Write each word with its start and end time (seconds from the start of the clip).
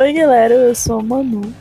Oi, 0.00 0.14
galera, 0.14 0.54
eu 0.54 0.74
sou 0.74 0.98
o 0.98 1.04
Manu. 1.04 1.52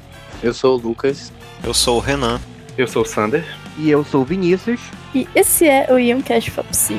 Eu 0.41 0.53
sou 0.53 0.77
o 0.77 0.81
Lucas. 0.81 1.29
Eu 1.61 1.73
sou 1.73 1.97
o 1.97 1.99
Renan. 1.99 2.39
Eu 2.77 2.87
sou 2.87 3.01
o 3.01 3.05
Sander. 3.05 3.43
E 3.77 3.89
eu 3.89 4.01
sou 4.05 4.21
o 4.21 4.23
Vinícius. 4.23 4.79
E 5.13 5.27
esse 5.35 5.67
é 5.67 5.91
o 5.91 5.97
Youngcast 5.97 6.49
Fapsi. 6.49 6.95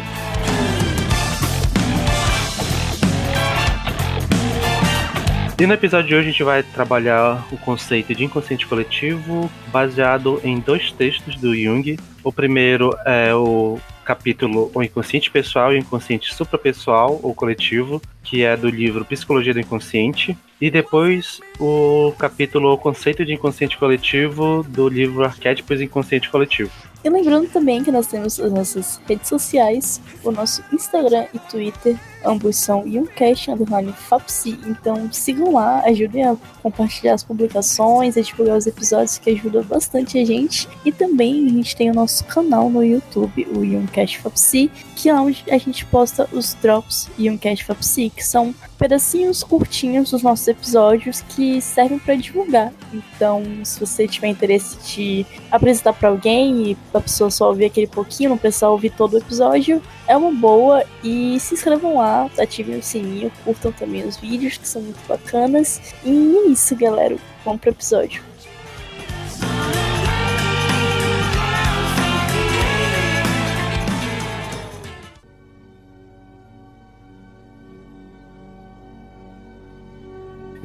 E 5.58 5.66
no 5.66 5.72
episódio 5.72 6.08
de 6.08 6.14
hoje 6.14 6.28
a 6.28 6.30
gente 6.30 6.42
vai 6.42 6.62
trabalhar 6.62 7.42
o 7.50 7.56
conceito 7.56 8.14
de 8.14 8.22
inconsciente 8.22 8.66
coletivo 8.66 9.50
baseado 9.68 10.42
em 10.44 10.60
dois 10.60 10.92
textos 10.92 11.36
do 11.36 11.56
Jung. 11.56 11.98
O 12.22 12.30
primeiro 12.30 12.94
é 13.06 13.34
o 13.34 13.78
capítulo 14.04 14.70
O 14.74 14.82
Inconsciente 14.82 15.30
Pessoal 15.30 15.72
e 15.72 15.76
o 15.76 15.78
Inconsciente 15.78 16.34
Suprapessoal 16.34 17.18
ou 17.22 17.34
Coletivo, 17.34 18.02
que 18.22 18.42
é 18.42 18.54
do 18.58 18.68
livro 18.68 19.06
Psicologia 19.06 19.54
do 19.54 19.60
Inconsciente. 19.60 20.36
E 20.60 20.70
depois 20.70 21.40
o 21.58 22.12
capítulo 22.18 22.72
O 22.72 22.78
Conceito 22.78 23.24
de 23.24 23.32
Inconsciente 23.32 23.78
Coletivo 23.78 24.62
do 24.68 24.88
livro 24.88 25.24
Arquétipos 25.24 25.80
Inconsciente 25.80 26.28
Coletivo. 26.28 26.70
E 27.02 27.08
lembrando 27.08 27.48
também 27.48 27.82
que 27.82 27.90
nós 27.90 28.06
temos 28.06 28.38
as 28.38 28.52
nossas 28.52 29.00
redes 29.08 29.28
sociais, 29.28 30.00
o 30.22 30.30
nosso 30.30 30.62
Instagram 30.72 31.26
e 31.32 31.38
Twitter, 31.38 31.98
ambos 32.24 32.56
são 32.56 32.86
Youngcast 32.86 33.50
underline 33.50 33.92
Fapsi, 33.92 34.58
então 34.66 35.10
sigam 35.10 35.52
lá, 35.52 35.80
ajudem 35.86 36.24
a 36.26 36.36
compartilhar 36.62 37.14
as 37.14 37.24
publicações, 37.24 38.16
a 38.16 38.20
divulgar 38.20 38.58
os 38.58 38.66
episódios, 38.66 39.16
que 39.16 39.30
ajuda 39.30 39.62
bastante 39.62 40.18
a 40.18 40.24
gente. 40.24 40.68
E 40.84 40.92
também 40.92 41.46
a 41.46 41.48
gente 41.48 41.74
tem 41.74 41.90
o 41.90 41.94
nosso 41.94 42.22
canal 42.24 42.68
no 42.68 42.84
YouTube, 42.84 43.48
o 43.54 43.64
Youngcast 43.64 44.18
Fapsi, 44.18 44.70
que 44.94 45.08
é 45.08 45.14
onde 45.14 45.42
a 45.50 45.56
gente 45.56 45.86
posta 45.86 46.28
os 46.32 46.54
drops 46.54 47.08
Youngcast 47.18 47.64
Fapsi, 47.64 48.10
que 48.14 48.22
são 48.22 48.54
pedacinhos 48.78 49.42
curtinhos 49.42 50.10
dos 50.10 50.22
nossos 50.22 50.48
episódios 50.48 51.20
que 51.20 51.60
servem 51.60 51.98
para 51.98 52.14
divulgar. 52.14 52.72
Então, 52.92 53.42
se 53.62 53.78
você 53.78 54.08
tiver 54.08 54.28
interesse 54.28 54.78
de 54.94 55.26
apresentar 55.50 55.92
para 55.92 56.08
alguém 56.08 56.70
e 56.70 56.74
a 56.92 57.00
pessoa 57.00 57.30
só 57.30 57.48
ouvir 57.48 57.66
aquele 57.66 57.86
pouquinho, 57.86 58.30
não 58.30 58.38
precisar 58.38 58.68
ouvir 58.68 58.90
todo 58.90 59.14
o 59.14 59.18
episódio, 59.18 59.82
é 60.06 60.16
uma 60.16 60.32
boa. 60.32 60.84
E 61.02 61.38
se 61.40 61.54
inscrevam 61.54 61.96
lá, 61.96 62.28
ativem 62.38 62.78
o 62.78 62.82
sininho, 62.82 63.32
curtam 63.44 63.72
também 63.72 64.04
os 64.04 64.16
vídeos 64.16 64.56
que 64.56 64.66
são 64.66 64.82
muito 64.82 65.00
bacanas. 65.06 65.80
E 66.04 66.36
é 66.36 66.48
isso, 66.48 66.76
galera. 66.76 67.16
Vamos 67.44 67.60
pro 67.60 67.70
episódio. 67.70 68.22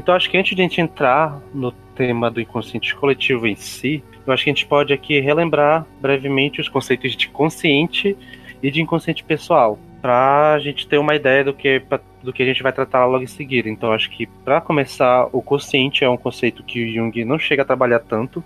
Então 0.06 0.14
acho 0.14 0.30
que 0.30 0.38
antes 0.38 0.56
de 0.56 0.62
a 0.62 0.64
gente 0.64 0.80
entrar 0.80 1.42
no 1.52 1.72
tema 1.72 2.30
do 2.30 2.40
inconsciente 2.40 2.96
coletivo 2.96 3.48
em 3.48 3.56
si, 3.56 4.04
eu 4.26 4.34
acho 4.34 4.44
que 4.44 4.50
a 4.50 4.54
gente 4.54 4.66
pode 4.66 4.94
aqui 4.94 5.20
relembrar 5.20 5.86
brevemente 6.02 6.62
os 6.62 6.70
conceitos 6.70 7.16
de 7.16 7.28
consciente 7.30 8.18
e 8.62 8.72
de 8.72 8.82
inconsciente 8.82 9.24
pessoal, 9.24 9.78
para 10.02 10.54
a 10.54 10.60
gente 10.60 10.88
ter 10.88 10.98
uma 10.98 11.16
ideia 11.16 11.44
do 11.44 11.54
que, 11.54 11.82
do 12.24 12.34
que 12.34 12.42
a 12.42 12.46
gente 12.46 12.64
vai 12.64 12.72
tratar 12.72 13.06
logo 13.06 13.24
em 13.24 13.28
seguida. 13.28 13.70
Então 13.70 13.92
acho 13.92 14.10
que 14.10 14.26
para 14.26 14.62
começar, 14.62 15.28
o 15.32 15.42
consciente 15.42 16.04
é 16.04 16.10
um 16.10 16.18
conceito 16.18 16.64
que 16.64 16.84
o 16.84 16.94
Jung 16.94 17.26
não 17.26 17.38
chega 17.38 17.62
a 17.62 17.66
trabalhar 17.66 18.00
tanto, 18.00 18.44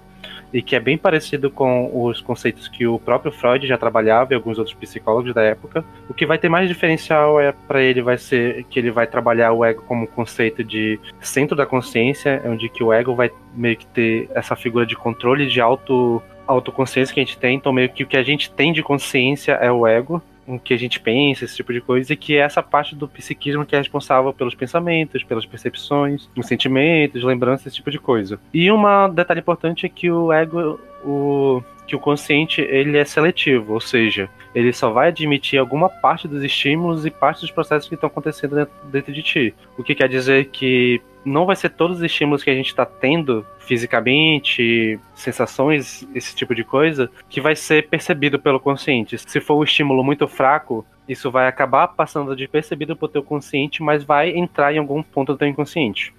e 0.54 0.62
que 0.62 0.76
é 0.76 0.80
bem 0.80 0.98
parecido 0.98 1.50
com 1.50 1.90
os 2.06 2.22
conceitos 2.22 2.68
que 2.68 2.88
o 2.88 3.00
próprio 3.00 3.32
Freud 3.32 3.68
já 3.68 3.78
trabalhava 3.78 4.34
e 4.34 4.36
alguns 4.36 4.58
outros 4.58 4.76
psicólogos 4.76 5.34
da 5.34 5.44
época. 5.44 5.84
O 6.10 6.14
que 6.14 6.26
vai 6.26 6.38
ter 6.38 6.50
mais 6.50 6.68
diferencial 6.68 7.40
é 7.40 7.52
para 7.52 7.82
ele 7.82 8.02
vai 8.02 8.18
ser 8.18 8.66
que 8.70 8.80
ele 8.80 8.92
vai 8.92 9.08
trabalhar 9.08 9.52
o 9.52 9.64
ego 9.64 9.84
como 9.84 10.08
conceito 10.08 10.64
de 10.64 11.00
centro 11.20 11.56
da 11.56 11.66
consciência, 11.66 12.42
onde 12.46 12.70
que 12.70 12.84
o 12.84 12.92
ego 12.92 13.16
vai 13.16 13.32
meio 13.54 13.78
que 13.78 13.88
ter 13.88 14.30
essa 14.34 14.56
figura 14.56 14.86
de 14.86 14.96
controle 14.96 15.48
de 15.48 15.62
auto 15.62 16.22
autoconsciência 16.48 17.14
que 17.14 17.20
a 17.20 17.24
gente 17.24 17.38
tem, 17.38 17.58
então 17.58 17.72
meio 17.72 17.90
que 17.90 18.04
o 18.04 18.08
que 18.08 18.18
a 18.18 18.24
gente 18.24 18.52
tem 18.52 18.74
de 18.74 18.82
consciência 18.82 19.52
é 19.54 19.72
o 19.72 19.86
ego, 19.86 20.20
o 20.56 20.60
que 20.60 20.74
a 20.74 20.78
gente 20.78 21.00
pensa, 21.00 21.46
esse 21.46 21.56
tipo 21.56 21.72
de 21.72 21.80
coisa, 21.80 22.12
e 22.12 22.16
que 22.16 22.36
é 22.36 22.40
essa 22.40 22.64
parte 22.64 22.96
do 22.96 23.08
psiquismo 23.08 23.66
que 23.66 23.76
é 23.76 23.78
responsável 23.78 24.34
pelos 24.34 24.56
pensamentos, 24.56 25.24
pelas 25.24 25.46
percepções, 25.46 26.30
os 26.36 26.48
sentimentos, 26.48 27.24
lembranças, 27.24 27.68
esse 27.68 27.76
tipo 27.76 27.92
de 27.92 28.00
coisa. 28.00 28.40
E 28.54 28.72
um 28.72 29.10
detalhe 29.14 29.40
importante 29.40 29.86
é 29.86 29.90
que 29.90 30.10
o 30.10 30.32
ego, 30.34 30.80
o 31.06 31.62
que 31.86 31.96
o 31.96 32.00
consciente 32.00 32.62
ele 32.62 32.98
é 32.98 33.06
seletivo, 33.06 33.74
ou 33.74 33.82
seja, 33.82 34.30
ele 34.54 34.72
só 34.72 34.92
vai 34.92 35.08
admitir 35.08 35.60
alguma 35.60 35.90
parte 35.90 36.28
dos 36.28 36.44
estímulos 36.44 37.06
e 37.06 37.10
parte 37.10 37.42
dos 37.42 37.52
processos 37.52 37.90
que 37.90 37.96
estão 37.96 38.08
acontecendo 38.08 38.56
dentro, 38.56 38.74
dentro 38.92 39.14
de 39.14 39.24
ti. 39.24 39.56
O 39.78 39.84
que 39.84 39.96
quer 39.96 40.08
dizer 40.08 40.46
que 40.46 41.02
não 41.26 41.46
vai 41.46 41.56
ser 41.56 41.70
todos 41.70 41.98
os 41.98 42.04
estímulos 42.04 42.44
que 42.44 42.50
a 42.50 42.56
gente 42.56 42.68
está 42.68 42.86
tendo 42.86 43.46
fisicamente, 43.60 45.00
sensações, 45.14 46.08
esse 46.16 46.36
tipo 46.36 46.56
de 46.56 46.64
coisa, 46.64 47.10
que 47.30 47.40
vai 47.40 47.56
ser 47.56 47.88
percebido 47.88 48.40
pelo 48.40 48.60
consciente. 48.60 49.18
Se 49.18 49.40
for 49.40 49.58
um 49.58 49.64
estímulo 49.64 50.04
muito 50.04 50.28
fraco, 50.28 50.86
isso 51.08 51.30
vai 51.30 51.48
acabar 51.48 51.88
passando 51.90 52.36
de 52.36 52.48
percebido 52.48 52.96
pelo 52.96 53.12
teu 53.12 53.24
consciente, 53.24 53.84
mas 53.84 54.04
vai 54.04 54.32
entrar 54.32 54.74
em 54.74 54.80
algum 54.80 55.04
ponto 55.04 55.34
do 55.34 55.38
teu 55.38 55.48
inconsciente. 55.48 56.14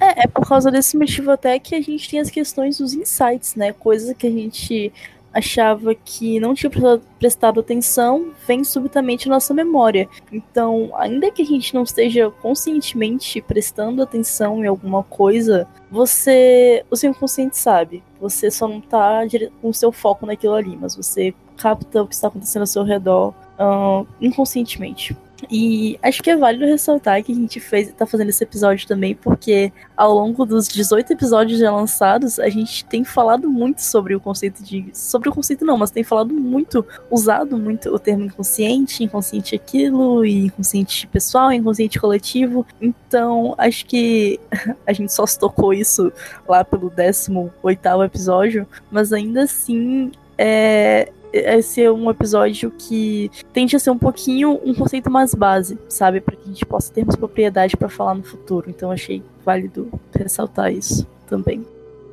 É, 0.00 0.24
é 0.24 0.26
por 0.26 0.46
causa 0.46 0.70
desse 0.70 0.96
motivo 0.96 1.30
até 1.30 1.58
que 1.58 1.74
a 1.74 1.80
gente 1.80 2.10
tem 2.10 2.20
as 2.20 2.30
questões 2.30 2.78
dos 2.78 2.94
insights, 2.94 3.54
né? 3.54 3.72
Coisas 3.72 4.16
que 4.16 4.26
a 4.26 4.30
gente 4.30 4.92
achava 5.32 5.94
que 5.94 6.40
não 6.40 6.54
tinha 6.54 6.70
prestado 7.18 7.60
atenção, 7.60 8.32
vem 8.46 8.64
subitamente 8.64 9.28
à 9.28 9.30
nossa 9.30 9.52
memória. 9.54 10.08
Então, 10.32 10.90
ainda 10.94 11.30
que 11.30 11.42
a 11.42 11.44
gente 11.44 11.74
não 11.74 11.82
esteja 11.82 12.30
conscientemente 12.30 13.40
prestando 13.40 14.02
atenção 14.02 14.64
em 14.64 14.66
alguma 14.66 15.02
coisa, 15.02 15.68
você, 15.90 16.84
o 16.90 16.96
seu 16.96 17.10
inconsciente 17.10 17.56
sabe. 17.56 18.02
Você 18.20 18.50
só 18.50 18.66
não 18.66 18.80
tá 18.80 19.20
com 19.60 19.68
o 19.68 19.74
seu 19.74 19.92
foco 19.92 20.26
naquilo 20.26 20.54
ali, 20.54 20.76
mas 20.76 20.96
você 20.96 21.34
capta 21.56 22.02
o 22.02 22.06
que 22.06 22.14
está 22.14 22.28
acontecendo 22.28 22.62
ao 22.62 22.66
seu 22.66 22.84
redor 22.84 23.34
uh, 23.58 24.06
inconscientemente. 24.20 25.16
E 25.50 25.98
acho 26.02 26.22
que 26.22 26.30
é 26.30 26.36
válido 26.36 26.64
ressaltar 26.64 27.22
que 27.22 27.32
a 27.32 27.34
gente 27.34 27.60
fez, 27.60 27.92
tá 27.92 28.06
fazendo 28.06 28.30
esse 28.30 28.42
episódio 28.42 28.86
também, 28.88 29.14
porque 29.14 29.72
ao 29.96 30.12
longo 30.12 30.44
dos 30.44 30.66
18 30.66 31.12
episódios 31.12 31.60
já 31.60 31.70
lançados, 31.70 32.38
a 32.40 32.48
gente 32.48 32.84
tem 32.84 33.04
falado 33.04 33.48
muito 33.48 33.80
sobre 33.82 34.14
o 34.14 34.20
conceito 34.20 34.62
de. 34.62 34.90
Sobre 34.92 35.28
o 35.28 35.32
conceito 35.32 35.64
não, 35.64 35.76
mas 35.76 35.90
tem 35.90 36.02
falado 36.02 36.34
muito, 36.34 36.84
usado 37.10 37.56
muito 37.56 37.94
o 37.94 37.98
termo 37.98 38.24
inconsciente, 38.24 39.04
inconsciente 39.04 39.54
aquilo, 39.54 40.24
e 40.24 40.46
inconsciente 40.46 41.06
pessoal, 41.06 41.52
inconsciente 41.52 42.00
coletivo. 42.00 42.66
Então, 42.80 43.54
acho 43.58 43.86
que 43.86 44.40
a 44.86 44.92
gente 44.92 45.12
só 45.12 45.24
se 45.26 45.38
tocou 45.38 45.72
isso 45.72 46.12
lá 46.48 46.64
pelo 46.64 46.90
18 46.90 47.40
episódio, 48.04 48.66
mas 48.90 49.12
ainda 49.12 49.44
assim 49.44 50.10
é, 50.36 51.12
é 51.32 51.90
um 51.90 52.10
episódio 52.10 52.70
que 52.70 53.30
tende 53.52 53.76
a 53.76 53.78
ser 53.78 53.90
um 53.90 53.98
pouquinho 53.98 54.60
um 54.64 54.74
conceito 54.74 55.10
mais 55.10 55.34
base, 55.34 55.78
sabe? 55.88 56.20
Para 56.20 56.36
que 56.36 56.42
a 56.44 56.48
gente 56.48 56.66
possa 56.66 56.92
ter 56.92 57.04
mais 57.04 57.16
propriedade 57.16 57.76
para 57.76 57.88
falar 57.88 58.14
no 58.14 58.22
futuro. 58.22 58.68
Então 58.68 58.90
achei 58.90 59.22
válido 59.44 59.90
ressaltar 60.14 60.72
isso 60.72 61.06
também. 61.26 61.64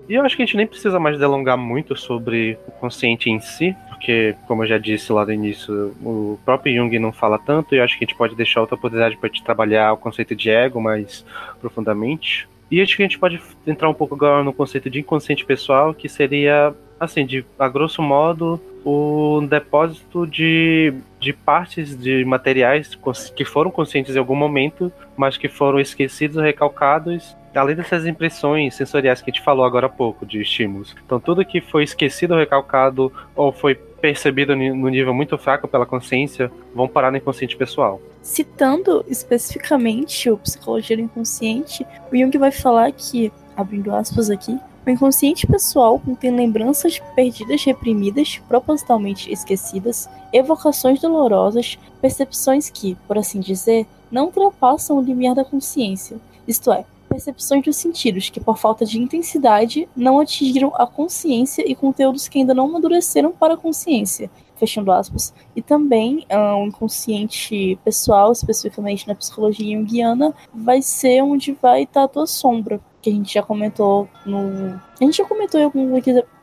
E 0.07 0.13
eu 0.13 0.23
acho 0.23 0.35
que 0.35 0.43
a 0.43 0.45
gente 0.45 0.57
nem 0.57 0.67
precisa 0.67 0.99
mais 0.99 1.17
delongar 1.17 1.57
muito 1.57 1.95
sobre 1.95 2.57
o 2.67 2.71
consciente 2.71 3.29
em 3.29 3.39
si, 3.39 3.75
porque, 3.89 4.35
como 4.47 4.63
eu 4.63 4.67
já 4.67 4.77
disse 4.77 5.11
lá 5.11 5.25
no 5.25 5.33
início, 5.33 5.95
o 6.03 6.37
próprio 6.45 6.75
Jung 6.75 6.99
não 6.99 7.11
fala 7.11 7.39
tanto, 7.39 7.73
e 7.73 7.79
eu 7.79 7.83
acho 7.83 7.97
que 7.97 8.05
a 8.05 8.07
gente 8.07 8.17
pode 8.17 8.35
deixar 8.35 8.61
outra 8.61 8.75
oportunidade 8.75 9.17
para 9.17 9.29
te 9.29 9.43
trabalhar 9.43 9.93
o 9.93 9.97
conceito 9.97 10.35
de 10.35 10.49
ego 10.49 10.79
mais 10.79 11.25
profundamente. 11.59 12.47
E 12.69 12.81
acho 12.81 12.95
que 12.95 13.01
a 13.01 13.05
gente 13.05 13.17
pode 13.17 13.41
entrar 13.65 13.89
um 13.89 13.95
pouco 13.95 14.13
agora 14.13 14.43
no 14.43 14.53
conceito 14.53 14.91
de 14.91 14.99
inconsciente 14.99 15.43
pessoal, 15.43 15.91
que 15.91 16.07
seria, 16.07 16.75
assim, 16.99 17.25
de, 17.25 17.43
a 17.57 17.67
grosso 17.67 18.01
modo, 18.01 18.61
o 18.85 19.41
depósito 19.49 20.27
de, 20.27 20.93
de 21.19 21.33
partes 21.33 21.97
de 21.97 22.23
materiais 22.23 22.95
que 23.35 23.43
foram 23.43 23.71
conscientes 23.71 24.15
em 24.15 24.19
algum 24.19 24.35
momento, 24.35 24.91
mas 25.17 25.37
que 25.37 25.49
foram 25.49 25.79
esquecidos 25.79 26.41
recalcados, 26.41 27.35
além 27.55 27.75
dessas 27.75 28.05
impressões 28.05 28.75
sensoriais 28.75 29.21
que 29.21 29.31
a 29.31 29.33
gente 29.33 29.43
falou 29.43 29.65
agora 29.65 29.87
há 29.87 29.89
pouco, 29.89 30.23
de 30.23 30.39
estímulos. 30.39 30.95
Então, 31.03 31.19
tudo 31.19 31.43
que 31.43 31.61
foi 31.61 31.83
esquecido 31.83 32.35
recalcado 32.35 33.11
ou 33.35 33.51
foi 33.51 33.73
percebido 33.73 34.55
no 34.55 34.87
nível 34.87 35.15
muito 35.15 35.35
fraco 35.35 35.67
pela 35.67 35.85
consciência 35.85 36.51
vão 36.75 36.87
parar 36.87 37.09
no 37.09 37.17
inconsciente 37.17 37.57
pessoal. 37.57 37.99
Citando 38.21 39.03
especificamente 39.07 40.29
o 40.29 40.37
Psicologia 40.37 40.95
do 40.95 41.01
Inconsciente, 41.01 41.83
o 42.11 42.15
Jung 42.15 42.37
vai 42.37 42.51
falar 42.51 42.91
que, 42.91 43.31
abrindo 43.57 43.95
aspas 43.95 44.29
aqui, 44.29 44.59
o 44.85 44.89
inconsciente 44.89 45.47
pessoal 45.47 45.99
contém 45.99 46.35
lembranças 46.35 46.99
perdidas, 47.15 47.63
reprimidas, 47.63 48.39
propositalmente 48.47 49.31
esquecidas, 49.31 50.07
evocações 50.31 50.99
dolorosas, 51.01 51.79
percepções 51.99 52.69
que, 52.69 52.95
por 53.07 53.17
assim 53.17 53.39
dizer, 53.39 53.87
não 54.11 54.25
ultrapassam 54.25 54.97
o 54.97 55.01
limiar 55.01 55.33
da 55.33 55.43
consciência, 55.43 56.17
isto 56.47 56.71
é, 56.71 56.85
percepções 57.09 57.63
dos 57.63 57.77
sentidos 57.77 58.29
que, 58.29 58.39
por 58.39 58.57
falta 58.57 58.85
de 58.85 58.99
intensidade, 58.99 59.89
não 59.95 60.19
atingiram 60.19 60.71
a 60.75 60.85
consciência 60.85 61.63
e 61.65 61.73
conteúdos 61.73 62.27
que 62.27 62.39
ainda 62.39 62.53
não 62.53 62.65
amadureceram 62.65 63.31
para 63.31 63.55
a 63.55 63.57
consciência. 63.57 64.29
Fechando 64.57 64.91
aspas, 64.91 65.33
e 65.55 65.61
também 65.61 66.25
o 66.29 66.65
inconsciente 66.65 67.77
pessoal, 67.83 68.31
especificamente 68.31 69.07
na 69.07 69.15
psicologia 69.15 69.77
junguiana, 69.77 70.33
vai 70.53 70.81
ser 70.81 71.21
onde 71.21 71.57
vai 71.61 71.83
estar 71.83 72.03
a 72.03 72.07
tua 72.07 72.25
sombra, 72.25 72.79
que 73.01 73.09
a 73.09 73.13
gente 73.13 73.33
já 73.33 73.43
comentou 73.43 74.07
no. 74.25 74.79
A 74.99 75.03
gente 75.03 75.17
já 75.17 75.25
comentou 75.25 75.59
em 75.59 75.63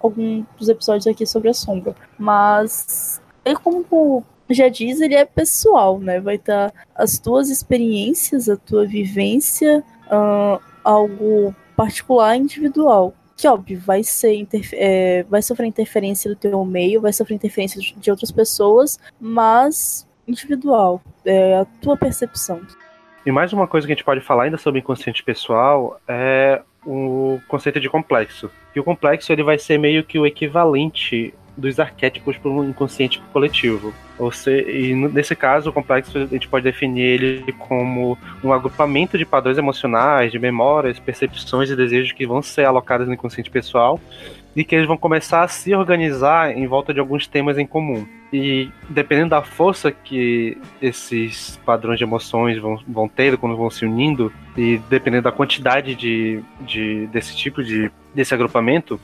algum, 0.01 0.45
dos 0.59 0.69
episódios 0.69 1.07
aqui 1.07 1.27
sobre 1.27 1.49
a 1.49 1.55
sombra, 1.55 1.95
mas 2.19 3.21
ele 3.45 3.57
como 3.57 4.25
já 4.51 4.69
diz, 4.69 5.01
ele 5.01 5.15
é 5.15 5.25
pessoal, 5.25 5.99
né? 5.99 6.21
Vai 6.21 6.37
estar 6.37 6.73
as 6.95 7.19
tuas 7.19 7.49
experiências, 7.49 8.49
a 8.49 8.57
tua 8.57 8.87
vivência, 8.87 9.83
uh, 10.07 10.63
algo 10.85 11.55
particular 11.77 12.37
individual 12.37 13.15
que 13.43 13.49
óbvio 13.49 13.81
vai 13.81 14.05
ser 14.05 14.47
é, 14.75 15.25
vai 15.25 15.43
sofrer 15.43 15.67
interferência 15.67 16.31
do 16.31 16.37
teu 16.37 16.65
meio, 16.65 17.01
vai 17.01 17.13
sofrer 17.13 17.35
interferência 17.35 17.81
de 17.81 18.09
outras 18.09 18.31
pessoas, 18.31 19.01
mas 19.21 20.07
individual, 20.29 21.03
é 21.25 21.57
a 21.57 21.65
tua 21.81 21.97
percepção. 21.97 22.61
E 23.27 23.33
mais 23.33 23.53
uma 23.53 23.67
coisa 23.67 23.85
que 23.85 23.93
a 23.93 23.97
gente 23.97 24.05
pode 24.05 24.21
falar 24.21 24.45
ainda 24.45 24.57
sobre 24.57 24.79
inconsciente 24.79 25.25
pessoal 25.25 26.01
é 26.07 26.63
o 26.87 27.41
conceito 27.49 27.81
de 27.81 27.91
complexo. 27.91 28.49
E 28.77 28.79
o 28.79 28.85
complexo 28.85 29.33
ele 29.33 29.43
vai 29.43 29.59
ser 29.59 29.77
meio 29.77 30.05
que 30.05 30.21
o 30.21 30.25
equivalente 30.25 31.35
dos 31.57 31.79
arquétipos 31.79 32.37
para 32.37 32.51
um 32.51 32.69
inconsciente 32.69 33.23
coletivo. 33.33 33.93
Ou 34.19 34.31
se, 34.31 34.51
e 34.51 34.95
nesse 34.95 35.35
caso, 35.35 35.71
o 35.71 35.73
complexo 35.73 36.19
a 36.19 36.27
gente 36.27 36.49
pode 36.49 36.65
definir 36.65 37.03
ele 37.03 37.53
como 37.53 38.17
um 38.43 38.53
agrupamento 38.53 39.19
de 39.19 39.25
padrões 39.25 39.59
emocionais, 39.59 40.33
de 40.33 40.39
memórias, 40.39 40.99
percepções 40.99 41.71
e 41.71 41.77
desejos 41.77 42.13
que 42.13 42.27
vão 42.27 42.43
ser 42.43 42.65
alocados 42.65 43.07
no 43.07 43.15
inconsciente 43.15 43.51
pessoal 43.51 44.01
e 44.55 44.65
que 44.65 44.75
eles 44.75 44.87
vão 44.87 44.97
começar 44.97 45.43
a 45.43 45.49
se 45.49 45.75
organizar 45.75 46.57
em 46.57 46.67
volta 46.67 46.93
de 46.93 47.01
alguns 47.01 47.27
temas 47.27 47.57
em 47.57 47.67
comum. 47.67 48.07
E 48.33 48.71
dependendo 48.89 49.31
da 49.31 49.43
força 49.43 49.91
que 49.91 50.57
esses 50.81 51.59
padrões 51.65 51.99
de 51.99 52.05
emoções 52.05 52.59
vão, 52.59 52.79
vão 52.87 53.09
ter 53.09 53.37
quando 53.37 53.57
vão 53.57 53.71
se 53.71 53.85
unindo, 53.85 54.33
e 54.57 54.79
dependendo 54.89 55.25
da 55.25 55.33
quantidade 55.33 55.95
de, 55.95 56.43
de, 56.61 57.07
desse 57.09 57.37
tipo 57.37 57.63
de 57.63 57.91
desse 58.15 58.35
agrupamento, 58.35 59.01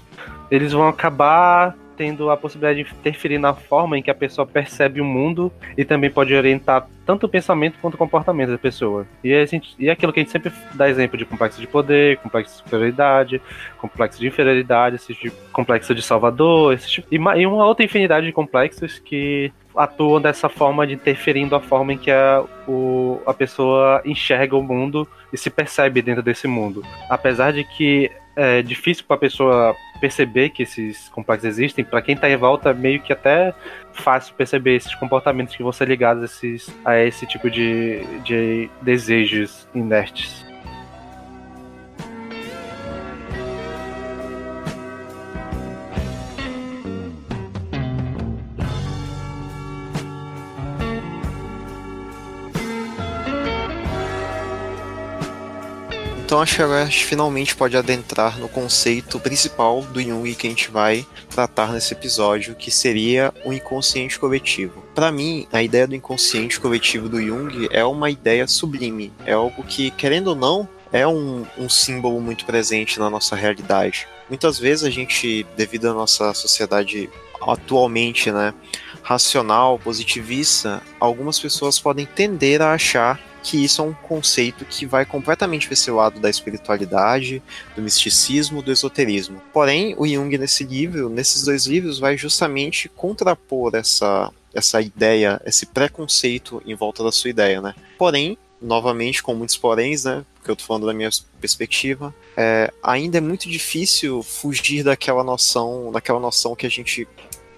eles 0.50 0.72
vão 0.72 0.86
acabar 0.86 1.74
tendo 1.98 2.30
a 2.30 2.36
possibilidade 2.36 2.84
de 2.84 2.94
interferir 2.94 3.38
na 3.38 3.52
forma 3.52 3.98
em 3.98 4.02
que 4.02 4.10
a 4.10 4.14
pessoa 4.14 4.46
percebe 4.46 5.00
o 5.00 5.04
mundo 5.04 5.52
e 5.76 5.84
também 5.84 6.08
pode 6.08 6.32
orientar 6.32 6.88
tanto 7.04 7.26
o 7.26 7.28
pensamento 7.28 7.76
quanto 7.80 7.94
o 7.94 7.98
comportamento 7.98 8.50
da 8.50 8.58
pessoa. 8.58 9.04
E, 9.24 9.34
a 9.34 9.44
gente, 9.44 9.74
e 9.78 9.88
é 9.88 9.92
aquilo 9.92 10.12
que 10.12 10.20
a 10.20 10.22
gente 10.22 10.30
sempre 10.30 10.52
dá 10.74 10.88
exemplo 10.88 11.18
de 11.18 11.24
complexo 11.24 11.60
de 11.60 11.66
poder, 11.66 12.18
complexo 12.18 12.52
de 12.52 12.58
superioridade, 12.58 13.42
complexo 13.78 14.20
de 14.20 14.28
inferioridade, 14.28 14.96
esse 14.96 15.12
tipo, 15.12 15.36
complexo 15.52 15.94
de 15.94 16.02
salvador, 16.02 16.74
esse 16.74 16.88
tipo, 16.88 17.08
e, 17.10 17.16
e 17.16 17.46
uma 17.46 17.66
outra 17.66 17.84
infinidade 17.84 18.26
de 18.26 18.32
complexos 18.32 19.00
que 19.00 19.52
atuam 19.74 20.20
dessa 20.20 20.48
forma 20.48 20.86
de 20.86 20.94
interferindo 20.94 21.56
a 21.56 21.60
forma 21.60 21.94
em 21.94 21.98
que 21.98 22.10
a, 22.10 22.44
o, 22.66 23.20
a 23.26 23.34
pessoa 23.34 24.02
enxerga 24.04 24.56
o 24.56 24.62
mundo 24.62 25.08
e 25.32 25.38
se 25.38 25.50
percebe 25.50 26.00
dentro 26.00 26.22
desse 26.22 26.46
mundo. 26.46 26.84
Apesar 27.08 27.52
de 27.52 27.64
que 27.64 28.10
é 28.38 28.62
difícil 28.62 29.04
para 29.06 29.16
a 29.16 29.18
pessoa 29.18 29.74
perceber 29.98 30.50
que 30.50 30.62
esses 30.62 31.08
complexos 31.10 31.48
existem. 31.48 31.84
Para 31.84 32.02
quem 32.02 32.14
está 32.14 32.28
em 32.28 32.36
volta, 32.36 32.72
meio 32.72 33.00
que 33.00 33.12
até 33.12 33.54
fácil 33.92 34.34
perceber 34.34 34.76
esses 34.76 34.94
comportamentos 34.94 35.54
que 35.54 35.62
vão 35.62 35.72
ser 35.72 35.88
ligados 35.88 36.22
a, 36.22 36.26
esses, 36.26 36.76
a 36.84 36.98
esse 36.98 37.26
tipo 37.26 37.50
de, 37.50 38.02
de 38.24 38.70
desejos 38.82 39.68
inertes. 39.74 40.47
Então 56.28 56.42
acho 56.42 56.56
que 56.56 56.62
agora 56.62 56.82
a 56.82 56.84
gente 56.84 57.06
finalmente 57.06 57.56
pode 57.56 57.74
adentrar 57.74 58.38
no 58.38 58.50
conceito 58.50 59.18
principal 59.18 59.80
do 59.80 59.98
Jung 59.98 60.34
que 60.34 60.46
a 60.46 60.50
gente 60.50 60.70
vai 60.70 61.06
tratar 61.30 61.72
nesse 61.72 61.94
episódio, 61.94 62.54
que 62.54 62.70
seria 62.70 63.32
o 63.46 63.52
inconsciente 63.54 64.18
coletivo. 64.18 64.84
Para 64.94 65.10
mim, 65.10 65.48
a 65.50 65.62
ideia 65.62 65.86
do 65.86 65.94
inconsciente 65.94 66.60
coletivo 66.60 67.08
do 67.08 67.18
Jung 67.18 67.66
é 67.70 67.82
uma 67.82 68.10
ideia 68.10 68.46
sublime, 68.46 69.10
é 69.24 69.32
algo 69.32 69.62
que, 69.62 69.90
querendo 69.92 70.28
ou 70.28 70.34
não, 70.34 70.68
é 70.92 71.08
um, 71.08 71.46
um 71.56 71.66
símbolo 71.66 72.20
muito 72.20 72.44
presente 72.44 72.98
na 72.98 73.08
nossa 73.08 73.34
realidade. 73.34 74.06
Muitas 74.28 74.58
vezes 74.58 74.84
a 74.84 74.90
gente, 74.90 75.46
devido 75.56 75.88
à 75.88 75.94
nossa 75.94 76.34
sociedade 76.34 77.08
atualmente, 77.40 78.30
né, 78.30 78.52
racional, 79.02 79.78
positivista, 79.78 80.82
algumas 81.00 81.38
pessoas 81.38 81.78
podem 81.78 82.04
tender 82.04 82.60
a 82.60 82.74
achar 82.74 83.18
que 83.42 83.64
isso 83.64 83.80
é 83.80 83.84
um 83.84 83.94
conceito 83.94 84.64
que 84.64 84.86
vai 84.86 85.04
completamente 85.04 85.68
para 85.68 85.94
lado 85.94 86.20
da 86.20 86.28
espiritualidade, 86.28 87.42
do 87.74 87.82
misticismo, 87.82 88.62
do 88.62 88.72
esoterismo. 88.72 89.40
Porém, 89.52 89.94
o 89.96 90.06
Jung 90.06 90.36
nesse 90.36 90.64
livro, 90.64 91.08
nesses 91.08 91.44
dois 91.44 91.66
livros, 91.66 91.98
vai 91.98 92.16
justamente 92.16 92.88
contrapor 92.88 93.74
essa 93.74 94.32
essa 94.54 94.80
ideia, 94.80 95.40
esse 95.44 95.66
preconceito 95.66 96.62
em 96.66 96.74
volta 96.74 97.04
da 97.04 97.12
sua 97.12 97.30
ideia, 97.30 97.60
né? 97.60 97.74
Porém, 97.98 98.36
novamente 98.60 99.22
com 99.22 99.34
muitos 99.34 99.56
poréns, 99.56 100.04
né? 100.04 100.24
Porque 100.34 100.50
eu 100.50 100.56
tô 100.56 100.64
falando 100.64 100.86
da 100.86 100.92
minha 100.92 101.10
perspectiva, 101.40 102.14
é, 102.36 102.72
ainda 102.82 103.18
é 103.18 103.20
muito 103.20 103.48
difícil 103.48 104.22
fugir 104.22 104.82
daquela 104.82 105.22
noção, 105.22 105.92
daquela 105.92 106.18
noção 106.18 106.56
que 106.56 106.66
a 106.66 106.70
gente 106.70 107.06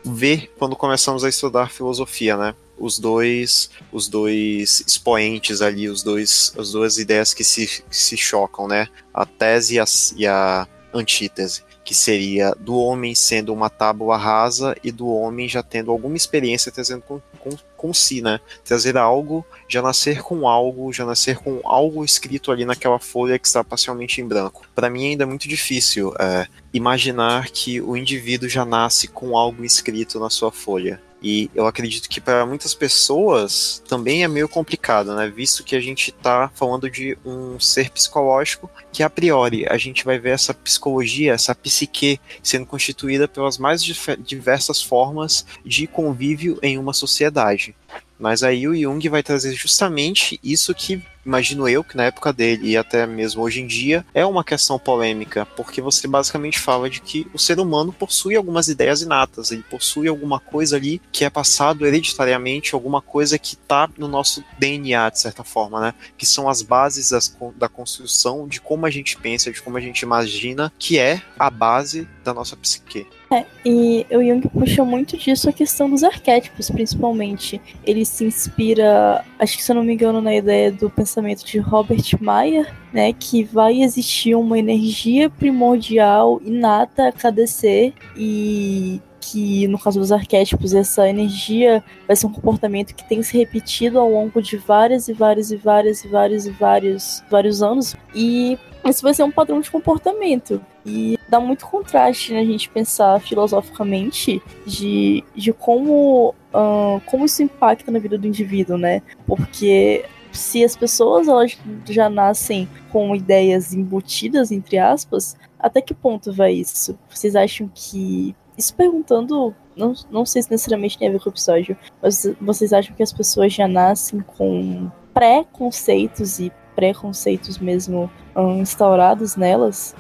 vê 0.05 0.51
quando 0.59 0.77
começamos 0.77 1.25
a 1.25 1.29
estudar 1.29 1.71
filosofia, 1.71 2.37
né? 2.37 2.55
Os 2.81 2.99
dois 2.99 3.71
os 3.93 4.09
dois 4.09 4.83
expoentes 4.87 5.61
ali, 5.63 5.89
os 5.89 6.03
dois 6.03 6.53
as 6.59 6.73
duas 6.73 6.99
ideias 6.99 7.35
que 7.35 7.45
se, 7.45 7.85
se 7.91 8.17
chocam, 8.17 8.67
né? 8.67 8.89
A 9.13 9.27
tese 9.27 9.75
e 9.75 9.79
a, 9.79 9.85
e 10.17 10.27
a 10.27 10.67
antítese, 10.93 11.63
que 11.85 11.95
seria 11.95 12.53
do 12.59 12.77
homem 12.77 13.15
sendo 13.15 13.53
uma 13.53 13.71
tábua 13.71 14.17
rasa 14.17 14.77
e 14.83 14.91
do 14.91 15.09
homem 15.09 15.49
já 15.49 15.63
tendo 15.63 15.91
alguma 15.91 16.17
experiência 16.17 16.73
trazendo 16.73 17.03
com, 17.03 17.21
com, 17.39 17.51
com 17.77 17.95
si, 17.95 18.21
né? 18.21 18.41
Trazer 18.65 18.97
algo, 18.97 19.45
já 19.69 19.83
nascer 19.83 20.23
com 20.23 20.49
algo, 20.49 20.93
já 20.93 21.05
nascer 21.05 21.39
com 21.39 21.61
algo 21.65 22.05
escrito 22.05 22.51
ali 22.51 22.65
naquela 22.65 22.99
folha 22.99 23.39
que 23.39 23.47
está 23.47 23.63
parcialmente 23.63 24.21
em 24.21 24.27
branco. 24.27 24.63
Para 24.75 24.91
mim 24.91 25.11
ainda 25.11 25.25
é 25.25 25.27
muito 25.27 25.49
difícil 25.49 26.13
é, 26.19 26.47
imaginar 26.73 27.51
que 27.51 27.81
o 27.81 27.97
indivíduo 27.97 28.49
já 28.49 28.65
nasce 28.65 29.09
com 29.09 29.37
algo 29.37 29.65
escrito 29.65 30.19
na 30.19 30.31
sua 30.31 30.51
folha. 30.51 31.01
E 31.23 31.51
eu 31.55 31.67
acredito 31.67 32.09
que 32.09 32.21
para 32.21 32.47
muitas 32.47 32.75
pessoas 32.75 33.83
também 33.87 34.25
é 34.25 34.29
meio 34.29 34.49
complicado, 34.49 35.15
né? 35.15 35.29
Visto 35.29 35.63
que 35.63 35.77
a 35.77 35.81
gente 35.81 36.11
está 36.11 36.51
falando 36.55 36.91
de 36.91 37.17
um 37.25 37.61
ser 37.61 37.91
psicológico 37.91 38.71
que 38.91 39.03
a 39.03 39.11
priori 39.11 39.67
a 39.69 39.77
gente 39.77 40.05
vai 40.05 40.19
ver 40.19 40.31
essa 40.31 40.55
psicologia, 40.55 41.35
essa 41.35 41.55
psique 41.55 42.19
sendo 42.43 42.65
constituída 42.65 43.29
pelas 43.29 43.59
mais 43.59 43.83
diversas 43.83 44.83
formas 44.83 45.45
de 45.65 45.87
convívio 45.87 46.59
em 46.63 46.79
uma 46.79 46.95
sociedade. 46.95 47.75
Mas 48.19 48.43
aí 48.43 48.67
o 48.69 48.75
Jung 48.75 49.07
vai 49.09 49.23
trazer 49.23 49.55
justamente 49.55 50.39
isso 50.43 50.75
que 50.75 51.03
imagino 51.25 51.69
eu 51.69 51.85
que 51.85 51.97
na 51.97 52.05
época 52.05 52.33
dele 52.33 52.71
e 52.71 52.77
até 52.77 53.07
mesmo 53.07 53.43
hoje 53.43 53.61
em 53.61 53.67
dia 53.67 54.05
é 54.15 54.25
uma 54.25 54.43
questão 54.43 54.79
polêmica, 54.79 55.47
porque 55.57 55.81
você 55.81 56.09
basicamente 56.09 56.59
fala 56.59 56.89
de 56.89 57.01
que 57.01 57.27
o 57.33 57.39
ser 57.39 57.59
humano 57.59 57.93
possui 57.93 58.37
algumas 58.37 58.69
ideias 58.69 59.03
inatas, 59.03 59.51
ele 59.51 59.63
possui 59.63 60.09
alguma 60.09 60.41
coisa 60.41 60.77
ali 60.77 61.01
que 61.13 61.25
é 61.25 61.31
passado 61.31 61.87
hereditariamente, 61.87 62.75
alguma 62.75 63.03
coisa 63.03 63.39
que 63.39 63.55
está 63.55 63.89
no 63.99 64.09
nosso 64.09 64.43
DNA 64.59 65.11
de 65.11 65.21
certa 65.21 65.45
forma, 65.45 65.81
né? 65.81 65.95
Que 66.17 66.27
são 66.27 66.49
as 66.49 66.63
bases 66.63 67.11
das, 67.11 67.35
da 67.57 67.69
construção 67.69 68.49
de 68.49 68.61
como 68.61 68.87
a 68.87 68.91
gente 68.91 69.17
pensa, 69.17 69.53
de 69.53 69.63
como 69.63 69.77
a 69.77 69.81
gente 69.81 70.01
imagina, 70.01 70.73
que 70.79 70.99
é 70.99 71.23
a 71.39 71.51
base 71.51 72.09
da 72.25 72.33
nossa 72.33 72.57
psique. 72.57 73.07
É, 73.33 73.45
e 73.65 74.05
o 74.11 74.21
Jung 74.21 74.49
puxa 74.49 74.85
muito 74.85 75.17
disso 75.17 75.49
a 75.49 75.53
questão 75.53 75.89
dos 75.89 76.03
arquétipos, 76.03 76.69
principalmente. 76.69 77.61
Ele 77.87 78.05
se 78.05 78.25
inspira, 78.25 79.25
acho 79.39 79.57
que 79.57 79.63
se 79.63 79.71
eu 79.71 79.77
não 79.77 79.85
me 79.85 79.95
engano, 79.95 80.21
na 80.21 80.35
ideia 80.35 80.73
do 80.73 80.91
pensamento 80.91 81.10
de 81.45 81.59
Robert 81.59 82.05
Mayer, 82.21 82.75
né, 82.93 83.13
que 83.13 83.43
vai 83.45 83.83
existir 83.83 84.35
uma 84.35 84.59
energia 84.59 85.29
primordial 85.29 86.41
inata 86.45 87.09
a 87.09 87.13
cada 87.13 87.47
ser 87.47 87.95
e 88.17 89.01
que 89.21 89.69
no 89.69 89.79
caso 89.79 90.01
dos 90.01 90.11
arquétipos 90.11 90.73
essa 90.73 91.09
energia 91.09 91.85
vai 92.07 92.17
ser 92.17 92.27
um 92.27 92.33
comportamento 92.33 92.95
que 92.95 93.07
tem 93.07 93.23
se 93.23 93.37
repetido 93.37 93.99
ao 93.99 94.11
longo 94.11 94.41
de 94.41 94.57
várias 94.57 95.09
e 95.09 95.13
várias 95.13 95.51
e 95.51 95.57
várias 95.57 96.05
e 96.05 96.09
vários 96.09 96.47
e 96.47 96.51
vários 96.51 97.25
vários 97.31 97.63
anos 97.63 97.95
e 98.15 98.59
esse 98.85 99.03
vai 99.03 99.13
ser 99.13 99.23
um 99.23 99.31
padrão 99.31 99.61
de 99.61 99.71
comportamento. 99.71 100.61
E 100.85 101.19
dá 101.29 101.39
muito 101.39 101.67
contraste 101.67 102.33
né, 102.33 102.41
a 102.41 102.45
gente 102.45 102.69
pensar 102.71 103.21
filosoficamente 103.21 104.43
de, 104.67 105.23
de 105.35 105.53
como, 105.53 106.35
uh, 106.55 107.01
como 107.05 107.27
isso 107.27 107.43
impacta 107.43 107.91
na 107.91 107.99
vida 107.99 108.17
do 108.17 108.27
indivíduo, 108.27 108.79
né? 108.79 109.03
Porque 109.27 110.05
se 110.33 110.65
as 110.65 110.77
pessoas 110.77 111.29
elas 111.29 111.59
já 111.89 112.09
nascem 112.09 112.69
com 112.91 113.15
ideias 113.15 113.73
embutidas, 113.73 114.51
entre 114.51 114.79
aspas, 114.79 115.37
até 115.59 115.81
que 115.81 115.95
ponto 115.95 116.33
vai 116.33 116.53
isso? 116.55 116.99
Vocês 117.09 117.37
acham 117.37 117.71
que. 117.73 118.35
Isso 118.59 118.75
perguntando 118.75 119.55
não, 119.81 119.95
não 120.11 120.27
sei 120.27 120.43
se 120.43 120.51
necessariamente 120.51 120.99
tem 120.99 121.09
a 121.09 121.13
ver 121.13 121.21
com 121.21 121.31
o 121.31 121.33
episódio, 121.33 121.77
mas 122.03 122.27
vocês 122.41 122.73
acham 122.73 122.95
que 122.95 123.03
as 123.03 123.13
pessoas 123.13 123.53
já 123.53 123.67
nascem 123.67 124.21
com 124.21 124.91
pré-conceitos 125.15 126.39
e 126.39 126.53
preconceitos 126.77 127.59
mesmo 127.59 128.11
um, 128.37 128.61
instaurados 128.61 129.37
nelas? 129.37 129.95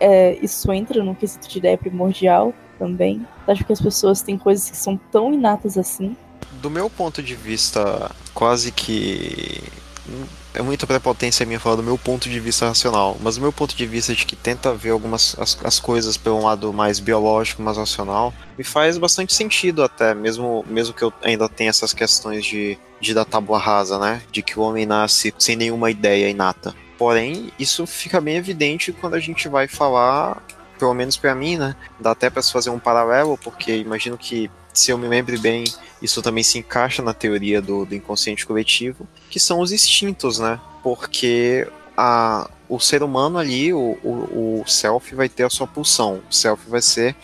É, 0.00 0.38
isso 0.42 0.72
entra 0.72 1.02
no 1.02 1.14
quesito 1.14 1.48
de 1.48 1.58
ideia 1.58 1.76
primordial 1.76 2.54
também? 2.78 3.26
Acho 3.46 3.64
que 3.64 3.72
as 3.72 3.80
pessoas 3.80 4.22
têm 4.22 4.38
coisas 4.38 4.70
que 4.70 4.76
são 4.76 4.96
tão 5.10 5.34
inatas 5.34 5.76
assim? 5.76 6.16
Do 6.60 6.70
meu 6.70 6.90
ponto 6.90 7.22
de 7.22 7.34
vista, 7.34 8.10
quase 8.34 8.72
que 8.72 9.62
é 10.54 10.62
muita 10.62 10.86
prepotência 10.86 11.46
minha 11.46 11.60
falar 11.60 11.76
do 11.76 11.82
meu 11.82 11.98
ponto 11.98 12.28
de 12.28 12.40
vista 12.40 12.66
racional, 12.66 13.16
mas 13.20 13.36
o 13.36 13.40
meu 13.40 13.52
ponto 13.52 13.76
de 13.76 13.86
vista 13.86 14.14
de 14.14 14.24
que 14.24 14.34
tenta 14.34 14.74
ver 14.74 14.90
algumas 14.90 15.36
as, 15.38 15.56
as 15.62 15.78
coisas 15.78 16.16
pelo 16.16 16.42
lado 16.42 16.72
mais 16.72 16.98
biológico, 16.98 17.62
mais 17.62 17.76
racional, 17.76 18.32
me 18.56 18.64
faz 18.64 18.98
bastante 18.98 19.34
sentido 19.34 19.82
até, 19.82 20.14
mesmo, 20.14 20.64
mesmo 20.68 20.94
que 20.94 21.02
eu 21.02 21.12
ainda 21.22 21.48
tenha 21.48 21.70
essas 21.70 21.92
questões 21.92 22.44
de, 22.44 22.78
de 23.00 23.14
da 23.14 23.24
tábua 23.24 23.58
rasa, 23.58 23.98
né? 23.98 24.22
De 24.32 24.42
que 24.42 24.58
o 24.58 24.62
homem 24.62 24.86
nasce 24.86 25.32
sem 25.38 25.54
nenhuma 25.56 25.90
ideia 25.90 26.28
inata. 26.28 26.74
Porém, 26.96 27.52
isso 27.58 27.86
fica 27.86 28.20
bem 28.20 28.36
evidente 28.36 28.92
quando 28.92 29.14
a 29.14 29.20
gente 29.20 29.48
vai 29.48 29.68
falar, 29.68 30.42
pelo 30.78 30.94
menos 30.94 31.16
para 31.16 31.34
mim, 31.34 31.56
né? 31.56 31.76
Dá 32.00 32.10
até 32.10 32.28
para 32.28 32.42
fazer 32.42 32.70
um 32.70 32.78
paralelo, 32.78 33.38
porque 33.38 33.76
imagino 33.76 34.18
que 34.18 34.50
se 34.78 34.92
eu 34.92 34.98
me 34.98 35.08
lembre 35.08 35.36
bem, 35.36 35.64
isso 36.00 36.22
também 36.22 36.44
se 36.44 36.58
encaixa 36.58 37.02
na 37.02 37.12
teoria 37.12 37.60
do, 37.60 37.84
do 37.84 37.94
inconsciente 37.94 38.46
coletivo, 38.46 39.08
que 39.28 39.40
são 39.40 39.58
os 39.60 39.72
instintos, 39.72 40.38
né? 40.38 40.60
Porque 40.82 41.66
a, 41.96 42.48
o 42.68 42.78
ser 42.78 43.02
humano 43.02 43.38
ali, 43.38 43.72
o, 43.72 43.98
o, 44.04 44.62
o 44.62 44.68
self 44.68 45.14
vai 45.16 45.28
ter 45.28 45.42
a 45.42 45.50
sua 45.50 45.66
pulsão. 45.66 46.22
O 46.30 46.32
self 46.32 46.70
vai 46.70 46.80
ser 46.80 47.16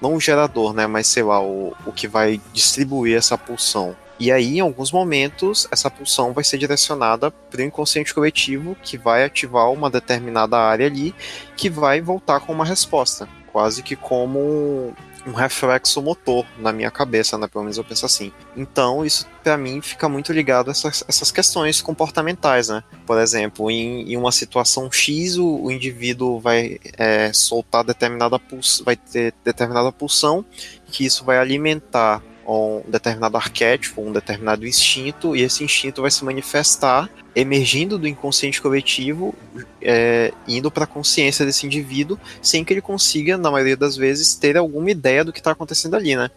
não 0.00 0.14
o 0.14 0.20
gerador, 0.20 0.72
né? 0.72 0.86
Mas 0.86 1.06
sei 1.06 1.22
lá, 1.22 1.40
o, 1.42 1.76
o 1.84 1.92
que 1.92 2.08
vai 2.08 2.40
distribuir 2.52 3.18
essa 3.18 3.36
pulsão. 3.36 3.94
E 4.18 4.32
aí, 4.32 4.56
em 4.56 4.60
alguns 4.60 4.90
momentos, 4.90 5.68
essa 5.70 5.90
pulsão 5.90 6.32
vai 6.32 6.44
ser 6.44 6.56
direcionada 6.56 7.30
para 7.30 7.60
o 7.60 7.64
inconsciente 7.64 8.14
coletivo, 8.14 8.74
que 8.82 8.96
vai 8.96 9.24
ativar 9.24 9.70
uma 9.70 9.90
determinada 9.90 10.56
área 10.56 10.86
ali, 10.86 11.14
que 11.56 11.68
vai 11.68 12.00
voltar 12.00 12.40
com 12.40 12.52
uma 12.52 12.64
resposta. 12.64 13.28
Quase 13.52 13.82
que 13.82 13.96
como 13.96 14.94
um 15.26 15.32
reflexo 15.32 16.02
motor 16.02 16.44
na 16.58 16.72
minha 16.72 16.90
cabeça, 16.90 17.38
né? 17.38 17.46
Pelo 17.46 17.64
menos 17.64 17.78
eu 17.78 17.84
penso 17.84 18.04
assim. 18.06 18.32
Então, 18.56 19.04
isso 19.04 19.26
para 19.42 19.56
mim 19.56 19.80
fica 19.80 20.08
muito 20.08 20.32
ligado 20.32 20.68
a 20.68 20.70
essas, 20.72 21.04
essas 21.08 21.30
questões 21.30 21.80
comportamentais, 21.80 22.68
né? 22.68 22.82
Por 23.06 23.18
exemplo, 23.18 23.70
em, 23.70 24.12
em 24.12 24.16
uma 24.16 24.32
situação 24.32 24.90
X, 24.90 25.36
o, 25.36 25.64
o 25.64 25.70
indivíduo 25.70 26.40
vai 26.40 26.78
é, 26.96 27.32
soltar 27.32 27.84
determinada 27.84 28.38
pulsão, 28.38 28.84
vai 28.84 28.96
ter 28.96 29.34
determinada 29.44 29.92
pulsão, 29.92 30.44
que 30.86 31.04
isso 31.04 31.24
vai 31.24 31.38
alimentar 31.38 32.22
um 32.46 32.82
determinado 32.86 33.36
arquétipo, 33.36 34.02
um 34.02 34.12
determinado 34.12 34.66
instinto, 34.66 35.36
e 35.36 35.42
esse 35.42 35.64
instinto 35.64 36.02
vai 36.02 36.10
se 36.10 36.24
manifestar 36.24 37.08
emergindo 37.34 37.98
do 37.98 38.06
inconsciente 38.06 38.60
coletivo, 38.60 39.34
é, 39.80 40.32
indo 40.46 40.70
para 40.70 40.84
a 40.84 40.86
consciência 40.86 41.46
desse 41.46 41.66
indivíduo, 41.66 42.18
sem 42.40 42.64
que 42.64 42.72
ele 42.72 42.80
consiga, 42.80 43.38
na 43.38 43.50
maioria 43.50 43.76
das 43.76 43.96
vezes, 43.96 44.34
ter 44.34 44.56
alguma 44.56 44.90
ideia 44.90 45.24
do 45.24 45.32
que 45.32 45.40
está 45.40 45.52
acontecendo 45.52 45.94
ali, 45.94 46.14
né? 46.14 46.30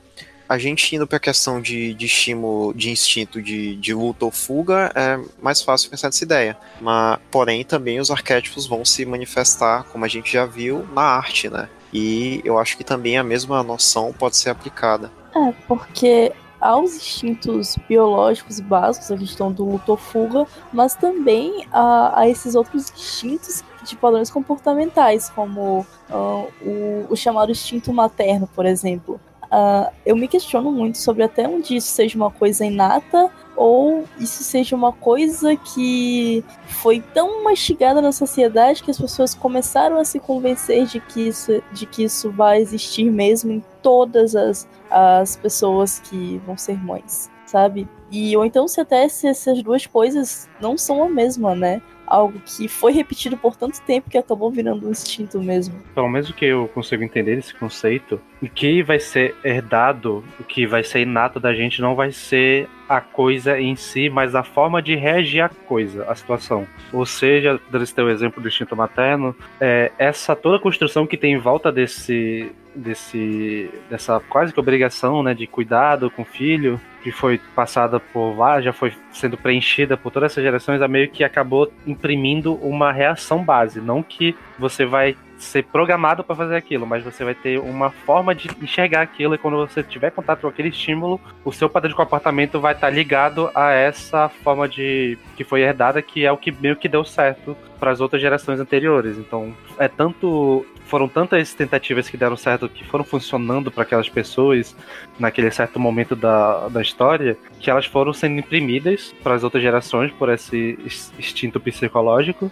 A 0.47 0.59
gente 0.59 0.95
indo 0.95 1.07
para 1.07 1.17
a 1.17 1.19
questão 1.19 1.59
de, 1.59 1.95
de 1.95 2.05
estímulo, 2.05 2.71
de 2.73 2.91
instinto 2.91 3.41
de, 3.41 3.75
de 3.77 3.93
luta 3.95 4.25
ou 4.25 4.31
fuga, 4.31 4.91
é 4.93 5.19
mais 5.41 5.61
fácil 5.61 5.89
pensar 5.89 6.07
nessa 6.07 6.23
ideia. 6.23 6.55
Mas, 6.79 7.19
porém, 7.31 7.65
também 7.65 7.99
os 7.99 8.11
arquétipos 8.11 8.67
vão 8.67 8.85
se 8.85 9.05
manifestar, 9.05 9.85
como 9.85 10.05
a 10.05 10.07
gente 10.07 10.31
já 10.31 10.45
viu, 10.45 10.87
na 10.93 11.01
arte, 11.01 11.49
né? 11.49 11.67
E 11.91 12.41
eu 12.45 12.59
acho 12.59 12.77
que 12.77 12.83
também 12.83 13.17
a 13.17 13.23
mesma 13.23 13.63
noção 13.63 14.13
pode 14.13 14.37
ser 14.37 14.51
aplicada. 14.51 15.11
É, 15.35 15.53
porque 15.67 16.31
aos 16.59 16.95
instintos 16.95 17.75
biológicos 17.87 18.59
básicos, 18.59 19.11
a 19.11 19.17
questão 19.17 19.51
do 19.51 19.65
luto 19.65 19.91
ou 19.91 19.97
fuga, 19.97 20.47
mas 20.73 20.95
também 20.95 21.67
a, 21.71 22.21
a 22.21 22.29
esses 22.29 22.55
outros 22.55 22.91
instintos 22.91 23.63
de 23.83 23.95
padrões 23.95 24.31
comportamentais, 24.31 25.29
como 25.29 25.85
uh, 26.09 26.47
o, 26.61 27.05
o, 27.09 27.15
chamado 27.15 27.51
instinto 27.51 27.93
materno, 27.93 28.49
por 28.55 28.65
exemplo. 28.65 29.19
Uh, 29.43 29.91
eu 30.05 30.15
me 30.15 30.27
questiono 30.27 30.71
muito 30.71 30.97
sobre 30.97 31.23
até 31.23 31.47
onde 31.47 31.75
isso 31.75 31.89
seja 31.89 32.17
uma 32.17 32.31
coisa 32.31 32.65
inata 32.65 33.29
ou 33.55 34.03
isso 34.19 34.43
seja 34.43 34.75
uma 34.75 34.91
coisa 34.91 35.55
que 35.55 36.43
foi 36.67 36.99
tão 37.13 37.43
mastigada 37.43 38.01
na 38.01 38.11
sociedade 38.11 38.83
que 38.83 38.91
as 38.91 38.97
pessoas 38.97 39.33
começaram 39.33 39.97
a 39.97 40.03
se 40.03 40.19
convencer 40.19 40.87
de 40.87 40.99
que 40.99 41.27
isso, 41.27 41.63
de 41.71 41.85
que 41.85 42.03
isso 42.03 42.31
vai 42.31 42.59
existir 42.59 43.09
mesmo 43.09 43.51
em 43.51 43.63
todas 43.81 44.35
as, 44.35 44.67
as 44.89 45.35
pessoas 45.35 45.99
que 45.99 46.37
vão 46.45 46.57
ser 46.57 46.81
mães, 46.81 47.29
sabe? 47.45 47.87
E 48.11 48.35
ou 48.35 48.45
então 48.45 48.67
se 48.67 48.79
até 48.79 49.07
se 49.07 49.27
essas 49.27 49.61
duas 49.61 49.85
coisas 49.85 50.49
não 50.61 50.77
são 50.77 51.03
a 51.03 51.09
mesma, 51.09 51.55
né? 51.55 51.81
Algo 52.07 52.39
que 52.45 52.67
foi 52.67 52.91
repetido 52.91 53.37
por 53.37 53.55
tanto 53.55 53.81
tempo 53.81 54.09
que 54.09 54.17
acabou 54.17 54.51
virando 54.51 54.87
um 54.87 54.91
instinto 54.91 55.41
mesmo. 55.41 55.75
Pelo 55.93 56.09
menos 56.09 56.29
o 56.29 56.33
que 56.33 56.45
eu 56.45 56.67
consigo 56.73 57.03
entender 57.03 57.35
desse 57.35 57.53
conceito, 57.53 58.19
o 58.41 58.47
que 58.47 58.83
vai 58.83 58.99
ser 58.99 59.35
herdado, 59.43 60.23
o 60.39 60.43
que 60.43 60.65
vai 60.65 60.83
ser 60.83 61.01
inato 61.01 61.39
da 61.39 61.53
gente 61.53 61.81
não 61.81 61.95
vai 61.95 62.11
ser 62.11 62.67
a 62.87 63.01
coisa 63.01 63.59
em 63.59 63.75
si, 63.75 64.09
mas 64.09 64.35
a 64.35 64.43
forma 64.43 64.81
de 64.81 64.95
reagir 64.95 65.41
à 65.41 65.49
coisa, 65.49 66.05
à 66.09 66.15
situação. 66.15 66.67
Ou 66.93 67.05
seja, 67.05 67.59
desse 67.71 67.93
teu 67.93 68.09
exemplo 68.09 68.41
do 68.41 68.47
instinto 68.47 68.75
materno, 68.75 69.35
é, 69.59 69.91
essa 69.97 70.35
toda 70.35 70.57
a 70.57 70.59
construção 70.59 71.07
que 71.07 71.17
tem 71.17 71.33
em 71.33 71.39
volta 71.39 71.71
desse 71.71 72.51
desse 72.75 73.69
dessa 73.89 74.19
quase 74.19 74.53
que 74.53 74.59
obrigação, 74.59 75.23
né, 75.23 75.33
de 75.33 75.47
cuidado 75.47 76.11
com 76.11 76.23
o 76.23 76.25
filho, 76.25 76.79
que 77.05 77.11
foi 77.11 77.39
passada 77.55 77.99
por 77.99 78.33
várias, 78.33 78.65
já 78.65 78.73
foi 78.73 78.91
sendo 79.11 79.37
preenchida 79.37 79.95
por 79.95 80.11
todas 80.11 80.31
essas 80.31 80.43
gerações, 80.43 80.81
a 80.81 80.87
meio 80.87 81.07
que 81.07 81.23
acabou 81.23 81.71
imprimindo 81.85 82.55
uma 82.55 82.91
reação 82.91 83.43
base, 83.43 83.79
não 83.79 84.01
que 84.01 84.35
você 84.57 84.85
vai 84.85 85.15
ser 85.37 85.65
programado 85.65 86.23
para 86.23 86.35
fazer 86.35 86.55
aquilo, 86.55 86.87
mas 86.87 87.03
você 87.03 87.23
vai 87.23 87.35
ter 87.35 87.59
uma 87.59 87.91
forma 87.91 88.33
de 88.33 88.49
enxergar 88.59 89.01
aquilo 89.01 89.35
e 89.35 89.37
quando 89.37 89.55
você 89.57 89.83
tiver 89.83 90.09
contato 90.09 90.41
com 90.41 90.47
aquele 90.47 90.69
estímulo, 90.69 91.21
o 91.43 91.51
seu 91.51 91.69
padrão 91.69 91.89
de 91.89 91.95
comportamento 91.95 92.59
vai 92.59 92.73
estar 92.73 92.87
tá 92.87 92.93
ligado 92.93 93.51
a 93.53 93.69
essa 93.69 94.27
forma 94.27 94.67
de 94.67 95.15
que 95.37 95.43
foi 95.43 95.61
herdada, 95.61 96.01
que 96.01 96.25
é 96.25 96.31
o 96.31 96.37
que 96.37 96.51
meio 96.51 96.75
que 96.75 96.89
deu 96.89 97.05
certo 97.05 97.55
para 97.79 97.91
as 97.91 98.01
outras 98.01 98.19
gerações 98.19 98.59
anteriores. 98.59 99.15
Então, 99.19 99.53
é 99.77 99.87
tanto 99.87 100.65
foram 100.85 101.07
tantas 101.07 101.53
tentativas 101.53 102.09
que 102.09 102.17
deram 102.17 102.37
certo, 102.37 102.69
que 102.69 102.83
foram 102.85 103.03
funcionando 103.03 103.71
para 103.71 103.83
aquelas 103.83 104.09
pessoas 104.09 104.75
naquele 105.19 105.51
certo 105.51 105.79
momento 105.79 106.15
da, 106.15 106.67
da 106.67 106.81
história, 106.81 107.37
que 107.59 107.69
elas 107.69 107.85
foram 107.85 108.13
sendo 108.13 108.39
imprimidas 108.39 109.13
para 109.23 109.35
as 109.35 109.43
outras 109.43 109.61
gerações 109.61 110.11
por 110.13 110.29
esse 110.29 110.77
instinto 111.17 111.59
psicológico 111.59 112.51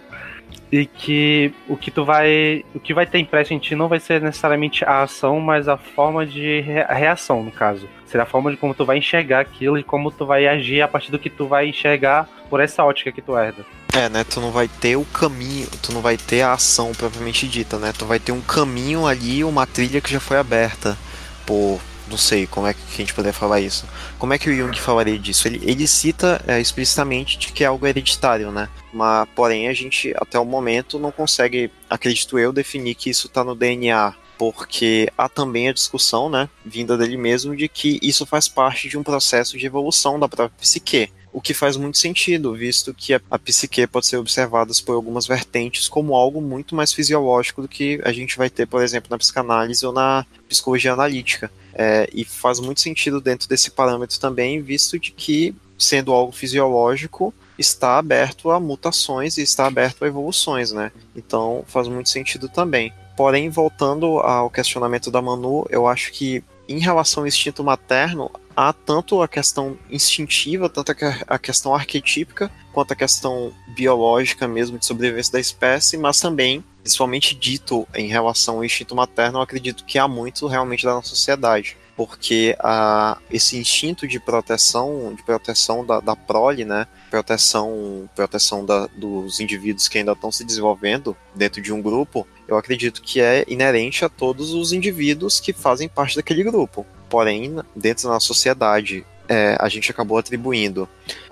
e 0.70 0.86
que 0.86 1.52
o 1.68 1.76
que 1.76 1.90
tu 1.90 2.04
vai 2.04 2.64
o 2.74 2.80
que 2.80 2.92
vai 2.92 3.06
ter 3.06 3.18
impresso 3.18 3.54
em 3.54 3.58
ti 3.58 3.74
não 3.74 3.88
vai 3.88 4.00
ser 4.00 4.20
necessariamente 4.20 4.84
a 4.84 5.02
ação, 5.02 5.40
mas 5.40 5.68
a 5.68 5.76
forma 5.76 6.26
de 6.26 6.60
reação 6.60 7.42
no 7.42 7.50
caso. 7.50 7.88
Será 8.06 8.24
a 8.24 8.26
forma 8.26 8.50
de 8.50 8.56
como 8.56 8.74
tu 8.74 8.84
vai 8.84 8.98
enxergar 8.98 9.40
aquilo 9.40 9.78
e 9.78 9.82
como 9.82 10.10
tu 10.10 10.26
vai 10.26 10.46
agir 10.46 10.82
a 10.82 10.88
partir 10.88 11.10
do 11.10 11.18
que 11.18 11.30
tu 11.30 11.46
vai 11.46 11.68
enxergar 11.68 12.28
por 12.50 12.60
essa 12.60 12.84
ótica 12.84 13.12
que 13.12 13.22
tu 13.22 13.36
herda. 13.36 13.64
É, 13.96 14.08
né? 14.08 14.24
Tu 14.24 14.40
não 14.40 14.50
vai 14.50 14.66
ter 14.66 14.96
o 14.96 15.04
caminho, 15.04 15.68
tu 15.80 15.92
não 15.92 16.00
vai 16.00 16.16
ter 16.16 16.42
a 16.42 16.54
ação 16.54 16.92
propriamente 16.92 17.46
dita, 17.46 17.78
né? 17.78 17.92
Tu 17.96 18.04
vai 18.04 18.18
ter 18.18 18.32
um 18.32 18.40
caminho 18.40 19.06
ali, 19.06 19.44
uma 19.44 19.68
trilha 19.68 20.00
que 20.00 20.10
já 20.10 20.18
foi 20.18 20.36
aberta 20.36 20.98
por 21.46 21.80
não 22.08 22.18
sei 22.18 22.46
como 22.46 22.66
é 22.66 22.74
que 22.74 22.80
a 22.92 22.96
gente 22.96 23.14
poderia 23.14 23.32
falar 23.32 23.60
isso. 23.60 23.86
Como 24.18 24.32
é 24.32 24.38
que 24.38 24.50
o 24.50 24.54
Jung 24.54 24.76
falaria 24.78 25.18
disso? 25.18 25.46
Ele, 25.46 25.60
ele 25.62 25.86
cita 25.86 26.42
é, 26.46 26.60
explicitamente 26.60 27.38
de 27.38 27.52
que 27.52 27.62
é 27.62 27.68
algo 27.68 27.86
hereditário, 27.86 28.50
né? 28.50 28.68
Mas, 28.92 29.28
porém, 29.34 29.68
a 29.68 29.72
gente, 29.72 30.12
até 30.16 30.38
o 30.38 30.44
momento, 30.44 30.98
não 30.98 31.12
consegue, 31.12 31.70
acredito 31.88 32.38
eu, 32.38 32.52
definir 32.52 32.96
que 32.96 33.10
isso 33.10 33.28
está 33.28 33.44
no 33.44 33.54
DNA. 33.54 34.12
Porque 34.36 35.08
há 35.16 35.28
também 35.28 35.68
a 35.68 35.72
discussão, 35.72 36.28
né, 36.28 36.48
vinda 36.66 36.98
dele 36.98 37.16
mesmo, 37.16 37.54
de 37.54 37.68
que 37.68 38.00
isso 38.02 38.26
faz 38.26 38.48
parte 38.48 38.88
de 38.88 38.98
um 38.98 39.02
processo 39.02 39.56
de 39.56 39.64
evolução 39.64 40.18
da 40.18 40.28
própria 40.28 40.58
psique 40.58 41.08
o 41.34 41.40
que 41.40 41.52
faz 41.52 41.76
muito 41.76 41.98
sentido, 41.98 42.54
visto 42.54 42.94
que 42.94 43.12
a, 43.12 43.20
a 43.28 43.36
psique 43.36 43.84
pode 43.88 44.06
ser 44.06 44.18
observada 44.18 44.72
por 44.86 44.94
algumas 44.94 45.26
vertentes 45.26 45.88
como 45.88 46.14
algo 46.14 46.40
muito 46.40 46.76
mais 46.76 46.92
fisiológico 46.92 47.60
do 47.60 47.66
que 47.66 48.00
a 48.04 48.12
gente 48.12 48.38
vai 48.38 48.48
ter, 48.48 48.66
por 48.66 48.80
exemplo, 48.80 49.08
na 49.10 49.18
psicanálise 49.18 49.84
ou 49.84 49.92
na 49.92 50.24
psicologia 50.48 50.92
analítica. 50.92 51.50
É, 51.74 52.08
e 52.14 52.24
faz 52.24 52.60
muito 52.60 52.80
sentido 52.80 53.20
dentro 53.20 53.48
desse 53.48 53.72
parâmetro 53.72 54.20
também, 54.20 54.62
visto 54.62 54.96
de 54.96 55.10
que, 55.10 55.52
sendo 55.76 56.12
algo 56.12 56.30
fisiológico, 56.30 57.34
está 57.58 57.98
aberto 57.98 58.52
a 58.52 58.60
mutações 58.60 59.36
e 59.36 59.42
está 59.42 59.66
aberto 59.66 60.04
a 60.04 60.06
evoluções, 60.06 60.70
né? 60.70 60.92
Então 61.16 61.64
faz 61.66 61.88
muito 61.88 62.10
sentido 62.10 62.48
também. 62.48 62.92
Porém, 63.16 63.50
voltando 63.50 64.18
ao 64.20 64.48
questionamento 64.48 65.10
da 65.10 65.20
Manu, 65.20 65.66
eu 65.68 65.88
acho 65.88 66.12
que 66.12 66.44
em 66.68 66.78
relação 66.78 67.24
ao 67.24 67.26
instinto 67.26 67.62
materno, 67.64 68.30
há 68.56 68.72
tanto 68.72 69.20
a 69.22 69.28
questão 69.28 69.76
instintiva, 69.90 70.68
tanto 70.68 70.92
a 71.26 71.38
questão 71.38 71.74
arquetípica, 71.74 72.50
quanto 72.72 72.92
a 72.92 72.96
questão 72.96 73.52
biológica 73.68 74.46
mesmo 74.48 74.78
de 74.78 74.86
sobrevivência 74.86 75.32
da 75.32 75.40
espécie, 75.40 75.96
mas 75.96 76.20
também, 76.20 76.64
principalmente 76.82 77.34
dito 77.34 77.86
em 77.94 78.08
relação 78.08 78.56
ao 78.56 78.64
instinto 78.64 78.94
materno, 78.94 79.38
eu 79.38 79.42
acredito 79.42 79.84
que 79.84 79.98
há 79.98 80.08
muito 80.08 80.46
realmente 80.46 80.84
da 80.84 80.94
nossa 80.94 81.08
sociedade. 81.08 81.76
porque 81.96 82.56
a, 82.58 83.18
esse 83.30 83.56
instinto 83.56 84.06
de 84.08 84.18
proteção, 84.18 85.14
de 85.14 85.22
proteção 85.22 85.86
da, 85.86 86.00
da 86.00 86.16
prole, 86.16 86.64
né, 86.64 86.88
proteção, 87.08 88.08
proteção 88.14 88.64
da, 88.64 88.88
dos 88.96 89.38
indivíduos 89.38 89.86
que 89.86 89.98
ainda 89.98 90.12
estão 90.12 90.32
se 90.32 90.44
desenvolvendo 90.44 91.16
dentro 91.34 91.62
de 91.62 91.72
um 91.72 91.80
grupo, 91.80 92.26
eu 92.48 92.56
acredito 92.56 93.00
que 93.00 93.20
é 93.20 93.44
inerente 93.46 94.04
a 94.04 94.08
todos 94.08 94.52
os 94.52 94.72
indivíduos 94.72 95.38
que 95.38 95.52
fazem 95.52 95.88
parte 95.88 96.16
daquele 96.16 96.42
grupo. 96.42 96.84
Porém, 97.14 97.60
dentro 97.76 98.08
da 98.08 98.18
sociedade, 98.18 99.06
é, 99.28 99.56
a 99.60 99.68
gente 99.68 99.88
acabou 99.88 100.18
atribuindo 100.18 100.88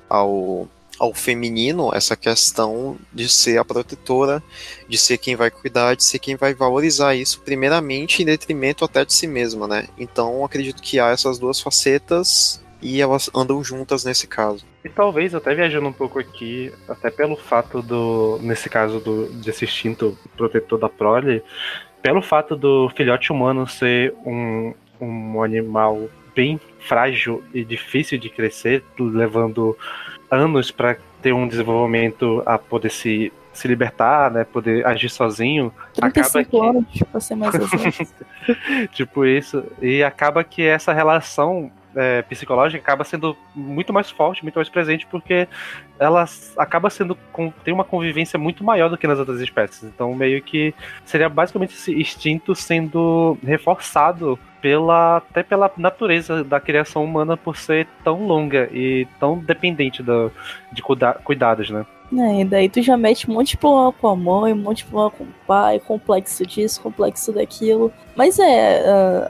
ao 0.08 0.68
ao 0.96 1.12
feminino 1.12 1.90
essa 1.92 2.14
questão 2.14 2.96
de 3.12 3.28
ser 3.28 3.58
a 3.58 3.64
protetora, 3.64 4.40
de 4.88 4.96
ser 4.96 5.18
quem 5.18 5.34
vai 5.34 5.50
cuidar, 5.50 5.96
de 5.96 6.04
ser 6.04 6.20
quem 6.20 6.36
vai 6.36 6.54
valorizar 6.54 7.16
isso, 7.16 7.40
primeiramente 7.40 8.22
em 8.22 8.26
detrimento 8.26 8.84
até 8.84 9.04
de 9.04 9.12
si 9.12 9.26
mesma, 9.26 9.66
né? 9.66 9.88
Então 9.98 10.44
acredito 10.44 10.80
que 10.80 11.00
há 11.00 11.08
essas 11.08 11.40
duas 11.40 11.60
facetas 11.60 12.62
e 12.80 13.00
elas 13.00 13.28
andam 13.34 13.64
juntas 13.64 14.04
nesse 14.04 14.28
caso. 14.28 14.64
E 14.84 14.88
talvez, 14.88 15.34
até 15.34 15.52
viajando 15.52 15.88
um 15.88 15.92
pouco 15.92 16.20
aqui, 16.20 16.72
até 16.88 17.10
pelo 17.10 17.34
fato 17.34 17.82
do, 17.82 18.38
nesse 18.40 18.68
caso 18.68 19.00
do, 19.00 19.32
desse 19.32 19.64
instinto 19.64 20.16
protetor 20.36 20.78
da 20.78 20.88
prole, 20.88 21.42
pelo 22.00 22.22
fato 22.22 22.56
do 22.56 22.88
filhote 22.96 23.32
humano 23.32 23.66
ser 23.66 24.14
um, 24.24 24.74
um 25.04 25.42
animal 25.42 26.08
bem 26.34 26.60
frágil 26.80 27.42
e 27.52 27.64
difícil 27.64 28.18
de 28.18 28.28
crescer, 28.28 28.82
levando 28.98 29.76
anos 30.30 30.70
para 30.70 30.96
ter 31.20 31.32
um 31.32 31.46
desenvolvimento 31.46 32.42
a 32.46 32.58
poder 32.58 32.90
se, 32.90 33.32
se 33.52 33.68
libertar, 33.68 34.30
né? 34.30 34.44
Poder 34.44 34.86
agir 34.86 35.10
sozinho. 35.10 35.72
35 35.94 36.38
acaba 36.38 36.44
que... 36.44 36.78
anos, 36.78 37.02
pra 37.10 37.20
ser 37.20 37.34
mais 37.34 37.54
tipo 38.92 39.24
isso. 39.24 39.64
E 39.80 40.02
acaba 40.02 40.42
que 40.42 40.62
essa 40.62 40.92
relação 40.92 41.70
é, 41.94 42.22
psicológica 42.22 42.82
acaba 42.82 43.04
sendo 43.04 43.36
muito 43.54 43.92
mais 43.92 44.10
forte, 44.10 44.42
muito 44.42 44.56
mais 44.56 44.68
presente, 44.68 45.06
porque 45.06 45.46
ela 45.98 46.24
acaba 46.56 46.88
sendo 46.90 47.16
tem 47.62 47.72
uma 47.72 47.84
convivência 47.84 48.38
muito 48.38 48.64
maior 48.64 48.88
do 48.88 48.96
que 48.96 49.06
nas 49.06 49.18
outras 49.18 49.40
espécies. 49.40 49.84
Então, 49.84 50.14
meio 50.14 50.42
que 50.42 50.74
seria 51.04 51.28
basicamente 51.28 51.74
esse 51.74 51.92
instinto 51.94 52.54
sendo 52.54 53.38
reforçado 53.44 54.38
pela 54.62 55.16
até 55.16 55.42
pela 55.42 55.70
natureza 55.76 56.42
da 56.44 56.60
criação 56.60 57.04
humana 57.04 57.36
por 57.36 57.56
ser 57.56 57.86
tão 58.04 58.26
longa 58.26 58.70
e 58.72 59.06
tão 59.18 59.38
dependente 59.38 60.02
do, 60.02 60.30
de 60.72 60.80
cuida, 60.80 61.14
cuidados, 61.24 61.68
né? 61.68 61.84
É, 62.14 62.42
e 62.42 62.44
daí 62.44 62.68
tu 62.68 62.82
já 62.82 62.94
mete 62.94 63.28
um 63.28 63.34
monte 63.34 63.50
de 63.50 63.56
problema 63.56 63.90
com 63.90 64.06
a 64.06 64.14
mãe, 64.14 64.52
um 64.52 64.56
monte 64.56 64.78
de 64.78 64.84
problema 64.84 65.10
com 65.10 65.24
o 65.24 65.34
pai, 65.46 65.80
complexo 65.80 66.46
disso, 66.46 66.80
complexo 66.82 67.32
daquilo. 67.32 67.90
Mas 68.14 68.38
é, 68.38 68.82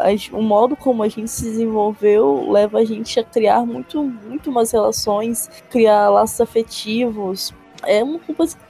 uh, 0.03 0.37
o 0.37 0.43
modo 0.43 0.75
como 0.75 1.03
a 1.05 1.09
gente 1.09 1.31
se 1.31 1.45
desenvolveu 1.45 2.51
leva 2.51 2.81
a 2.81 2.85
gente 2.85 3.21
a 3.21 3.25
criar 3.25 3.65
muito, 3.65 4.03
muito 4.03 4.51
mais 4.51 4.73
relações, 4.73 5.49
criar 5.71 6.09
laços 6.09 6.41
afetivos, 6.41 7.55
é 7.87 8.03
uma 8.03 8.21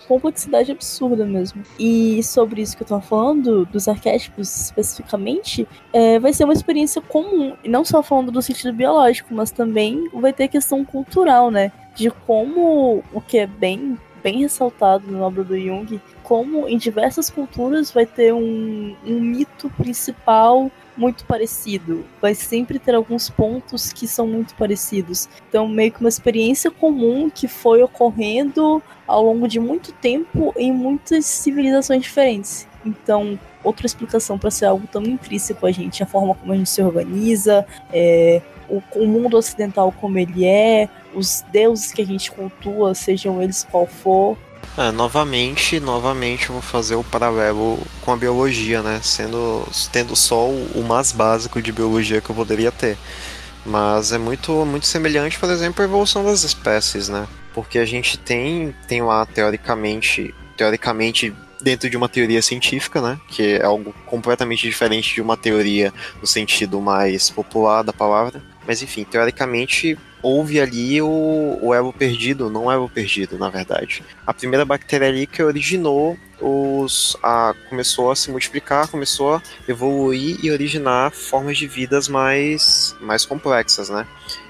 complexidade 0.07 0.73
absurda 0.73 1.25
mesmo. 1.25 1.63
E 1.79 2.23
sobre 2.23 2.63
isso 2.63 2.77
que 2.77 2.83
eu 2.83 2.87
tô 2.87 3.01
falando, 3.01 3.65
dos 3.67 3.89
arquétipos 3.89 4.65
especificamente, 4.65 5.67
é, 5.93 6.19
vai 6.19 6.33
ser 6.33 6.45
uma 6.45 6.53
experiência 6.53 7.01
comum. 7.01 7.55
E 7.63 7.69
não 7.69 7.85
só 7.85 8.03
falando 8.03 8.31
do 8.31 8.43
sentido 8.43 8.73
biológico, 8.73 9.35
mas 9.35 9.51
também 9.51 10.09
vai 10.13 10.33
ter 10.33 10.49
questão 10.49 10.85
cultural, 10.85 11.51
né? 11.51 11.73
De 11.95 12.11
como 12.11 13.03
o 13.13 13.21
que 13.21 13.39
é 13.39 13.47
bem 13.47 13.99
bem 14.23 14.39
ressaltado 14.39 15.11
na 15.11 15.19
obra 15.27 15.43
do 15.43 15.59
Jung, 15.59 16.01
como 16.23 16.69
em 16.69 16.79
diversas 16.79 17.29
culturas 17.29 17.91
vai 17.91 18.07
ter 18.07 18.33
um, 18.33 18.95
um 19.05 19.21
mito 19.21 19.69
principal 19.71 20.71
muito 20.97 21.25
parecido. 21.25 22.05
Vai 22.21 22.35
sempre 22.35 22.79
ter 22.79 22.95
alguns 22.95 23.29
pontos 23.31 23.93
que 23.93 24.07
são 24.07 24.27
muito 24.27 24.55
parecidos. 24.55 25.29
Então, 25.49 25.69
meio 25.69 25.93
que 25.93 26.01
uma 26.01 26.09
experiência 26.09 26.71
comum 26.71 27.31
que 27.31 27.49
foi 27.49 27.83
ocorrendo 27.83 28.83
ao 29.07 29.25
longo 29.25 29.49
de 29.49 29.59
muito 29.59 29.93
tempo 29.93 30.53
em 30.57 30.73
muitas 30.73 31.25
civilizações 31.25 32.03
diferentes. 32.03 32.67
Então, 32.85 33.39
outra 33.63 33.87
explicação 33.87 34.39
para 34.39 34.51
ser 34.51 34.67
algo 34.67 34.87
tão 34.87 35.03
intrínseco 35.03 35.67
a 35.67 35.71
gente, 35.71 36.03
a 36.03 36.07
forma 36.07 36.35
como 36.35 36.53
a 36.53 36.57
gente 36.57 36.71
se 36.71 36.83
organiza, 36.83 37.65
é, 37.93 38.43
o, 38.69 38.83
o, 38.97 39.07
mundo 39.07 39.37
ocidental 39.37 39.93
como 40.01 40.19
ele 40.19 40.45
é, 40.45 40.89
os 41.15 41.45
deuses 41.53 41.93
que 41.93 42.03
a 42.03 42.07
gente 42.07 42.31
cultua, 42.31 42.95
sejam 42.95 43.43
eles 43.43 43.67
qual 43.71 43.87
for, 43.87 44.37
é, 44.77 44.91
novamente, 44.91 45.79
novamente 45.79 46.49
vou 46.49 46.63
fazer 46.63 46.95
o 46.95 47.05
paralelo 47.05 47.79
com 48.01 48.13
a 48.13 48.17
biologia, 48.17 48.83
né? 48.83 49.01
Sendo, 49.03 49.67
tendo 49.93 50.17
só 50.17 50.49
o, 50.49 50.65
o 50.75 50.83
mais 50.83 51.13
básico 51.13 51.61
de 51.61 51.71
biologia 51.71 52.21
que 52.21 52.31
eu 52.31 52.35
poderia 52.35 52.73
ter. 52.73 52.97
Mas 53.67 54.13
é 54.13 54.19
muito, 54.19 54.65
muito 54.65 54.87
semelhante, 54.87 55.39
por 55.39 55.51
exemplo, 55.51 55.83
à 55.83 55.85
evolução 55.85 56.25
das 56.25 56.43
espécies, 56.43 57.09
né? 57.09 57.29
Porque 57.53 57.79
a 57.79 57.85
gente 57.85 58.19
tem, 58.19 58.75
tem 58.89 59.03
lá, 59.03 59.27
teoricamente, 59.27 60.35
teoricamente 60.57 61.35
dentro 61.61 61.89
de 61.89 61.97
uma 61.97 62.09
teoria 62.09 62.41
científica, 62.41 63.01
né? 63.01 63.21
Que 63.29 63.57
é 63.57 63.65
algo 63.65 63.95
completamente 64.07 64.63
diferente 64.63 65.15
de 65.15 65.21
uma 65.21 65.37
teoria 65.37 65.93
no 66.21 66.27
sentido 66.27 66.81
mais 66.81 67.29
popular 67.31 67.83
da 67.83 67.93
palavra. 67.93 68.43
Mas 68.67 68.83
enfim, 68.83 69.05
teoricamente 69.05 69.99
houve 70.23 70.61
ali 70.61 71.03
o, 71.03 71.59
o 71.61 71.75
elo 71.75 71.93
perdido, 71.93 72.49
não 72.49 72.71
elo 72.71 72.89
perdido, 72.89 73.37
na 73.37 73.49
verdade. 73.49 74.05
A 74.27 74.33
primeira 74.33 74.65
bactéria 74.65 75.09
ali 75.09 75.27
que 75.27 75.43
originou 75.43 76.17
os. 76.41 77.17
A, 77.23 77.55
começou 77.69 78.11
a 78.11 78.17
se 78.17 78.31
multiplicar, 78.31 78.89
começou 78.89 79.35
a 79.35 79.43
evoluir 79.69 80.39
e 80.43 80.51
originar 80.51 81.11
formas 81.11 81.59
de 81.59 81.67
vidas 81.67 82.09
mais, 82.09 82.97
mais 83.01 83.27
complexas, 83.27 83.91
né? 83.91 84.07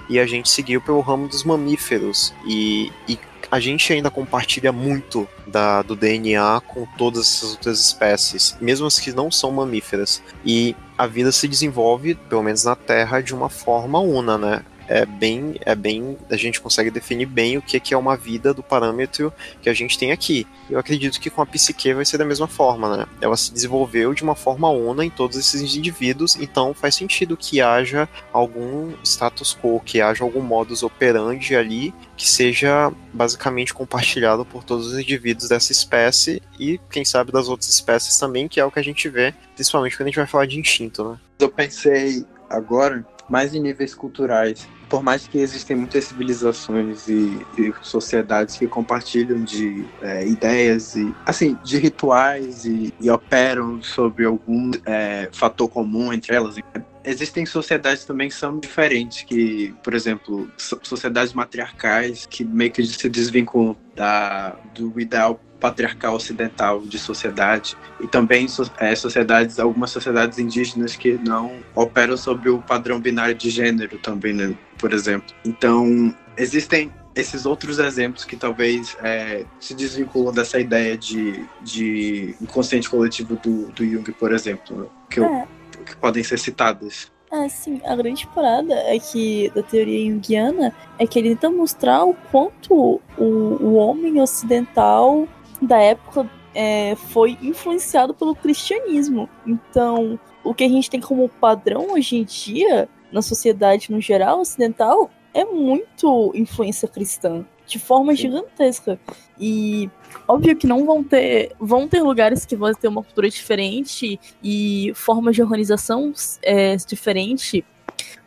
E 0.09 0.19
a 0.19 0.27
gente 0.27 0.51
seguiu 0.51 0.81
pelo 0.81 1.01
ramo 1.01 1.29
dos 1.29 1.45
mamíferos. 1.45 2.35
E, 2.47 2.93
e 3.09 3.19
a 3.51 3.61
gente 3.61 3.93
ainda 3.93 4.11
compartilha 4.11 4.73
muito 4.73 5.29
da, 5.47 5.83
do 5.83 5.95
DNA 5.95 6.61
com 6.67 6.87
todas 6.97 7.21
essas 7.21 7.51
outras 7.53 7.81
espécies, 7.81 8.57
mesmo 8.61 8.87
as 8.87 8.99
que 8.99 9.13
não 9.13 9.31
são 9.31 9.51
mamíferas. 9.51 10.23
E 10.45 10.75
a 10.97 11.07
vida 11.07 11.31
se 11.31 11.47
desenvolve, 11.47 12.15
pelo 12.15 12.43
menos 12.43 12.65
na 12.65 12.75
Terra, 12.75 13.21
de 13.21 13.35
uma 13.35 13.49
forma 13.49 14.01
una, 14.01 14.39
né? 14.39 14.65
É 14.93 15.07
bem, 15.07 15.55
é 15.65 15.75
bem, 15.75 16.19
a 16.31 16.37
gente 16.37 16.61
consegue 16.61 16.91
definir 16.91 17.25
bem 17.25 17.57
o 17.57 17.63
que, 17.63 17.81
que 17.81 17.95
é 17.95 17.97
uma 17.97 18.15
vida 18.15 18.53
do 18.53 18.63
parâmetro 18.63 19.33
que 19.63 19.71
a 19.71 19.75
gente 19.75 19.99
tem 19.99 20.13
aqui. 20.13 20.47
Eu 20.69 20.79
acredito 20.79 21.19
que 21.19 21.31
com 21.31 21.41
a 21.41 21.47
psique 21.47 21.95
vai 21.95 22.05
ser 22.05 22.19
da 22.19 22.27
mesma 22.27 22.47
forma, 22.47 22.95
né? 22.97 23.07
Ela 23.21 23.37
se 23.37 23.51
desenvolveu 23.53 24.13
de 24.13 24.23
uma 24.23 24.35
forma 24.35 24.69
una 24.69 25.03
em 25.03 25.09
todos 25.09 25.39
esses 25.39 25.75
indivíduos, 25.75 26.37
então 26.37 26.75
faz 26.75 26.95
sentido 26.95 27.39
que 27.39 27.63
haja 27.63 28.07
algum 28.33 28.93
status 29.03 29.57
quo, 29.57 29.81
que 29.81 30.03
haja 30.03 30.23
algum 30.23 30.43
modus 30.43 30.83
operandi 30.83 31.57
ali 31.57 31.95
que 32.15 32.29
seja 32.29 32.93
basicamente 33.13 33.73
compartilhado 33.73 34.45
por 34.45 34.63
todos 34.63 34.89
os 34.89 34.99
indivíduos 34.99 35.49
dessa 35.49 35.73
espécie 35.73 36.43
e 36.61 36.79
quem 36.91 37.05
sabe 37.05 37.33
das 37.33 37.49
outras 37.49 37.71
espécies 37.71 38.19
também, 38.19 38.47
que 38.47 38.61
é 38.61 38.65
o 38.65 38.71
que 38.71 38.79
a 38.79 38.85
gente 38.85 39.09
vê, 39.09 39.35
principalmente 39.55 39.97
quando 39.97 40.07
a 40.07 40.11
gente 40.11 40.17
vai 40.17 40.27
falar 40.27 40.47
de 40.47 40.61
instinto, 40.61 41.03
né? 41.03 41.19
Eu 41.39 41.49
pensei 41.49 42.25
agora 42.49 43.05
mais 43.29 43.55
em 43.55 43.61
níveis 43.61 43.95
culturais. 43.95 44.69
Por 44.93 45.03
mais 45.03 45.27
que 45.27 45.39
existem 45.39 45.75
muitas 45.75 46.05
civilizações 46.05 47.09
e, 47.09 47.41
e 47.57 47.73
sociedades 47.81 48.59
que 48.59 48.67
compartilham 48.67 49.43
de 49.43 49.87
é, 50.03 50.29
ideias 50.29 50.95
e 50.95 51.15
assim 51.25 51.57
de 51.65 51.79
rituais 51.79 52.67
e, 52.67 52.93
e 53.01 53.09
operam 53.09 53.83
sobre 53.83 54.27
algum 54.27 54.71
é, 54.85 55.31
fator 55.33 55.67
comum 55.67 56.13
entre 56.13 56.37
elas, 56.37 56.57
existem 57.03 57.47
sociedades 57.47 58.05
também 58.05 58.29
que 58.29 58.35
são 58.35 58.59
diferentes, 58.59 59.23
que, 59.23 59.75
por 59.83 59.95
exemplo, 59.95 60.47
sociedades 60.59 61.33
matriarcais 61.33 62.27
que 62.27 62.45
meio 62.45 62.71
que 62.71 62.85
se 62.85 63.09
desvinculam 63.09 63.75
da, 63.97 64.51
do 64.75 65.01
ideal 65.01 65.41
patriarcal 65.63 66.17
ocidental 66.17 66.81
de 66.81 66.99
sociedade 66.99 67.77
e 68.01 68.09
também 68.09 68.47
é, 68.79 68.95
sociedades, 68.97 69.61
algumas 69.61 69.91
sociedades 69.91 70.41
indígenas 70.41 70.97
que 70.97 71.13
não 71.13 71.61
operam 71.73 72.17
sobre 72.17 72.51
o 72.51 72.59
padrão 72.59 72.99
binário 73.01 73.35
de 73.37 73.49
gênero 73.49 73.97
também, 73.99 74.33
né, 74.33 74.57
por 74.77 74.93
exemplo. 74.93 75.33
Então, 75.45 76.13
existem 76.37 76.93
esses 77.15 77.47
outros 77.47 77.79
exemplos 77.79 78.25
que 78.25 78.37
talvez 78.37 78.97
é, 79.05 79.45
se 79.61 79.73
desvinculam 79.73 80.33
dessa 80.33 80.59
ideia 80.59 80.99
de, 80.99 81.47
de 81.63 82.35
inconsciente 82.41 82.91
coletivo 82.91 83.37
do, 83.37 83.69
do 83.69 83.87
Jung, 83.87 84.11
por 84.13 84.33
exemplo, 84.33 84.91
que, 85.09 85.21
eu, 85.21 85.27
é. 85.27 85.47
que 85.87 85.95
podem 85.97 86.25
ser 86.25 86.39
citados. 86.39 87.13
É, 87.31 87.49
sim, 87.49 87.81
a 87.85 87.95
grande 87.95 88.27
parada 88.27 88.75
é 88.75 88.99
que 88.99 89.51
da 89.55 89.63
teoria 89.63 90.11
junguiana 90.11 90.75
é 90.99 91.07
que 91.07 91.19
ele 91.19 91.31
tenta 91.31 91.51
mostrar 91.51 92.05
o 92.05 92.15
quanto 92.31 93.01
o, 93.17 93.25
o 93.25 93.75
homem 93.75 94.21
ocidental 94.21 95.29
da 95.63 95.79
época 95.79 96.29
é, 96.55 96.95
foi 96.97 97.39
influenciado 97.41 98.13
pelo 98.15 98.35
cristianismo. 98.35 99.29
Então, 99.47 100.19
o 100.45 100.53
que 100.53 100.65
a 100.65 100.69
gente 100.69 100.91
tem 100.91 101.01
como 101.01 101.29
padrão 101.29 101.93
hoje 101.93 102.17
em 102.17 102.25
dia, 102.25 102.89
na 103.11 103.23
sociedade 103.23 103.91
no 103.91 104.01
geral 104.01 104.41
ocidental, 104.41 105.11
é 105.33 105.45
muito 105.45 106.33
influência 106.35 106.87
cristã, 106.87 107.45
de 107.67 107.79
forma 107.79 108.13
Sim. 108.13 108.23
gigantesca. 108.23 109.01
E 109.39 109.91
óbvio 110.29 110.57
que 110.57 110.67
não 110.67 110.85
vão 110.85 111.03
ter. 111.03 111.53
Vão 111.59 111.89
ter 111.89 112.03
lugares 112.03 112.45
que 112.45 112.55
vão 112.55 112.73
ter 112.75 112.89
uma 112.89 113.03
cultura 113.03 113.31
diferente 113.31 114.21
e 114.43 114.93
formas 114.95 115.35
de 115.35 115.43
organização 115.43 116.13
é, 116.43 116.77
diferente. 116.77 117.65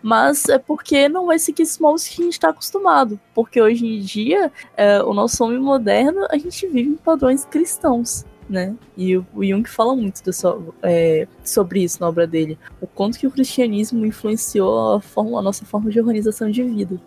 Mas 0.06 0.48
é 0.50 0.60
porque 0.60 1.10
não 1.10 1.26
vai 1.26 1.40
seguir 1.40 1.64
esses 1.64 1.80
moldes 1.80 2.08
que 2.08 2.22
a 2.22 2.26
gente 2.26 2.34
está 2.34 2.50
acostumado. 2.50 3.20
Porque 3.34 3.60
hoje 3.60 3.88
em 3.88 4.00
dia, 4.02 4.52
é, 4.78 5.02
o 5.02 5.16
nosso 5.16 5.44
homem 5.44 5.58
moderno, 5.58 6.28
a 6.30 6.38
gente 6.38 6.68
vive 6.68 6.92
em 6.92 6.96
padrões 6.96 7.44
cristãos. 7.44 8.24
Né? 8.48 8.76
E 8.96 9.18
o, 9.18 9.26
Jung 9.42 9.68
fala 9.68 9.96
muito 9.96 10.22
é, 10.84 11.28
sobre 11.44 11.84
isso 11.84 12.00
na 12.00 12.08
obra 12.08 12.28
dele. 12.28 12.56
O 12.80 12.86
quanto 12.86 13.18
que 13.18 13.26
o 13.26 13.32
cristianismo 13.32 14.06
influenciou 14.06 14.98
a, 14.98 15.02
forma, 15.02 15.40
a 15.40 15.42
nossa 15.42 15.66
forma 15.66 15.90
de 15.90 16.00
organização 16.00 16.52
de 16.52 16.62
vida. 16.62 17.02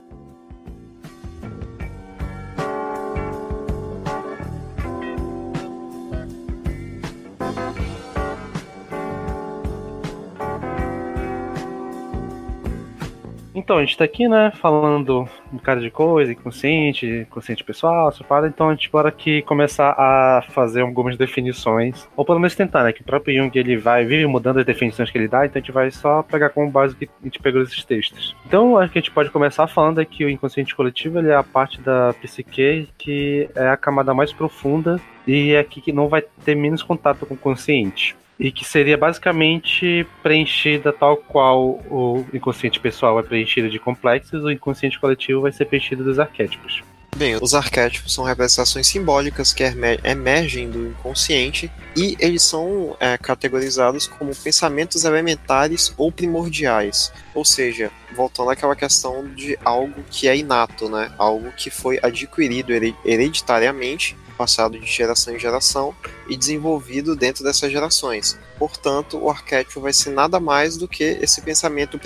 Então, 13.68 13.76
a 13.76 13.84
gente 13.84 13.98
tá 13.98 14.04
aqui, 14.04 14.26
né, 14.26 14.50
falando 14.54 15.28
um 15.52 15.56
bocado 15.58 15.82
de 15.82 15.90
coisa, 15.90 16.32
inconsciente, 16.32 17.26
consciente 17.28 17.62
pessoal, 17.62 18.10
separado, 18.10 18.46
então 18.46 18.70
a 18.70 18.74
gente 18.74 18.90
bora 18.90 19.10
aqui 19.10 19.42
começar 19.42 19.90
a 19.90 20.40
fazer 20.40 20.80
algumas 20.80 21.18
definições, 21.18 22.08
ou 22.16 22.24
pelo 22.24 22.40
menos 22.40 22.56
tentar, 22.56 22.82
né, 22.82 22.94
que 22.94 23.02
o 23.02 23.04
próprio 23.04 23.36
Jung, 23.36 23.50
ele 23.58 23.76
vai, 23.76 24.06
vive 24.06 24.24
mudando 24.24 24.58
as 24.58 24.64
definições 24.64 25.10
que 25.10 25.18
ele 25.18 25.28
dá, 25.28 25.44
então 25.44 25.58
a 25.58 25.60
gente 25.60 25.70
vai 25.70 25.90
só 25.90 26.22
pegar 26.22 26.48
como 26.48 26.70
base 26.70 26.96
que 26.96 27.04
a 27.04 27.24
gente 27.24 27.38
pegou 27.40 27.60
esses 27.60 27.84
textos. 27.84 28.34
Então, 28.46 28.78
acho 28.78 28.90
que 28.90 29.00
a 29.00 29.02
gente 29.02 29.10
pode 29.10 29.28
começar 29.28 29.66
falando 29.66 30.00
é 30.00 30.04
que 30.06 30.24
o 30.24 30.30
inconsciente 30.30 30.74
coletivo, 30.74 31.18
ele 31.18 31.28
é 31.28 31.36
a 31.36 31.42
parte 31.42 31.78
da 31.78 32.14
psique 32.22 32.88
que 32.96 33.50
é 33.54 33.68
a 33.68 33.76
camada 33.76 34.14
mais 34.14 34.32
profunda 34.32 34.98
e 35.26 35.52
é 35.52 35.58
aqui 35.58 35.82
que 35.82 35.92
não 35.92 36.08
vai 36.08 36.22
ter 36.22 36.54
menos 36.54 36.82
contato 36.82 37.26
com 37.26 37.34
o 37.34 37.36
consciente 37.36 38.16
e 38.38 38.52
que 38.52 38.64
seria 38.64 38.96
basicamente 38.96 40.06
preenchida 40.22 40.92
tal 40.92 41.16
qual 41.16 41.80
o 41.90 42.24
inconsciente 42.32 42.78
pessoal 42.78 43.18
é 43.18 43.22
preenchido 43.22 43.68
de 43.68 43.78
complexos, 43.78 44.44
o 44.44 44.50
inconsciente 44.50 44.98
coletivo 44.98 45.42
vai 45.42 45.52
ser 45.52 45.64
preenchido 45.64 46.04
dos 46.04 46.18
arquétipos. 46.18 46.82
Bem, 47.16 47.36
os 47.40 47.52
arquétipos 47.52 48.14
são 48.14 48.22
representações 48.22 48.86
simbólicas 48.86 49.52
que 49.52 49.64
emergem 50.04 50.70
do 50.70 50.86
inconsciente 50.86 51.68
e 51.96 52.16
eles 52.20 52.42
são 52.42 52.96
é, 53.00 53.18
categorizados 53.18 54.06
como 54.06 54.32
pensamentos 54.36 55.04
elementares 55.04 55.92
ou 55.96 56.12
primordiais. 56.12 57.12
Ou 57.34 57.44
seja, 57.44 57.90
voltando 58.14 58.50
àquela 58.50 58.76
questão 58.76 59.26
de 59.34 59.58
algo 59.64 60.04
que 60.08 60.28
é 60.28 60.36
inato, 60.36 60.88
né? 60.88 61.10
Algo 61.18 61.50
que 61.56 61.70
foi 61.70 61.98
adquirido 62.00 62.72
hereditariamente 63.04 64.16
passado 64.38 64.78
de 64.78 64.86
geração 64.86 65.34
em 65.34 65.38
geração 65.38 65.94
e 66.28 66.36
desenvolvido 66.36 67.16
dentro 67.16 67.44
dessas 67.44 67.70
gerações. 67.70 68.38
Portanto, 68.58 69.18
o 69.18 69.28
arquétipo 69.28 69.80
vai 69.80 69.92
ser 69.92 70.10
nada 70.10 70.38
mais 70.40 70.76
do 70.76 70.88
que 70.88 71.04
esse 71.20 71.42
pensamento 71.42 71.98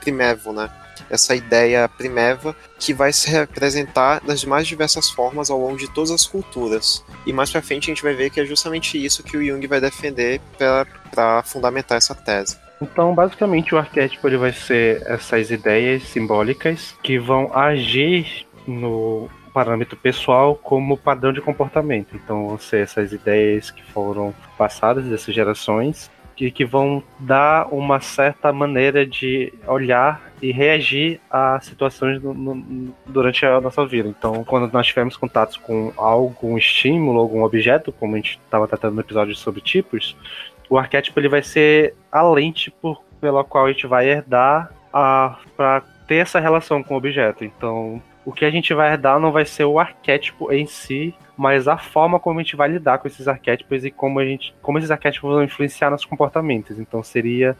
primevo, 0.00 0.52
né? 0.52 0.68
Essa 1.08 1.34
ideia 1.34 1.88
primeva 1.88 2.54
que 2.78 2.92
vai 2.92 3.12
se 3.12 3.30
representar 3.30 4.20
das 4.20 4.44
mais 4.44 4.66
diversas 4.66 5.08
formas 5.08 5.48
ao 5.48 5.58
longo 5.58 5.78
de 5.78 5.88
todas 5.88 6.10
as 6.10 6.26
culturas. 6.26 7.02
E 7.24 7.32
mais 7.32 7.50
para 7.50 7.62
frente 7.62 7.84
a 7.90 7.94
gente 7.94 8.02
vai 8.02 8.14
ver 8.14 8.28
que 8.30 8.40
é 8.40 8.44
justamente 8.44 9.02
isso 9.02 9.22
que 9.22 9.36
o 9.36 9.44
Jung 9.44 9.66
vai 9.66 9.80
defender 9.80 10.40
para 11.14 11.42
fundamentar 11.44 11.96
essa 11.96 12.14
tese. 12.14 12.58
Então, 12.80 13.14
basicamente, 13.14 13.74
o 13.74 13.78
arquétipo 13.78 14.28
ele 14.28 14.36
vai 14.36 14.52
ser 14.52 15.02
essas 15.06 15.50
ideias 15.50 16.02
simbólicas 16.04 16.94
que 17.02 17.18
vão 17.18 17.50
agir 17.56 18.46
no 18.66 19.28
parâmetro 19.58 19.96
pessoal 19.96 20.54
como 20.54 20.96
padrão 20.96 21.32
de 21.32 21.40
comportamento. 21.40 22.14
Então, 22.14 22.46
vão 22.46 22.58
ser 22.58 22.82
essas 22.82 23.12
ideias 23.12 23.72
que 23.72 23.82
foram 23.82 24.32
passadas 24.56 25.04
dessas 25.04 25.34
gerações 25.34 26.08
que, 26.36 26.48
que 26.52 26.64
vão 26.64 27.02
dar 27.18 27.66
uma 27.74 27.98
certa 27.98 28.52
maneira 28.52 29.04
de 29.04 29.52
olhar 29.66 30.30
e 30.40 30.52
reagir 30.52 31.20
a 31.28 31.58
situações 31.60 32.22
no, 32.22 32.32
no, 32.32 32.94
durante 33.04 33.44
a 33.44 33.60
nossa 33.60 33.84
vida. 33.84 34.08
Então, 34.08 34.44
quando 34.44 34.72
nós 34.72 34.86
tivermos 34.86 35.16
contatos 35.16 35.56
com 35.56 35.92
algum 35.96 36.56
estímulo, 36.56 37.18
algum 37.18 37.42
objeto, 37.42 37.90
como 37.90 38.14
a 38.14 38.18
gente 38.18 38.38
estava 38.44 38.68
tratando 38.68 38.94
no 38.94 39.00
episódio 39.00 39.34
sobre 39.34 39.60
tipos, 39.60 40.16
o 40.70 40.78
arquétipo 40.78 41.18
ele 41.18 41.28
vai 41.28 41.42
ser 41.42 41.96
a 42.12 42.22
lente 42.22 42.70
por, 42.70 43.02
pela 43.20 43.42
qual 43.42 43.66
a 43.66 43.72
gente 43.72 43.88
vai 43.88 44.08
herdar 44.08 44.70
para 44.92 45.82
ter 46.06 46.18
essa 46.18 46.38
relação 46.38 46.80
com 46.80 46.94
o 46.94 46.98
objeto. 46.98 47.44
Então, 47.44 48.00
o 48.28 48.32
que 48.32 48.44
a 48.44 48.50
gente 48.50 48.74
vai 48.74 48.92
herdar 48.92 49.18
não 49.18 49.32
vai 49.32 49.46
ser 49.46 49.64
o 49.64 49.78
arquétipo 49.78 50.52
em 50.52 50.66
si, 50.66 51.14
mas 51.34 51.66
a 51.66 51.78
forma 51.78 52.20
como 52.20 52.38
a 52.38 52.42
gente 52.42 52.56
vai 52.56 52.68
lidar 52.68 52.98
com 52.98 53.08
esses 53.08 53.26
arquétipos 53.26 53.86
e 53.86 53.90
como 53.90 54.20
a 54.20 54.24
gente, 54.26 54.54
como 54.60 54.76
esses 54.76 54.90
arquétipos 54.90 55.30
vão 55.30 55.42
influenciar 55.42 55.90
nos 55.90 56.04
comportamentos. 56.04 56.78
Então 56.78 57.02
seria 57.02 57.56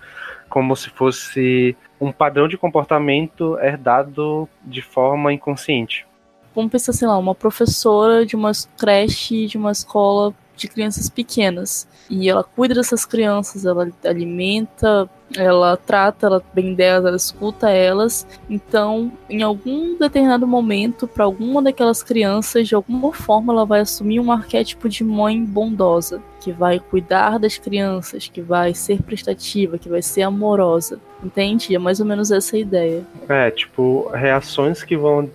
como 0.46 0.76
se 0.76 0.90
fosse 0.90 1.74
um 1.98 2.12
padrão 2.12 2.46
de 2.46 2.58
comportamento 2.58 3.58
herdado 3.58 4.46
de 4.62 4.82
forma 4.82 5.32
inconsciente. 5.32 6.06
Vamos 6.54 6.70
pensar, 6.70 6.92
sei 6.92 7.08
lá, 7.08 7.16
uma 7.16 7.34
professora 7.34 8.26
de 8.26 8.36
uma 8.36 8.52
creche, 8.76 9.46
de 9.46 9.56
uma 9.56 9.72
escola 9.72 10.34
de 10.54 10.68
crianças 10.68 11.08
pequenas. 11.08 11.88
E 12.10 12.28
ela 12.28 12.44
cuida 12.44 12.74
dessas 12.74 13.06
crianças, 13.06 13.64
ela 13.64 13.90
alimenta, 14.04 15.08
ela 15.36 15.76
trata 15.76 16.26
ela 16.26 16.42
bem 16.54 16.74
delas, 16.74 17.04
ela 17.04 17.16
escuta 17.16 17.70
elas. 17.70 18.26
Então, 18.48 19.12
em 19.28 19.42
algum 19.42 19.96
determinado 19.98 20.46
momento, 20.46 21.06
para 21.06 21.24
alguma 21.24 21.62
daquelas 21.62 22.02
crianças, 22.02 22.68
de 22.68 22.74
alguma 22.74 23.12
forma, 23.12 23.52
ela 23.52 23.66
vai 23.66 23.80
assumir 23.80 24.20
um 24.20 24.32
arquétipo 24.32 24.88
de 24.88 25.04
mãe 25.04 25.44
bondosa, 25.44 26.22
que 26.40 26.52
vai 26.52 26.78
cuidar 26.78 27.38
das 27.38 27.58
crianças, 27.58 28.28
que 28.28 28.40
vai 28.40 28.74
ser 28.74 29.02
prestativa, 29.02 29.78
que 29.78 29.88
vai 29.88 30.02
ser 30.02 30.22
amorosa. 30.22 30.98
Entende? 31.22 31.74
É 31.74 31.78
mais 31.78 32.00
ou 32.00 32.06
menos 32.06 32.30
essa 32.30 32.56
a 32.56 32.58
ideia. 32.58 33.04
É, 33.28 33.50
tipo, 33.50 34.08
reações 34.14 34.82
que 34.82 34.96
vão 34.96 35.28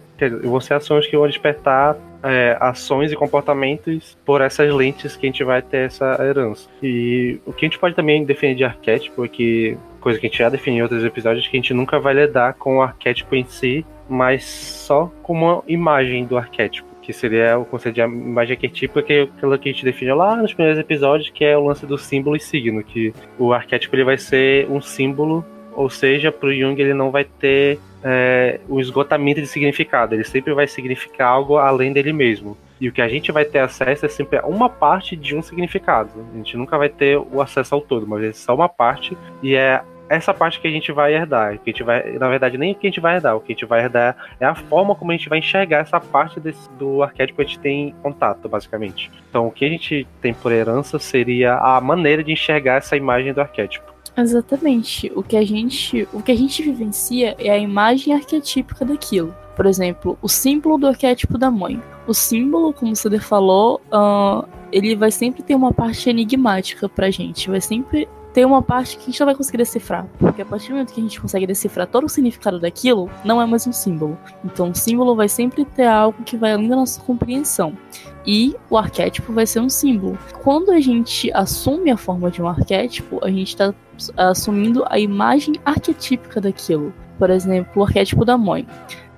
vão 0.44 0.62
ser 0.62 0.76
ações 0.76 1.06
que 1.08 1.18
vão 1.18 1.28
despertar 1.28 1.98
é, 2.24 2.58
ações 2.60 3.12
e 3.12 3.16
comportamentos 3.16 4.18
por 4.26 4.42
essas 4.42 4.74
lentes 4.74 5.16
que 5.16 5.26
a 5.26 5.30
gente 5.30 5.44
vai 5.44 5.62
ter 5.62 5.88
essa 5.88 6.18
herança. 6.24 6.70
E 6.82 7.40
o 7.46 7.54
que 7.54 7.66
a 7.66 7.70
gente 7.70 7.80
pode 7.80 7.96
também 7.96 8.24
definir 8.24 8.56
de 8.56 8.64
arquétipo 8.64 9.26
é 9.26 9.28
que, 9.28 9.78
coisa 10.00 10.20
que 10.20 10.26
a 10.26 10.30
gente 10.30 10.40
já 10.40 10.50
definiu 10.50 10.80
em 10.80 10.82
outros 10.84 11.04
episódios, 11.04 11.48
que 11.48 11.58
a 11.58 11.60
gente 11.60 11.74
nunca 11.74 12.00
vai 12.00 12.14
lidar 12.14 12.54
com 12.54 12.78
o 12.78 12.82
arquétipo 12.82 13.36
em 13.36 13.46
si, 13.46 13.86
mas 14.10 14.46
só 14.46 15.12
com 15.22 15.34
uma 15.34 15.64
imagem 15.68 16.26
do 16.26 16.38
arquétipo 16.38 16.94
que 17.04 17.12
seria 17.12 17.60
o 17.60 17.66
conceito 17.66 17.96
de 17.96 18.02
imagem 18.02 18.56
arquetípica, 18.56 19.04
que 19.04 19.14
é 19.14 19.22
aquilo 19.24 19.60
que 19.60 19.70
a 19.70 19.72
gente 19.74 19.84
definiu 19.84 20.16
lá 20.16 20.38
nos 20.38 20.54
primeiros 20.54 20.80
episódios, 20.80 21.30
que 21.30 21.44
é 21.44 21.58
o 21.58 21.66
lance 21.66 21.86
do 21.86 21.98
símbolo 21.98 22.38
e 22.38 22.40
signo, 22.40 22.82
que 22.82 23.14
o 23.38 23.52
arquétipo 23.52 23.94
ele 23.96 24.06
vai 24.06 24.18
ser 24.18 24.70
um 24.72 24.82
símbolo, 24.82 25.46
ou 25.76 25.90
seja, 25.90 26.32
para 26.32 26.50
o 26.50 26.54
Jung 26.54 26.80
ele 26.80 26.94
não 26.94 27.12
vai 27.12 27.24
ter 27.24 27.80
é, 28.04 28.60
o 28.68 28.80
esgotamento 28.80 29.42
de 29.42 29.48
significado. 29.48 30.14
Ele 30.14 30.24
sempre 30.24 30.54
vai 30.54 30.68
significar 30.68 31.30
algo 31.30 31.58
além 31.58 31.94
dele 31.94 32.14
mesmo. 32.14 32.58
E 32.80 32.90
o 32.90 32.92
que 32.92 33.02
a 33.02 33.08
gente 33.08 33.32
vai 33.32 33.46
ter 33.46 33.60
acesso 33.60 34.06
é 34.06 34.10
sempre 34.10 34.40
uma 34.44 34.70
parte 34.70 35.16
de 35.16 35.36
um 35.36 35.42
significado. 35.42 36.10
A 36.34 36.38
gente 36.38 36.58
nunca 36.58 36.78
vai 36.78 36.90
ter 36.90 37.18
o 37.18 37.42
acesso 37.42 37.76
ao 37.76 37.82
todo, 37.82 38.06
mas 38.06 38.24
é 38.24 38.34
só 38.34 38.54
uma 38.54 38.68
parte 38.68 39.18
e 39.42 39.56
é 39.56 39.82
essa 40.10 40.34
parte 40.34 40.60
que 40.60 40.68
a 40.68 40.72
gente 40.72 40.92
vai 40.92 41.14
herdar. 41.14 41.58
Que 41.60 41.70
a 41.70 41.74
gente 41.74 41.84
vai, 41.84 42.12
na 42.14 42.28
verdade, 42.28 42.58
nem 42.58 42.74
o 42.74 42.76
que 42.76 42.88
a 42.88 42.90
gente 42.90 43.00
vai 43.00 43.16
herdar. 43.16 43.36
O 43.36 43.40
que 43.40 43.54
a 43.54 43.56
gente 43.56 43.66
vai 43.66 43.82
herdar 43.82 44.16
é 44.40 44.46
a 44.46 44.54
forma 44.54 44.96
como 44.96 45.12
a 45.12 45.16
gente 45.16 45.30
vai 45.30 45.40
enxergar 45.40 45.80
essa 45.80 46.00
parte 46.00 46.40
desse, 46.40 46.70
do 46.72 47.02
arquétipo 47.02 47.38
que 47.38 47.44
a 47.44 47.46
gente 47.46 47.60
tem 47.60 47.90
em 47.90 47.92
contato, 48.02 48.50
basicamente. 48.50 49.10
Então, 49.30 49.48
o 49.48 49.52
que 49.52 49.66
a 49.66 49.70
gente 49.70 50.06
tem 50.22 50.34
por 50.34 50.52
herança 50.52 51.00
seria 51.00 51.56
a 51.56 51.80
maneira 51.80 52.24
de 52.24 52.32
enxergar 52.32 52.76
essa 52.76 52.98
imagem 52.98 53.34
do 53.34 53.42
arquétipo. 53.42 53.93
Exatamente. 54.16 55.12
O 55.16 55.24
que 55.24 55.36
a 55.36 55.46
gente, 55.46 56.08
o 56.14 56.22
que 56.22 56.32
a 56.32 56.36
gente 56.36 56.62
vivencia 56.62 57.36
é 57.40 57.50
a 57.50 57.58
imagem 57.58 58.14
arquetípica 58.14 58.86
daquilo. 58.86 59.36
Por 59.56 59.66
exemplo, 59.66 60.18
o 60.22 60.28
símbolo 60.28 60.78
do 60.78 60.88
arquétipo 60.88 61.38
da 61.38 61.50
mãe. 61.50 61.82
O 62.08 62.14
símbolo, 62.14 62.74
como 62.74 62.96
Ceder 62.96 63.22
falou, 63.22 63.82
uh, 63.92 64.48
ele 64.72 64.96
vai 64.96 65.12
sempre 65.12 65.44
ter 65.44 65.56
uma 65.56 65.72
parte 65.72 66.10
enigmática 66.10 66.90
pra 66.90 67.12
gente. 67.12 67.50
Vai 67.50 67.62
sempre 67.62 68.08
ter 68.34 68.46
uma 68.46 68.64
parte 68.64 68.98
que 68.98 69.04
a 69.04 69.06
gente 69.06 69.20
não 69.20 69.28
vai 69.28 69.36
conseguir 69.36 69.58
decifrar. 69.58 70.08
Porque 70.18 70.42
a 70.42 70.46
partir 70.46 70.70
do 70.70 70.72
momento 70.74 70.94
que 70.94 71.00
a 71.00 71.04
gente 71.04 71.22
consegue 71.22 71.46
decifrar 71.46 71.88
todo 71.88 72.06
o 72.06 72.10
significado 72.10 72.60
daquilo, 72.60 73.10
não 73.24 73.40
é 73.42 73.46
mais 73.46 73.68
um 73.68 73.72
símbolo. 73.72 74.18
Então 74.44 74.72
o 74.72 74.76
símbolo 74.76 75.16
vai 75.16 75.30
sempre 75.30 75.64
ter 75.64 75.86
algo 75.86 76.24
que 76.24 76.36
vai 76.36 76.54
além 76.54 76.68
da 76.68 76.76
nossa 76.76 77.00
compreensão. 77.02 77.78
E 78.26 78.56
o 78.70 78.78
arquétipo 78.78 79.32
vai 79.32 79.46
ser 79.46 79.60
um 79.60 79.70
símbolo. 79.70 80.18
Quando 80.42 80.72
a 80.72 80.80
gente 80.80 81.32
assume 81.34 81.92
a 81.92 81.98
forma 81.98 82.32
de 82.32 82.42
um 82.42 82.48
arquétipo, 82.48 83.24
a 83.24 83.30
gente 83.30 83.50
está 83.50 83.74
assumindo 84.18 84.84
a 84.90 85.00
imagem 85.00 85.56
arquetípica 85.66 86.42
daquilo. 86.42 86.94
Por 87.18 87.30
exemplo, 87.30 87.82
o 87.82 87.86
arquétipo 87.86 88.26
da 88.26 88.38
mãe. 88.38 88.68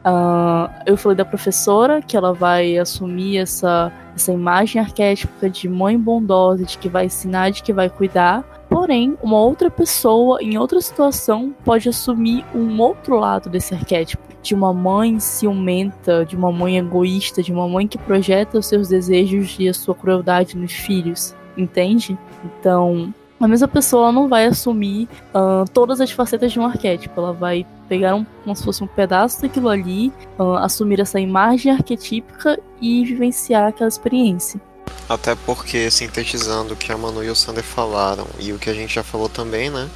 Uh, 0.06 0.70
eu 0.86 0.96
falei 0.96 1.16
da 1.16 1.26
professora 1.26 2.00
que 2.00 2.16
ela 2.16 2.32
vai 2.32 2.78
assumir 2.78 3.38
essa, 3.38 3.92
essa 4.16 4.32
imagem 4.32 4.80
arquétipica 4.80 5.50
de 5.50 5.68
mãe 5.68 5.98
bondosa, 5.98 6.64
de 6.64 6.78
que 6.78 6.88
vai 6.88 7.06
ensinar, 7.06 7.50
de 7.50 7.64
que 7.64 7.74
vai 7.74 7.90
cuidar. 7.90 8.44
Porém, 8.70 9.18
uma 9.24 9.40
outra 9.40 9.72
pessoa, 9.72 10.44
em 10.44 10.60
outra 10.60 10.80
situação, 10.80 11.56
pode 11.64 11.90
assumir 11.90 12.46
um 12.54 12.80
outro 12.80 13.18
lado 13.18 13.50
desse 13.50 13.74
arquétipo. 13.74 14.24
De 14.44 14.54
uma 14.54 14.72
mãe 14.72 15.20
ciumenta, 15.20 16.24
de 16.24 16.36
uma 16.36 16.52
mãe 16.52 16.78
egoísta, 16.78 17.42
de 17.42 17.52
uma 17.52 17.68
mãe 17.68 17.88
que 17.88 17.98
projeta 17.98 18.60
os 18.60 18.68
seus 18.68 18.90
desejos 18.90 19.56
e 19.58 19.68
a 19.68 19.74
sua 19.74 19.96
crueldade 19.96 20.56
nos 20.56 20.72
filhos. 20.72 21.36
Entende? 21.58 22.16
Então, 22.44 23.12
a 23.40 23.48
mesma 23.48 23.68
pessoa 23.68 24.12
não 24.12 24.28
vai 24.28 24.46
assumir 24.46 25.10
uh, 25.34 25.70
todas 25.74 26.00
as 26.00 26.12
facetas 26.12 26.52
de 26.52 26.60
um 26.60 26.66
arquétipo. 26.66 27.20
Ela 27.20 27.34
vai 27.34 27.66
pegar 27.90 28.16
um, 28.16 28.26
como 28.44 28.56
se 28.56 28.64
fosse 28.64 28.84
um 28.84 28.88
pedaço 28.88 29.42
daquilo 29.42 29.70
ali, 29.70 30.12
uh, 30.40 30.56
assumir 30.56 31.00
essa 31.00 31.20
imagem 31.20 31.72
arquetípica 31.72 32.60
e 32.82 33.04
vivenciar 33.04 33.68
aquela 33.68 33.88
experiência. 33.88 34.60
Até 35.10 35.36
porque, 35.36 35.92
sintetizando 35.92 36.74
o 36.74 36.78
que 36.78 36.92
a 36.92 36.98
Manu 36.98 37.24
e 37.24 37.30
o 37.30 37.36
Sander 37.36 37.64
falaram 37.64 38.26
e 38.40 38.54
o 38.54 38.60
que 38.60 38.70
a 38.70 38.74
gente 38.74 38.96
já 38.96 39.04
falou 39.04 39.30
também, 39.30 39.70
né? 39.70 39.90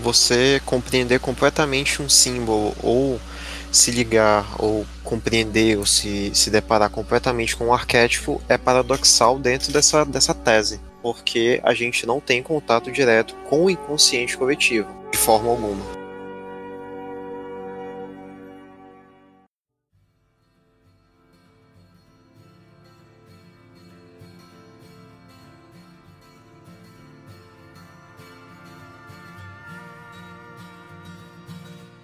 Você 0.00 0.60
compreender 0.64 1.20
completamente 1.20 2.02
um 2.02 2.08
símbolo 2.08 2.74
ou 2.82 3.20
se 3.70 3.90
ligar 3.90 4.46
ou 4.58 4.84
compreender 5.04 5.78
ou 5.78 5.86
se, 5.86 6.32
se 6.34 6.50
deparar 6.50 6.90
completamente 6.90 7.56
com 7.56 7.66
um 7.66 7.72
arquétipo 7.72 8.40
é 8.48 8.58
paradoxal 8.58 9.38
dentro 9.38 9.72
dessa, 9.72 10.04
dessa 10.04 10.34
tese 10.34 10.80
porque 11.02 11.60
a 11.62 11.74
gente 11.74 12.06
não 12.06 12.20
tem 12.20 12.42
contato 12.42 12.90
direto 12.90 13.34
com 13.48 13.64
o 13.64 13.70
inconsciente 13.70 14.36
coletivo, 14.36 14.88
de 15.10 15.18
forma 15.18 15.50
alguma. 15.50 16.00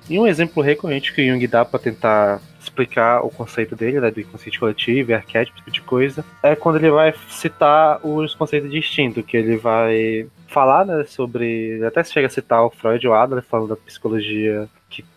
E 0.09 0.19
um 0.19 0.27
exemplo 0.27 0.63
recorrente 0.63 1.13
que 1.13 1.27
Jung 1.27 1.45
dá 1.49 1.65
para 1.65 1.81
tentar 1.81 2.41
explicar 2.77 3.25
o 3.25 3.31
conceito 3.31 3.75
dele, 3.75 4.01
né, 4.01 4.11
do 4.11 4.21
inconsciente 4.21 4.61
coletivo 4.61 5.11
e 5.11 5.15
arquétipo, 5.15 5.57
tipo 5.57 5.71
de 5.71 5.81
coisa, 5.81 6.25
é 6.43 6.55
quando 6.55 6.77
ele 6.77 6.91
vai 6.91 7.15
citar 7.29 7.99
os 8.07 8.35
conceitos 8.35 8.71
de 8.71 8.79
instinto, 8.79 9.23
que 9.23 9.37
ele 9.37 9.57
vai 9.57 10.29
falar, 10.47 10.85
né, 10.85 11.05
sobre, 11.05 11.83
até 11.85 12.05
chega 12.05 12.27
a 12.27 12.31
citar 12.31 12.65
o 12.65 12.71
Freud 12.71 13.07
ou 13.07 13.15
Adler 13.15 13.43
falando 13.43 13.71
da 13.71 13.77
psicologia 13.77 14.69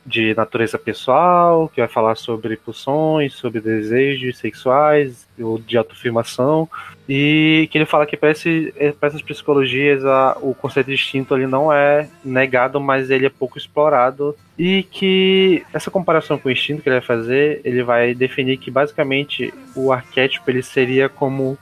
de 0.06 0.34
natureza 0.36 0.78
pessoal, 0.78 1.70
que 1.70 1.80
vai 1.80 1.88
falar 1.88 2.16
sobre 2.16 2.58
pulsões, 2.58 3.34
sobre 3.34 3.62
desejos 3.62 4.38
sexuais 4.38 5.28
ou 5.40 5.60
de 5.60 5.78
autoafirmação, 5.78 6.68
e 7.08 7.68
que 7.72 7.78
ele 7.78 7.86
fala 7.86 8.06
que 8.06 8.18
para, 8.18 8.32
esse, 8.32 8.74
para 9.00 9.10
essas 9.10 9.22
psicologias 9.22 10.04
a, 10.06 10.38
o 10.42 10.54
conceito 10.54 10.88
de 10.88 10.94
instinto 10.94 11.34
ali 11.34 11.46
não 11.46 11.72
é 11.72 12.10
negado, 12.26 12.80
mas 12.80 13.10
ele 13.10 13.26
é 13.26 13.30
pouco 13.30 13.58
explorado, 13.58 14.36
e 14.58 14.84
que 14.84 15.64
essa 15.74 15.92
comparação 15.92 16.38
com 16.38 16.50
o 16.50 16.52
instinto 16.52 16.82
que 16.82 16.90
ele 16.90 17.00
vai 17.00 17.06
fazer, 17.06 17.62
ele 17.64 17.84
vai 17.84 18.14
definir 18.14 18.58
que 18.58 18.72
basicamente 18.72 19.54
o 19.76 19.92
arquétipo 19.92 20.50
ele 20.50 20.64
seria 20.64 21.08
como 21.08 21.58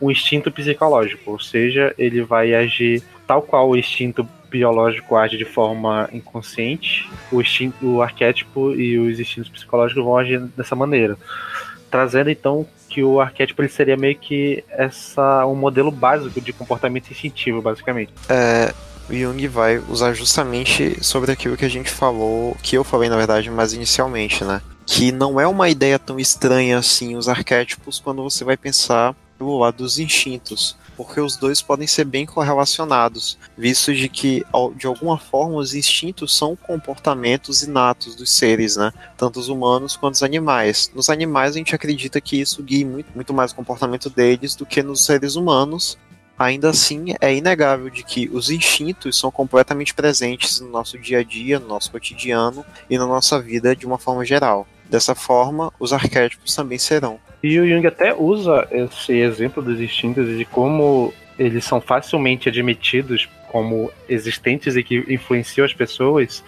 um 0.00 0.10
instinto 0.10 0.50
psicológico, 0.50 1.30
ou 1.30 1.38
seja, 1.38 1.94
ele 1.96 2.22
vai 2.22 2.52
agir 2.54 3.02
tal 3.26 3.40
qual 3.40 3.70
o 3.70 3.76
instinto 3.76 4.28
biológico 4.52 5.16
age 5.16 5.38
de 5.38 5.44
forma 5.44 6.08
inconsciente, 6.12 7.10
o, 7.32 7.40
instinto, 7.40 7.84
o 7.84 8.02
arquétipo 8.02 8.72
e 8.72 8.98
os 8.98 9.18
instintos 9.18 9.50
psicológicos 9.50 10.04
vão 10.04 10.16
agir 10.16 10.40
dessa 10.56 10.76
maneira. 10.76 11.16
Trazendo 11.90 12.30
então 12.30 12.66
que 12.88 13.02
o 13.02 13.20
arquétipo 13.20 13.62
ele 13.62 13.68
seria 13.68 13.96
meio 13.96 14.16
que 14.16 14.62
essa 14.68 15.46
um 15.46 15.54
modelo 15.54 15.90
básico 15.90 16.40
de 16.40 16.52
comportamento 16.52 17.10
instintivo, 17.10 17.62
basicamente. 17.62 18.12
É, 18.28 18.72
Jung 19.10 19.48
vai 19.48 19.78
usar 19.78 20.12
justamente 20.12 21.02
sobre 21.02 21.32
aquilo 21.32 21.56
que 21.56 21.64
a 21.64 21.70
gente 21.70 21.90
falou, 21.90 22.56
que 22.62 22.76
eu 22.76 22.84
falei 22.84 23.08
na 23.08 23.16
verdade 23.16 23.50
mais 23.50 23.72
inicialmente, 23.72 24.44
né? 24.44 24.60
Que 24.86 25.10
não 25.10 25.40
é 25.40 25.46
uma 25.46 25.70
ideia 25.70 25.98
tão 25.98 26.18
estranha 26.18 26.78
assim 26.78 27.16
os 27.16 27.28
arquétipos 27.28 27.98
quando 27.98 28.22
você 28.22 28.44
vai 28.44 28.56
pensar 28.56 29.14
pelo 29.38 29.58
lado 29.58 29.78
dos 29.78 29.98
instintos 29.98 30.76
porque 31.04 31.20
os 31.20 31.36
dois 31.36 31.60
podem 31.60 31.86
ser 31.86 32.04
bem 32.04 32.24
correlacionados, 32.24 33.36
visto 33.56 33.92
de 33.92 34.08
que, 34.08 34.44
de 34.76 34.86
alguma 34.86 35.18
forma, 35.18 35.56
os 35.56 35.74
instintos 35.74 36.36
são 36.36 36.54
comportamentos 36.54 37.62
inatos 37.62 38.14
dos 38.14 38.30
seres, 38.30 38.76
né? 38.76 38.92
Tanto 39.16 39.40
os 39.40 39.48
humanos 39.48 39.96
quanto 39.96 40.14
os 40.14 40.22
animais. 40.22 40.90
Nos 40.94 41.10
animais, 41.10 41.54
a 41.54 41.58
gente 41.58 41.74
acredita 41.74 42.20
que 42.20 42.40
isso 42.40 42.62
guia 42.62 42.86
muito, 42.86 43.10
muito 43.14 43.34
mais 43.34 43.50
o 43.52 43.56
comportamento 43.56 44.08
deles 44.08 44.54
do 44.54 44.64
que 44.64 44.82
nos 44.82 45.04
seres 45.04 45.34
humanos. 45.34 45.98
Ainda 46.38 46.70
assim, 46.70 47.14
é 47.20 47.34
inegável 47.34 47.90
de 47.90 48.02
que 48.02 48.28
os 48.32 48.48
instintos 48.48 49.18
são 49.18 49.30
completamente 49.30 49.94
presentes 49.94 50.60
no 50.60 50.68
nosso 50.68 50.98
dia 50.98 51.18
a 51.18 51.22
dia, 51.24 51.58
no 51.58 51.66
nosso 51.66 51.90
cotidiano 51.90 52.64
e 52.88 52.96
na 52.96 53.06
nossa 53.06 53.40
vida 53.40 53.74
de 53.74 53.84
uma 53.86 53.98
forma 53.98 54.24
geral. 54.24 54.66
Dessa 54.88 55.14
forma, 55.14 55.72
os 55.80 55.92
arquétipos 55.92 56.54
também 56.54 56.78
serão. 56.78 57.18
E 57.42 57.58
o 57.58 57.68
Jung 57.68 57.86
até 57.86 58.14
usa 58.14 58.66
esse 58.70 59.12
exemplo 59.14 59.62
dos 59.62 59.80
instintos 59.80 60.28
de 60.36 60.44
como 60.44 61.12
eles 61.38 61.64
são 61.64 61.80
facilmente 61.80 62.48
admitidos 62.48 63.28
como 63.48 63.90
existentes 64.08 64.76
e 64.76 64.82
que 64.82 65.04
influenciam 65.12 65.64
as 65.64 65.74
pessoas, 65.74 66.42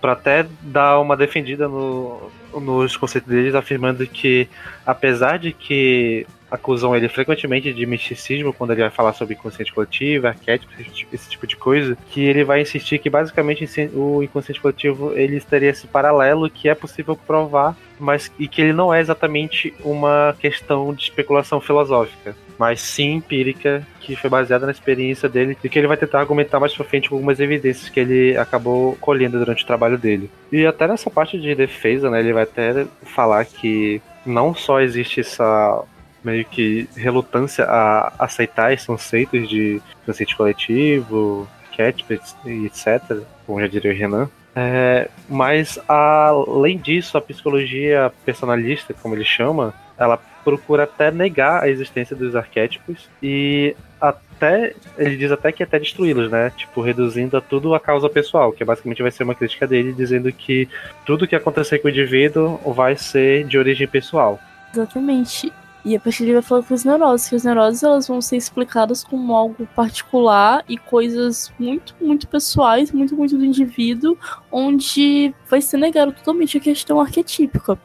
para 0.00 0.12
até 0.12 0.46
dar 0.60 1.00
uma 1.00 1.16
defendida 1.16 1.66
no, 1.66 2.30
nos 2.52 2.96
conceitos 2.96 3.30
deles, 3.30 3.54
afirmando 3.54 4.06
que, 4.06 4.46
apesar 4.84 5.38
de 5.38 5.52
que 5.52 6.26
acusam 6.50 6.94
ele 6.94 7.08
frequentemente 7.08 7.72
de 7.72 7.86
misticismo 7.86 8.52
quando 8.52 8.72
ele 8.72 8.82
vai 8.82 8.90
falar 8.90 9.14
sobre 9.14 9.34
inconsciente 9.34 9.72
coletivo, 9.72 10.26
arquétipo, 10.26 10.72
esse 11.12 11.30
tipo 11.30 11.46
de 11.46 11.56
coisa, 11.56 11.96
que 12.10 12.22
ele 12.22 12.44
vai 12.44 12.60
insistir 12.60 12.98
que 12.98 13.08
basicamente 13.08 13.66
o 13.94 14.22
inconsciente 14.22 14.60
coletivo 14.60 15.12
ele 15.16 15.36
estaria 15.36 15.70
esse 15.70 15.86
paralelo 15.86 16.50
que 16.50 16.68
é 16.68 16.74
possível 16.74 17.16
provar, 17.16 17.74
mas 17.98 18.30
e 18.38 18.48
que 18.48 18.60
ele 18.60 18.72
não 18.72 18.92
é 18.92 19.00
exatamente 19.00 19.74
uma 19.84 20.36
questão 20.38 20.92
de 20.92 21.04
especulação 21.04 21.60
filosófica, 21.60 22.34
mas 22.58 22.80
sim 22.80 23.14
empírica, 23.14 23.86
que 24.00 24.16
foi 24.16 24.30
baseada 24.30 24.66
na 24.66 24.72
experiência 24.72 25.28
dele 25.28 25.56
e 25.62 25.68
que 25.68 25.78
ele 25.78 25.88
vai 25.88 25.96
tentar 25.96 26.20
argumentar 26.20 26.60
mais 26.60 26.74
pra 26.74 26.84
frente 26.84 27.08
com 27.08 27.16
algumas 27.16 27.40
evidências 27.40 27.88
que 27.88 28.00
ele 28.00 28.36
acabou 28.36 28.96
colhendo 29.00 29.38
durante 29.38 29.64
o 29.64 29.66
trabalho 29.66 29.98
dele. 29.98 30.30
E 30.52 30.66
até 30.66 30.86
nessa 30.86 31.10
parte 31.10 31.38
de 31.38 31.54
defesa, 31.54 32.10
né, 32.10 32.20
ele 32.20 32.32
vai 32.32 32.44
até 32.44 32.86
falar 33.02 33.44
que 33.44 34.00
não 34.24 34.54
só 34.54 34.80
existe 34.80 35.20
essa 35.20 35.84
meio 36.22 36.44
que 36.44 36.88
relutância 36.96 37.64
a 37.64 38.12
aceitar 38.18 38.72
esses 38.72 38.86
conceitos 38.86 39.46
de 39.48 39.82
consciente 40.06 40.34
coletivo, 40.34 41.46
catch 41.76 42.02
e 42.46 42.66
etc., 42.66 43.22
como 43.46 43.60
já 43.60 43.66
diria 43.66 43.92
o 43.92 43.94
Renan. 43.94 44.30
É, 44.56 45.08
mas 45.28 45.78
além 45.88 46.78
disso, 46.78 47.18
a 47.18 47.20
psicologia 47.20 48.12
personalista, 48.24 48.94
como 48.94 49.14
ele 49.14 49.24
chama, 49.24 49.74
ela 49.98 50.18
procura 50.44 50.84
até 50.84 51.10
negar 51.10 51.62
a 51.62 51.68
existência 51.68 52.14
dos 52.14 52.36
arquétipos 52.36 53.08
e 53.22 53.74
até 54.00 54.74
ele 54.98 55.16
diz 55.16 55.32
até 55.32 55.50
que 55.50 55.62
até 55.62 55.78
destruí-los, 55.78 56.30
né? 56.30 56.52
Tipo, 56.56 56.82
reduzindo 56.82 57.36
a 57.36 57.40
tudo 57.40 57.74
a 57.74 57.80
causa 57.80 58.08
pessoal, 58.08 58.52
que 58.52 58.64
basicamente 58.64 59.02
vai 59.02 59.10
ser 59.10 59.24
uma 59.24 59.34
crítica 59.34 59.66
dele 59.66 59.92
dizendo 59.92 60.30
que 60.30 60.68
tudo 61.06 61.26
que 61.26 61.34
acontecer 61.34 61.78
com 61.78 61.88
o 61.88 61.90
indivíduo 61.90 62.58
vai 62.74 62.96
ser 62.96 63.44
de 63.44 63.56
origem 63.56 63.88
pessoal. 63.88 64.38
Exatamente. 64.72 65.52
E 65.84 65.94
a 65.94 66.00
partir 66.00 66.24
daí 66.24 66.32
vai 66.32 66.42
falar 66.42 66.62
com 66.62 66.72
as 66.72 66.84
neuroses, 66.84 67.28
que 67.28 67.34
as 67.34 67.44
neuroses 67.44 67.82
elas 67.82 68.08
vão 68.08 68.20
ser 68.20 68.36
explicadas 68.36 69.04
como 69.04 69.34
algo 69.34 69.66
particular 69.74 70.64
e 70.66 70.78
coisas 70.78 71.52
muito, 71.58 71.94
muito 72.00 72.26
pessoais, 72.26 72.90
muito, 72.90 73.14
muito 73.14 73.36
do 73.36 73.44
indivíduo, 73.44 74.16
onde 74.50 75.34
vai 75.48 75.60
ser 75.60 75.76
negado 75.76 76.12
totalmente 76.12 76.56
a 76.56 76.60
questão 76.60 76.98
arquetípica. 76.98 77.78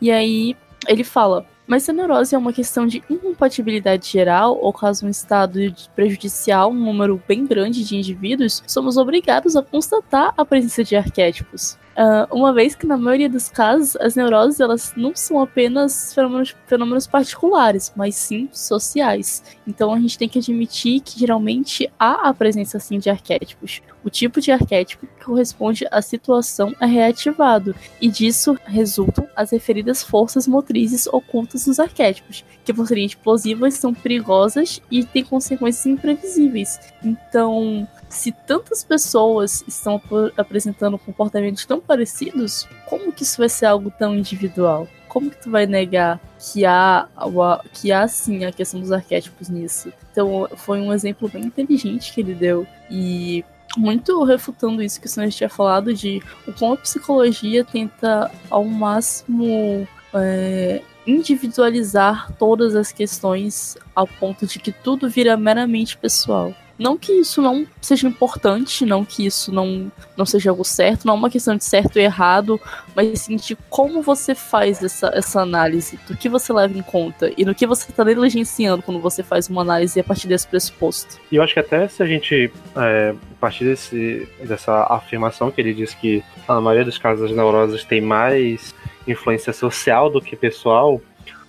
E 0.00 0.10
aí 0.10 0.54
ele 0.86 1.02
fala, 1.02 1.46
mas 1.66 1.82
se 1.82 1.90
a 1.90 1.94
neurose 1.94 2.34
é 2.34 2.38
uma 2.38 2.52
questão 2.52 2.86
de 2.86 3.02
incompatibilidade 3.10 4.10
geral, 4.10 4.58
ou 4.60 4.72
caso 4.72 5.06
um 5.06 5.10
estado 5.10 5.58
prejudicial, 5.94 6.70
um 6.70 6.74
número 6.74 7.22
bem 7.26 7.46
grande 7.46 7.84
de 7.84 7.96
indivíduos, 7.96 8.62
somos 8.66 8.96
obrigados 8.96 9.56
a 9.56 9.62
constatar 9.62 10.34
a 10.36 10.44
presença 10.44 10.84
de 10.84 10.96
arquétipos. 10.96 11.78
Uh, 11.98 12.32
uma 12.32 12.52
vez 12.52 12.76
que 12.76 12.86
na 12.86 12.96
maioria 12.96 13.28
dos 13.28 13.48
casos 13.48 13.96
as 13.96 14.14
neuroses 14.14 14.60
elas 14.60 14.92
não 14.96 15.16
são 15.16 15.40
apenas 15.40 16.14
fenômenos, 16.14 16.54
fenômenos 16.64 17.08
particulares, 17.08 17.92
mas 17.96 18.14
sim 18.14 18.48
sociais. 18.52 19.42
Então 19.66 19.92
a 19.92 19.98
gente 19.98 20.16
tem 20.16 20.28
que 20.28 20.38
admitir 20.38 21.00
que 21.00 21.18
geralmente 21.18 21.90
há 21.98 22.28
a 22.28 22.32
presença 22.32 22.76
assim 22.76 23.00
de 23.00 23.10
arquétipos. 23.10 23.82
O 24.04 24.10
tipo 24.10 24.40
de 24.40 24.52
arquétipo 24.52 25.08
que 25.08 25.24
corresponde 25.24 25.88
à 25.90 26.00
situação 26.00 26.72
é 26.80 26.86
reativado, 26.86 27.74
e 28.00 28.08
disso 28.08 28.56
resultam 28.64 29.28
as 29.34 29.50
referidas 29.50 30.00
forças 30.00 30.46
motrizes 30.46 31.08
ocultas 31.08 31.64
dos 31.64 31.80
arquétipos, 31.80 32.44
que 32.64 32.72
por 32.72 32.86
serem 32.86 33.06
explosivas 33.06 33.74
são 33.74 33.92
perigosas 33.92 34.80
e 34.88 35.04
têm 35.04 35.24
consequências 35.24 35.84
imprevisíveis. 35.84 36.78
Então, 37.02 37.88
se 38.08 38.32
tantas 38.32 38.82
pessoas 38.84 39.62
estão 39.66 40.00
apresentando 40.36 40.98
comportamentos 40.98 41.66
tão 41.66 41.80
parecidos, 41.88 42.68
como 42.84 43.10
que 43.10 43.22
isso 43.22 43.38
vai 43.38 43.48
ser 43.48 43.66
algo 43.66 43.90
tão 43.90 44.14
individual? 44.14 44.86
Como 45.08 45.30
que 45.30 45.42
tu 45.42 45.50
vai 45.50 45.66
negar 45.66 46.20
que 46.38 46.66
há, 46.66 47.08
que 47.72 47.90
há 47.90 48.06
sim 48.06 48.44
a 48.44 48.52
questão 48.52 48.78
dos 48.78 48.92
arquétipos 48.92 49.48
nisso? 49.48 49.90
Então 50.12 50.46
foi 50.56 50.80
um 50.80 50.92
exemplo 50.92 51.28
bem 51.28 51.46
inteligente 51.46 52.12
que 52.12 52.20
ele 52.20 52.34
deu 52.34 52.66
e 52.90 53.42
muito 53.76 54.22
refutando 54.22 54.82
isso 54.82 55.00
que 55.00 55.06
o 55.06 55.10
senhor 55.10 55.30
tinha 55.30 55.48
falado 55.48 55.94
de 55.94 56.22
o 56.46 56.52
como 56.52 56.74
a 56.74 56.76
psicologia 56.76 57.64
tenta 57.64 58.30
ao 58.50 58.64
máximo 58.64 59.88
é, 60.14 60.82
individualizar 61.06 62.30
todas 62.38 62.76
as 62.76 62.92
questões 62.92 63.76
ao 63.94 64.06
ponto 64.06 64.46
de 64.46 64.58
que 64.58 64.70
tudo 64.70 65.08
vira 65.08 65.36
meramente 65.36 65.96
pessoal. 65.96 66.54
Não 66.78 66.96
que 66.96 67.12
isso 67.12 67.42
não 67.42 67.66
seja 67.80 68.06
importante, 68.06 68.86
não 68.86 69.04
que 69.04 69.26
isso 69.26 69.52
não, 69.52 69.90
não 70.16 70.24
seja 70.24 70.50
algo 70.50 70.64
certo, 70.64 71.06
não 71.06 71.14
é 71.14 71.16
uma 71.16 71.30
questão 71.30 71.56
de 71.56 71.64
certo 71.64 71.98
e 71.98 72.02
errado, 72.02 72.60
mas 72.94 73.22
sim 73.22 73.36
de 73.36 73.56
como 73.68 74.00
você 74.02 74.34
faz 74.34 74.82
essa, 74.82 75.10
essa 75.14 75.40
análise, 75.40 75.98
do 76.06 76.16
que 76.16 76.28
você 76.28 76.52
leva 76.52 76.76
em 76.78 76.82
conta 76.82 77.32
e 77.36 77.44
no 77.44 77.54
que 77.54 77.66
você 77.66 77.90
está 77.90 78.04
negligenciando 78.04 78.82
quando 78.82 79.00
você 79.00 79.22
faz 79.22 79.48
uma 79.48 79.62
análise 79.62 79.98
a 79.98 80.04
partir 80.04 80.28
desse 80.28 80.46
pressuposto. 80.46 81.18
E 81.32 81.36
eu 81.36 81.42
acho 81.42 81.54
que 81.54 81.60
até 81.60 81.88
se 81.88 82.02
a 82.02 82.06
gente, 82.06 82.52
é, 82.76 83.10
a 83.10 83.40
partir 83.40 83.64
desse, 83.64 84.28
dessa 84.46 84.84
afirmação 84.84 85.50
que 85.50 85.60
ele 85.60 85.74
diz 85.74 85.94
que 85.94 86.22
a 86.46 86.60
maioria 86.60 86.84
dos 86.84 86.98
casos 86.98 87.28
das 87.28 87.36
neuroses 87.36 87.84
tem 87.84 88.00
mais 88.00 88.74
influência 89.06 89.52
social 89.52 90.10
do 90.10 90.20
que 90.20 90.36
pessoal, 90.36 91.00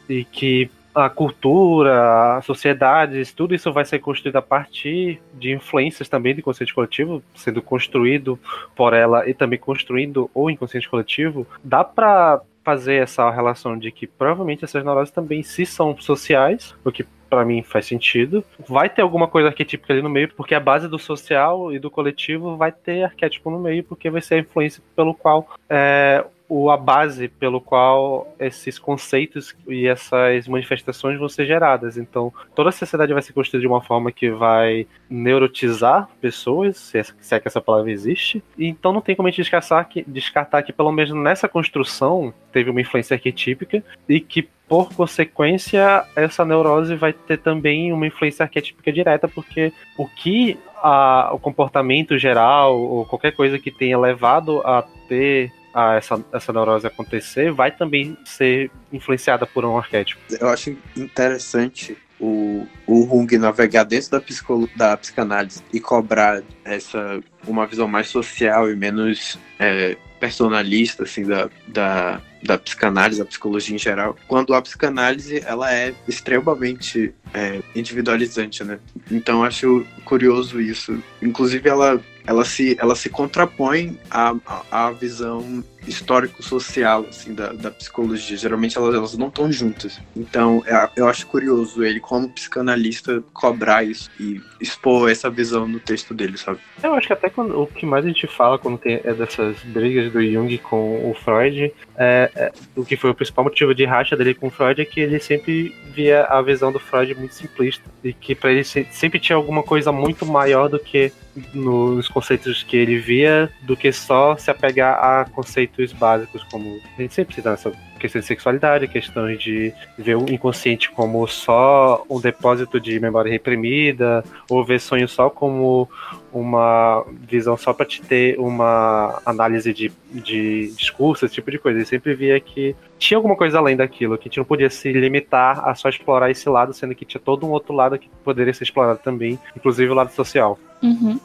e 0.09 0.25
que 0.25 0.69
a 0.93 1.09
cultura, 1.09 2.37
as 2.37 2.45
sociedades, 2.45 3.33
tudo 3.33 3.53
isso 3.53 3.71
vai 3.71 3.85
ser 3.85 3.99
construído 3.99 4.37
a 4.37 4.41
partir 4.41 5.21
de 5.33 5.51
influências 5.51 6.09
também 6.09 6.33
do 6.33 6.39
inconsciente 6.39 6.73
coletivo, 6.73 7.23
sendo 7.35 7.61
construído 7.61 8.39
por 8.75 8.93
ela 8.93 9.27
e 9.29 9.33
também 9.33 9.59
construindo 9.59 10.29
o 10.33 10.49
inconsciente 10.49 10.89
coletivo, 10.89 11.47
dá 11.63 11.83
para 11.83 12.41
fazer 12.63 12.95
essa 12.95 13.29
relação 13.31 13.77
de 13.77 13.91
que 13.91 14.05
provavelmente 14.05 14.63
essas 14.63 14.83
neuroses 14.83 15.13
também 15.13 15.41
se 15.41 15.65
são 15.65 15.97
sociais, 15.99 16.75
o 16.83 16.91
que 16.91 17.05
para 17.29 17.45
mim 17.45 17.61
faz 17.63 17.85
sentido. 17.85 18.43
Vai 18.67 18.89
ter 18.89 19.01
alguma 19.01 19.27
coisa 19.27 19.49
arquetípica 19.49 19.93
ali 19.93 20.01
no 20.01 20.09
meio, 20.09 20.33
porque 20.35 20.55
a 20.55 20.59
base 20.59 20.87
do 20.87 20.97
social 20.97 21.71
e 21.71 21.79
do 21.79 21.89
coletivo 21.89 22.57
vai 22.57 22.71
ter 22.71 23.03
arquétipo 23.03 23.49
no 23.49 23.59
meio, 23.59 23.83
porque 23.83 24.09
vai 24.09 24.21
ser 24.21 24.35
a 24.35 24.39
influência 24.39 24.81
pelo 24.95 25.13
qual 25.13 25.47
é, 25.69 26.25
o, 26.49 26.71
a 26.71 26.75
base 26.75 27.27
pelo 27.27 27.61
qual 27.61 28.33
esses 28.39 28.79
conceitos 28.79 29.55
e 29.67 29.87
essas 29.87 30.47
manifestações 30.47 31.19
vão 31.19 31.29
ser 31.29 31.45
geradas. 31.45 31.95
Então, 31.95 32.33
toda 32.55 32.69
a 32.69 32.71
sociedade 32.71 33.13
vai 33.13 33.21
ser 33.21 33.33
construída 33.33 33.61
de 33.61 33.67
uma 33.67 33.81
forma 33.81 34.11
que 34.11 34.31
vai 34.31 34.87
neurotizar 35.07 36.09
pessoas, 36.19 36.75
se 36.77 36.97
é, 36.97 37.03
se 37.03 37.35
é 37.35 37.39
que 37.39 37.47
essa 37.47 37.61
palavra 37.61 37.91
existe. 37.91 38.43
E, 38.57 38.67
então, 38.67 38.91
não 38.91 39.01
tem 39.01 39.15
como 39.15 39.27
a 39.27 39.31
gente 39.31 39.41
descartar 39.41 39.83
que, 39.85 40.03
descartar 40.07 40.63
que, 40.63 40.73
pelo 40.73 40.91
menos 40.91 41.13
nessa 41.13 41.47
construção, 41.47 42.33
teve 42.51 42.71
uma 42.71 42.81
influência 42.81 43.13
arquetípica 43.13 43.83
e 44.07 44.19
que 44.19 44.49
por 44.67 44.93
consequência, 44.93 46.05
essa 46.15 46.45
neurose 46.45 46.95
vai 46.95 47.11
ter 47.11 47.39
também 47.39 47.91
uma 47.91 48.05
influência 48.05 48.43
arquetípica 48.43 48.93
direta, 48.93 49.27
porque 49.27 49.73
o 49.97 50.07
que 50.07 50.59
a, 50.77 51.31
o 51.33 51.39
comportamento 51.39 52.17
geral, 52.19 52.79
ou 52.79 53.03
qualquer 53.03 53.31
coisa 53.31 53.57
que 53.57 53.71
tenha 53.71 53.97
levado 53.97 54.61
a 54.63 54.83
ter 55.07 55.51
a 55.79 55.95
essa, 55.95 56.23
essa 56.33 56.51
neurose 56.53 56.85
acontecer, 56.85 57.51
vai 57.51 57.71
também 57.71 58.17
ser 58.25 58.69
influenciada 58.91 59.45
por 59.45 59.63
um 59.65 59.77
arquétipo. 59.77 60.21
Eu 60.39 60.49
acho 60.49 60.75
interessante 60.95 61.97
o, 62.19 62.67
o 62.85 63.07
Jung 63.07 63.37
navegar 63.37 63.85
dentro 63.85 64.11
da, 64.11 64.19
psicolo, 64.19 64.69
da 64.75 64.97
psicanálise 64.97 65.63
e 65.71 65.79
cobrar 65.79 66.41
essa 66.65 67.21
uma 67.47 67.65
visão 67.65 67.87
mais 67.87 68.09
social 68.09 68.69
e 68.69 68.75
menos 68.75 69.39
é, 69.57 69.95
personalista 70.19 71.03
assim 71.03 71.25
da, 71.25 71.49
da, 71.67 72.21
da 72.43 72.57
psicanálise, 72.57 73.19
da 73.19 73.25
psicologia 73.25 73.75
em 73.75 73.79
geral, 73.79 74.15
quando 74.27 74.53
a 74.53 74.61
psicanálise 74.61 75.41
ela 75.45 75.73
é 75.73 75.93
extremamente 76.07 77.13
é, 77.33 77.61
individualizante, 77.73 78.63
né? 78.63 78.79
Então 79.09 79.43
acho 79.43 79.85
curioso 80.03 80.59
isso. 80.59 81.01
Inclusive 81.21 81.69
ela 81.69 82.01
ela 82.29 82.45
se, 82.45 82.77
ela 82.79 82.95
se 82.95 83.09
contrapõe 83.09 83.97
à, 84.11 84.35
à 84.69 84.91
visão 84.91 85.63
histórico-social 85.87 87.05
assim, 87.09 87.33
da, 87.33 87.51
da 87.53 87.71
psicologia. 87.71 88.37
Geralmente 88.37 88.77
elas, 88.77 88.95
elas 88.95 89.17
não 89.17 89.27
estão 89.27 89.51
juntas. 89.51 89.99
Então 90.15 90.63
é, 90.65 90.89
eu 90.95 91.07
acho 91.07 91.27
curioso 91.27 91.83
ele, 91.83 91.99
como 91.99 92.29
psicanalista, 92.29 93.23
cobrar 93.33 93.83
isso 93.83 94.09
e 94.19 94.41
expor 94.59 95.09
essa 95.09 95.29
visão 95.29 95.67
no 95.67 95.79
texto 95.79 96.13
dele, 96.13 96.37
sabe? 96.37 96.59
Eu 96.83 96.93
acho 96.93 97.07
que 97.07 97.13
até 97.13 97.29
quando, 97.29 97.59
o 97.59 97.67
que 97.67 97.85
mais 97.85 98.05
a 98.05 98.07
gente 98.07 98.27
fala 98.27 98.57
quando 98.57 98.77
tem 98.77 98.99
é 99.03 99.13
dessas 99.13 99.57
brigas 99.63 100.11
do 100.11 100.23
Jung 100.23 100.57
com 100.59 101.09
o 101.09 101.13
Freud, 101.13 101.73
é, 101.97 102.31
é, 102.35 102.51
o 102.75 102.85
que 102.85 102.95
foi 102.95 103.09
o 103.09 103.15
principal 103.15 103.43
motivo 103.43 103.73
de 103.73 103.85
racha 103.85 104.15
dele 104.15 104.33
com 104.33 104.47
o 104.47 104.51
Freud 104.51 104.81
é 104.81 104.85
que 104.85 104.99
ele 104.99 105.19
sempre 105.19 105.75
via 105.93 106.23
a 106.25 106.41
visão 106.41 106.71
do 106.71 106.79
Freud 106.79 107.15
muito 107.15 107.35
simplista 107.35 107.83
e 108.03 108.13
que 108.13 108.35
para 108.35 108.51
ele 108.51 108.63
sempre 108.63 109.19
tinha 109.19 109.35
alguma 109.35 109.63
coisa 109.63 109.91
muito 109.91 110.25
maior 110.25 110.67
do 110.67 110.79
que 110.79 111.11
nos 111.53 112.07
conceitos 112.07 112.63
que 112.63 112.75
ele 112.75 112.97
via 112.97 113.49
do 113.61 113.75
que 113.75 113.91
só 113.91 114.35
se 114.35 114.51
apegar 114.51 114.97
a 115.01 115.25
conceitos 115.25 115.68
básicos, 115.93 116.43
como 116.45 116.79
a 116.97 117.01
gente 117.01 117.13
sempre 117.13 117.35
cita 117.35 117.51
nessa 117.51 117.71
questão 117.99 118.21
de 118.21 118.27
sexualidade, 118.27 118.87
questões 118.87 119.41
de 119.41 119.73
ver 119.97 120.15
o 120.15 120.29
inconsciente 120.31 120.89
como 120.91 121.27
só 121.27 122.05
um 122.09 122.19
depósito 122.19 122.79
de 122.79 122.99
memória 122.99 123.31
reprimida, 123.31 124.23
ou 124.49 124.63
ver 124.63 124.79
sonho 124.79 125.07
só 125.07 125.29
como 125.29 125.89
uma 126.31 127.05
visão 127.27 127.57
só 127.57 127.73
para 127.73 127.85
te 127.85 128.01
ter 128.01 128.39
uma 128.39 129.21
análise 129.25 129.73
de, 129.73 129.91
de 130.11 130.71
discurso, 130.75 131.25
esse 131.25 131.35
tipo 131.35 131.51
de 131.51 131.59
coisa. 131.59 131.79
Ele 131.79 131.85
sempre 131.85 132.13
via 132.13 132.39
que 132.39 132.75
tinha 132.99 133.17
alguma 133.17 133.35
coisa 133.35 133.57
além 133.57 133.77
daquilo, 133.77 134.17
que 134.17 134.27
a 134.27 134.29
gente 134.29 134.37
não 134.37 134.45
podia 134.45 134.69
se 134.69 134.91
limitar 134.91 135.67
a 135.67 135.73
só 135.73 135.87
explorar 135.87 136.29
esse 136.29 136.47
lado, 136.49 136.73
sendo 136.73 136.93
que 136.93 137.05
tinha 137.05 137.21
todo 137.23 137.47
um 137.47 137.49
outro 137.49 137.73
lado 137.73 137.97
que 137.97 138.09
poderia 138.23 138.53
ser 138.53 138.65
explorado 138.65 138.99
também, 139.01 139.39
inclusive 139.55 139.89
o 139.89 139.95
lado 139.95 140.11
social. 140.11 140.59
Uhum. 140.83 141.19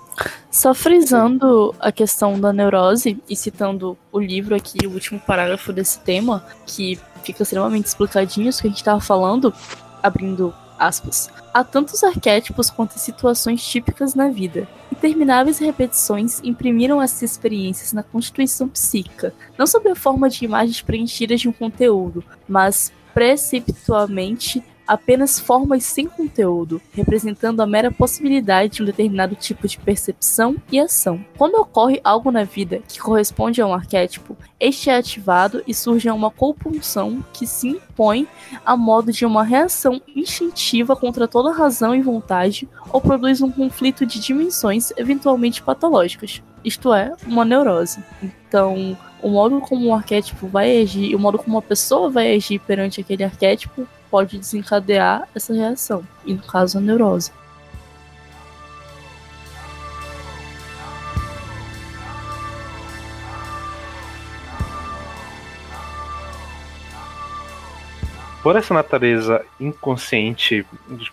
Só 0.51 0.73
frisando 0.73 1.75
a 1.81 1.91
questão 1.91 2.41
da 2.41 2.53
neurose 2.53 3.21
e 3.29 3.37
citando 3.37 3.99
o 4.13 4.21
livro 4.21 4.55
aqui, 4.55 4.87
o 4.87 4.91
último 4.91 5.19
parágrafo 5.21 5.73
desse 5.73 6.01
tema, 6.01 6.45
que 6.65 6.99
fica 7.25 7.43
extremamente 7.43 7.87
explicadinho 7.87 8.49
isso 8.49 8.63
que 8.63 8.69
a 8.69 8.71
gente 8.71 8.79
estava 8.79 9.01
falando, 9.01 9.53
abrindo 10.03 10.55
aspas. 10.79 11.31
Há 11.53 11.63
tantos 11.63 12.03
arquétipos 12.03 12.71
quanto 12.71 12.99
situações 12.99 13.65
típicas 13.67 14.15
na 14.15 14.29
vida. 14.29 14.69
Intermináveis 14.91 15.59
repetições 15.59 16.41
imprimiram 16.43 17.01
essas 17.01 17.23
experiências 17.23 17.93
na 17.93 18.03
constituição 18.03 18.69
psíquica, 18.69 19.35
não 19.59 19.67
sob 19.67 19.89
a 19.89 19.97
forma 19.97 20.29
de 20.29 20.45
imagens 20.45 20.81
preenchidas 20.81 21.41
de 21.41 21.49
um 21.49 21.53
conteúdo, 21.53 22.25
mas 22.49 22.93
preceptualmente 23.13 24.63
apenas 24.87 25.39
formas 25.39 25.85
sem 25.85 26.07
conteúdo, 26.07 26.81
representando 26.93 27.61
a 27.61 27.67
mera 27.67 27.91
possibilidade 27.91 28.75
de 28.75 28.83
um 28.83 28.87
determinado 28.87 29.35
tipo 29.35 29.67
de 29.67 29.79
percepção 29.79 30.57
e 30.71 30.79
ação. 30.79 31.25
Quando 31.37 31.57
ocorre 31.57 32.01
algo 32.05 32.31
na 32.31 32.45
vida 32.45 32.83
que 32.89 33.01
corresponde 33.01 33.61
a 33.61 33.67
um 33.67 33.75
arquétipo, 33.75 34.37
este 34.59 34.91
é 34.91 34.97
ativado 34.97 35.63
e 35.67 35.75
surge 35.75 36.09
uma 36.11 36.31
compulsão 36.31 37.25
que 37.33 37.47
se 37.47 37.69
impõe 37.69 38.27
a 38.65 38.77
modo 38.77 39.13
de 39.13 39.27
uma 39.27 39.43
reação 39.45 40.01
instintiva 40.15 40.95
contra 40.97 41.29
toda 41.29 41.53
razão 41.53 41.95
e 41.95 42.03
vontade 42.03 42.69
ou 42.93 43.01
produz 43.01 43.41
um 43.43 43.51
conflito 43.51 44.07
de 44.07 44.21
dimensões 44.21 44.93
eventualmente 44.97 45.63
patológicas, 45.63 46.43
isto 46.65 46.93
é, 46.95 47.13
uma 47.27 47.45
neurose. 47.45 48.03
Então, 48.23 48.97
o 49.23 49.29
modo 49.29 49.61
como 49.61 49.89
um 49.89 49.95
arquétipo 49.95 50.47
vai 50.47 50.81
agir, 50.81 51.15
o 51.15 51.19
modo 51.19 51.39
como 51.39 51.57
uma 51.57 51.63
pessoa 51.63 52.11
vai 52.11 52.35
agir 52.35 52.59
perante 52.61 53.01
aquele 53.01 53.25
arquétipo 53.25 53.87
pode 54.15 54.39
desencadear 54.39 55.27
essa 55.35 55.53
reação, 55.53 56.07
e 56.25 56.35
no 56.35 56.43
caso 56.45 56.79
a 56.79 56.81
neurose. 56.81 57.33
por 68.41 68.55
essa 68.57 68.75
natureza 68.75 69.43
inconsciente, 69.59 70.67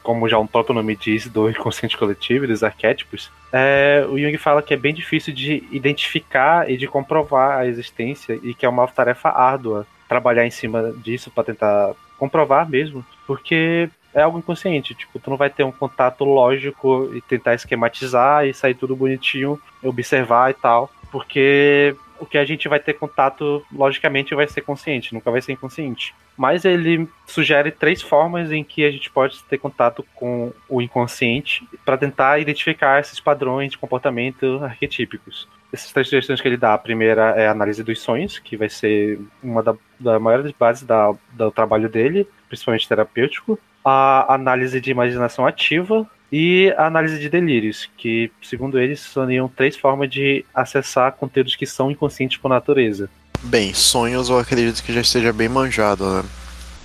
como 0.04 0.28
já 0.28 0.38
um 0.38 0.46
próprio 0.46 0.76
nome 0.76 0.98
diz, 0.98 1.28
do 1.28 1.50
inconsciente 1.50 1.98
coletivo, 1.98 2.46
dos 2.46 2.62
arquétipos, 2.62 3.32
é, 3.54 4.06
o 4.10 4.20
Jung 4.20 4.38
fala 4.38 4.62
que 4.62 4.74
é 4.74 4.78
bem 4.78 4.94
difícil 4.94 5.34
de 5.34 5.64
identificar 5.72 6.70
e 6.70 6.76
de 6.76 6.88
comprovar 6.88 7.60
a 7.60 7.66
existência 7.66 8.38
e 8.44 8.54
que 8.54 8.66
é 8.66 8.70
uma 8.70 8.86
tarefa 8.86 9.30
árdua 9.30 9.88
trabalhar 10.10 10.46
em 10.46 10.52
cima 10.52 10.94
disso 10.98 11.32
para 11.32 11.46
tentar 11.46 11.96
comprovar 12.22 12.70
mesmo, 12.70 13.04
porque 13.26 13.90
é 14.14 14.22
algo 14.22 14.38
inconsciente, 14.38 14.94
tipo, 14.94 15.18
tu 15.18 15.32
não 15.32 15.38
vai 15.38 15.50
ter 15.50 15.64
um 15.64 15.72
contato 15.72 16.24
lógico 16.24 17.10
e 17.16 17.22
tentar 17.22 17.56
esquematizar 17.56 18.46
e 18.46 18.54
sair 18.54 18.76
tudo 18.76 18.96
bonitinho, 18.96 19.60
observar 19.84 20.52
e 20.52 20.54
tal, 20.54 20.92
porque 21.12 21.96
o 22.22 22.26
que 22.26 22.38
a 22.38 22.46
gente 22.46 22.70
vai 22.70 22.80
ter 22.80 22.94
contato, 22.94 23.66
logicamente, 23.74 24.36
vai 24.36 24.48
ser 24.48 24.62
consciente, 24.62 25.14
nunca 25.14 25.32
vai 25.32 25.42
ser 25.42 25.54
inconsciente. 25.54 26.14
Mas 26.38 26.64
ele 26.64 27.08
sugere 27.26 27.72
três 27.72 28.02
formas 28.02 28.52
em 28.52 28.64
que 28.64 28.86
a 28.86 28.92
gente 28.92 29.10
pode 29.10 29.44
ter 29.46 29.58
contato 29.58 30.06
com 30.16 30.54
o 30.70 30.82
inconsciente 30.82 31.68
para 31.84 31.98
tentar 31.98 32.40
identificar 32.40 33.00
esses 33.00 33.20
padrões 33.20 33.72
de 33.72 33.78
comportamento 33.78 34.60
arquetípicos. 34.64 35.48
Essas 35.74 35.92
três 35.92 36.08
sugestões 36.08 36.40
que 36.40 36.48
ele 36.48 36.58
dá, 36.58 36.74
a 36.74 36.78
primeira 36.78 37.32
é 37.32 37.48
a 37.48 37.52
análise 37.52 37.84
dos 37.84 38.00
sonhos, 38.00 38.38
que 38.38 38.56
vai 38.56 38.70
ser 38.70 39.20
uma 39.42 39.64
da, 39.64 39.74
da 40.00 40.20
bases 40.60 40.84
da, 40.84 41.14
do 41.32 41.52
trabalho 41.52 41.90
dele, 41.90 42.28
principalmente 42.48 42.88
terapêutico. 42.88 43.58
A 43.84 44.36
análise 44.36 44.80
de 44.80 44.92
imaginação 44.92 45.46
ativa, 45.46 46.08
e 46.32 46.74
a 46.78 46.86
análise 46.86 47.20
de 47.20 47.30
delírios, 47.30 47.90
que, 47.98 48.32
segundo 48.42 48.80
eles, 48.80 49.02
seriam 49.02 49.50
três 49.50 49.76
formas 49.76 50.10
de 50.10 50.46
acessar 50.54 51.12
conteúdos 51.14 51.56
que 51.56 51.66
são 51.66 51.92
inconscientes 51.92 52.38
por 52.38 52.48
natureza. 52.48 53.10
Bem, 53.44 53.74
sonhos 53.74 54.30
eu 54.30 54.38
acredito 54.38 54.84
que 54.84 54.94
já 54.94 55.02
esteja 55.02 55.34
bem 55.34 55.50
manjado, 55.50 56.06
né? 56.10 56.24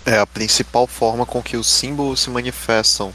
É 0.04 0.18
a 0.18 0.26
principal 0.26 0.86
forma 0.86 1.26
com 1.26 1.42
que 1.42 1.56
os 1.56 1.66
símbolos 1.66 2.20
se 2.20 2.30
manifestam 2.30 3.12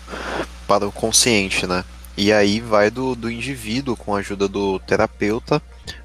para 0.68 0.88
o 0.88 0.92
consciente, 0.92 1.66
né? 1.66 1.84
E 2.16 2.32
aí 2.32 2.60
vai 2.60 2.92
do, 2.92 3.16
do 3.16 3.32
indivíduo, 3.32 3.98
com 3.98 4.16
a 4.16 4.20
ajuda 4.20 4.48
do 4.48 4.80
terapeuta, 4.80 5.62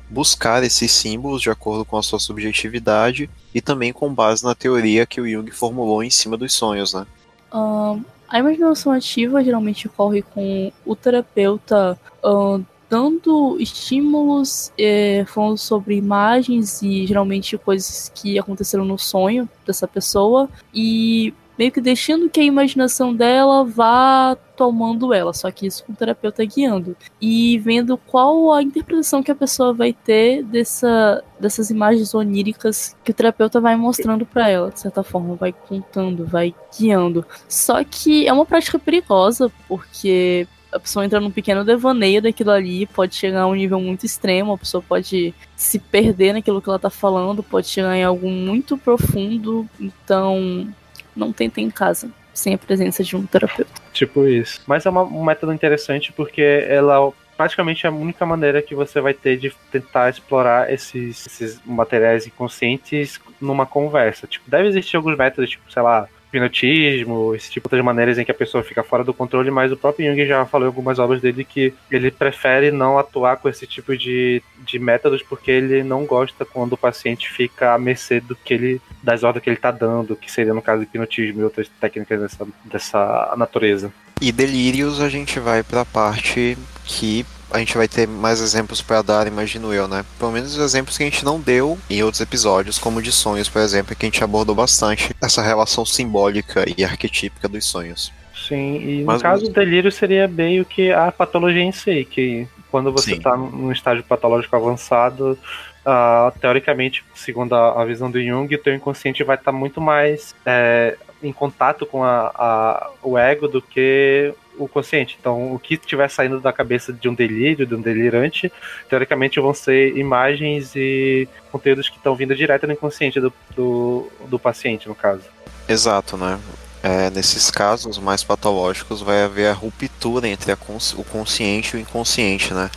buscar 0.09 0.63
esses 0.63 0.91
símbolos 0.91 1.43
de 1.43 1.51
acordo 1.51 1.85
com 1.85 1.97
a 1.97 2.03
sua 2.03 2.19
subjetividade 2.19 3.29
e 3.55 3.61
também 3.61 3.93
com 3.93 4.13
base 4.13 4.45
na 4.45 4.55
teoria 4.55 5.07
que 5.07 5.21
o 5.21 5.29
Jung 5.29 5.51
formulou 5.51 6.03
em 6.03 6.11
cima 6.11 6.37
dos 6.37 6.53
sonhos, 6.53 6.95
né? 6.95 7.07
Uh, 7.53 8.03
a 8.29 8.39
imaginação 8.39 8.93
ativa 8.93 9.43
geralmente 9.43 9.87
ocorre 9.87 10.23
com 10.23 10.73
o 10.85 10.97
terapeuta 10.97 11.99
uh, 12.25 12.65
dando 12.89 13.57
estímulos, 13.59 14.73
eh, 14.79 15.25
falando 15.27 15.59
sobre 15.59 15.97
imagens 15.97 16.83
e 16.83 17.07
geralmente 17.07 17.59
coisas 17.59 18.13
que 18.15 18.39
aconteceram 18.39 18.85
no 18.85 18.99
sonho 18.99 19.49
dessa 19.67 19.89
pessoa. 19.89 20.49
E 20.73 21.35
meio 21.59 21.73
que 21.73 21.81
deixando 21.81 22.29
que 22.29 22.41
a 22.41 22.45
imaginação 22.45 23.15
dela 23.15 23.65
vá 23.65 24.37
tomando 24.57 25.13
ela, 25.13 25.33
só 25.33 25.51
que 25.51 25.67
isso 25.67 25.85
com 25.85 25.93
o 25.93 25.97
terapeuta 25.97 26.45
guiando 26.45 26.97
e 27.21 27.59
vendo 27.59 27.97
qual 27.97 28.53
a 28.53 28.63
interpretação 28.63 29.23
que 29.23 29.31
a 29.31 29.35
pessoa 29.35 29.73
vai 29.73 29.93
ter 29.93 30.43
dessa, 30.43 31.23
dessas 31.39 31.71
imagens 31.71 32.15
oníricas 32.15 32.97
que 33.05 33.11
o 33.11 33.15
terapeuta 33.15 33.61
vai 33.61 33.77
mostrando 33.77 34.25
para 34.25 34.49
ela, 34.49 34.71
de 34.71 34.81
certa 34.81 35.03
forma, 35.03 35.35
vai 35.35 35.53
contando, 35.53 36.25
vai 36.25 36.55
guiando. 36.79 37.25
Só 37.49 37.85
que 37.85 38.27
é 38.27 38.33
uma 38.33 38.47
prática 38.47 38.79
perigosa, 38.79 39.53
porque 39.69 40.49
a 40.73 40.81
pessoa 40.81 41.05
entra 41.05 41.21
num 41.21 41.31
pequeno 41.31 41.65
devaneio 41.65 42.21
daquilo 42.21 42.51
ali, 42.51 42.87
pode 42.87 43.15
chegar 43.15 43.43
a 43.43 43.47
um 43.47 43.55
nível 43.55 43.81
muito 43.81 44.05
extremo, 44.05 44.53
a 44.53 44.59
pessoa 44.59 44.83
pode 44.83 45.35
se 45.55 45.79
perder 45.79 46.33
naquilo 46.33 46.61
que 46.61 46.69
ela 46.69 46.79
tá 46.79 46.91
falando, 46.91 47.43
pode 47.43 47.67
chegar 47.67 47.97
em 47.97 48.05
algo 48.05 48.29
muito 48.29 48.77
profundo, 48.77 49.67
então 49.81 50.69
não 51.17 51.33
tentem 51.33 51.65
em 51.65 51.71
casa 51.71 52.11
sem 52.35 52.55
a 52.55 52.59
presença 52.59 53.03
de 53.03 53.17
um 53.17 53.25
terapeuta. 53.25 53.73
Tipo 53.93 54.27
isso. 54.27 54.61
Mas 54.67 54.85
é 54.85 54.91
uma, 54.91 55.03
um 55.03 55.25
método 55.25 55.53
interessante 55.53 56.13
porque 56.13 56.67
ela 56.69 57.13
praticamente 57.37 57.87
é 57.87 57.89
a 57.89 57.93
única 57.93 58.25
maneira 58.25 58.63
que 58.63 58.75
você 58.75 59.01
vai 59.01 59.13
ter 59.13 59.37
de 59.37 59.53
tentar 59.71 60.11
explorar 60.11 60.73
esses, 60.73 61.27
esses 61.27 61.61
materiais 61.65 62.27
inconscientes 62.27 63.21
numa 63.41 63.67
conversa. 63.67 64.27
Tipo, 64.27 64.51
deve 64.51 64.69
existir 64.69 64.97
alguns 64.97 65.17
métodos, 65.17 65.51
tipo, 65.51 65.71
sei 65.71 65.83
lá, 65.83 66.09
hipnotismo, 66.29 67.35
esse 67.35 67.51
tipo 67.51 67.69
de 67.69 67.83
maneiras 67.83 68.19
em 68.19 68.25
que 68.25 68.31
a 68.31 68.35
pessoa 68.35 68.63
fica 68.63 68.83
fora 68.83 69.05
do 69.05 69.15
controle, 69.15 69.51
mas 69.51 69.73
o 69.73 69.77
próprio 69.77 70.11
Jung 70.11 70.27
já 70.27 70.45
falou 70.45 70.67
em 70.67 70.71
algumas 70.71 70.99
obras 70.99 71.21
dele 71.21 71.45
que 71.45 71.73
ele 71.91 72.11
prefere 72.11 72.71
não 72.71 72.99
atuar 72.99 73.37
com 73.37 73.49
esse 73.49 73.67
tipo 73.67 73.97
de, 73.97 74.43
de 74.59 74.79
métodos 74.79 75.23
porque 75.23 75.51
ele 75.51 75.83
não 75.83 76.05
gosta 76.05 76.45
quando 76.45 76.75
o 76.75 76.79
paciente 76.79 77.31
fica 77.31 77.75
à 77.75 77.79
mercê 77.79 78.21
do 78.21 78.35
que 78.37 78.55
ele, 78.55 78.81
das 79.03 79.23
ordens 79.23 79.43
que 79.43 79.51
ele 79.51 79.57
está 79.57 79.71
dando, 79.71 80.17
que 80.17 80.31
seria 80.31 80.55
no 80.55 80.63
caso 80.63 80.83
hipnotismo 80.83 81.41
e 81.41 81.45
outras 81.45 81.69
técnicas 81.81 82.21
dessa, 82.21 82.47
dessa 82.65 83.35
natureza. 83.37 83.93
E 84.21 84.33
delírios 84.33 85.01
a 85.01 85.09
gente 85.09 85.39
vai 85.39 85.63
para 85.63 85.83
a 85.83 85.85
parte 85.85 86.57
que 86.85 87.25
a 87.51 87.59
gente 87.59 87.77
vai 87.77 87.89
ter 87.89 88.07
mais 88.07 88.41
exemplos 88.41 88.83
para 88.83 89.03
dar, 89.03 89.27
imagino 89.27 89.73
eu, 89.73 89.87
né? 89.87 90.05
Pelo 90.19 90.33
menos 90.33 90.57
os 90.57 90.63
exemplos 90.63 90.97
que 90.97 91.03
a 91.03 91.07
gente 91.07 91.25
não 91.25 91.41
deu 91.41 91.79
em 91.89 92.03
outros 92.03 92.21
episódios, 92.21 92.79
como 92.79 93.01
de 93.01 93.13
sonhos, 93.13 93.49
por 93.49 93.61
exemplo, 93.61 93.95
que 93.95 94.05
a 94.05 94.09
gente 94.09 94.23
abordou 94.23 94.55
bastante 94.55 95.15
essa 95.23 95.43
relação 95.43 95.85
simbólica 95.85 96.65
e 96.77 96.85
arquetípica 96.85 97.49
dos 97.49 97.65
sonhos. 97.65 98.13
Sim, 98.49 98.77
e 98.77 99.01
no 99.01 99.07
Mas, 99.07 99.23
caso, 99.23 99.47
o 99.47 99.49
delírio 99.49 99.91
seria 99.91 100.29
meio 100.29 100.65
que 100.65 100.93
a 100.93 101.11
patologia 101.11 101.63
em 101.63 101.73
si, 101.73 102.05
que 102.05 102.47
quando 102.71 102.93
você 102.93 103.15
está 103.15 103.37
num 103.37 103.73
estágio 103.73 104.05
patológico 104.05 104.55
avançado, 104.55 105.39
uh, 105.87 106.39
teoricamente, 106.39 107.05
segundo 107.15 107.55
a, 107.55 107.81
a, 107.81 107.85
visão 107.85 108.11
do 108.11 108.23
Jung, 108.23 108.55
o 108.55 108.59
teu 108.59 108.75
inconsciente 108.75 109.25
vai 109.25 109.37
estar 109.37 109.53
tá 109.53 109.57
muito 109.57 109.81
mais 109.81 110.35
é, 110.45 110.97
em 111.23 111.33
contato 111.33 111.87
com 111.87 112.05
a, 112.05 112.31
a, 112.35 112.91
o 113.03 113.17
ego 113.17 113.49
do 113.49 113.63
que 113.63 114.35
o 114.59 114.69
consciente. 114.69 115.17
Então, 115.21 115.55
o 115.55 115.59
que 115.59 115.75
estiver 115.75 116.09
saindo 116.09 116.41
da 116.41 116.53
cabeça 116.53 116.93
de 116.93 117.09
um 117.09 117.15
delírio, 117.15 117.67
de 117.67 117.75
um 117.75 117.81
delirante, 117.81 118.53
teoricamente 118.89 119.41
vão 119.41 119.55
ser 119.55 119.97
imagens 119.97 120.75
e 120.75 121.29
conteúdos 121.51 121.89
que 121.89 121.97
estão 121.97 122.15
vindo 122.15 122.35
direto 122.35 122.67
no 122.67 122.73
inconsciente 122.73 123.21
do, 123.21 123.33
do, 123.55 124.11
do 124.29 124.39
paciente, 124.39 124.89
no 124.89 124.95
caso. 124.95 125.25
Exato, 125.69 126.17
né? 126.17 126.39
É, 126.83 127.11
nesses 127.11 127.51
casos 127.51 127.99
mais 127.99 128.23
patológicos 128.23 129.01
vai 129.03 129.25
haver 129.25 129.49
a 129.49 129.53
ruptura 129.53 130.29
entre 130.29 130.53
a 130.53 130.57
cons 130.57 130.93
o 130.93 131.03
consciente 131.03 131.75
e 131.75 131.81
o 131.81 131.83
inconsciente, 131.83 132.55
né? 132.55 132.71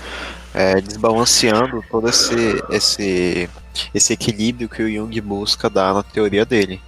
É, 0.51 0.82
desbalanceando 0.82 1.84
todo 1.91 2.09
esse, 2.09 2.36
esse, 2.71 3.47
esse 3.93 4.13
equilíbrio 4.13 4.67
que 4.67 4.82
o 4.82 4.91
Jung 4.91 5.21
busca 5.21 5.69
dar 5.69 5.93
na 5.93 6.01
teoria 6.01 6.43
dele. 6.43 6.82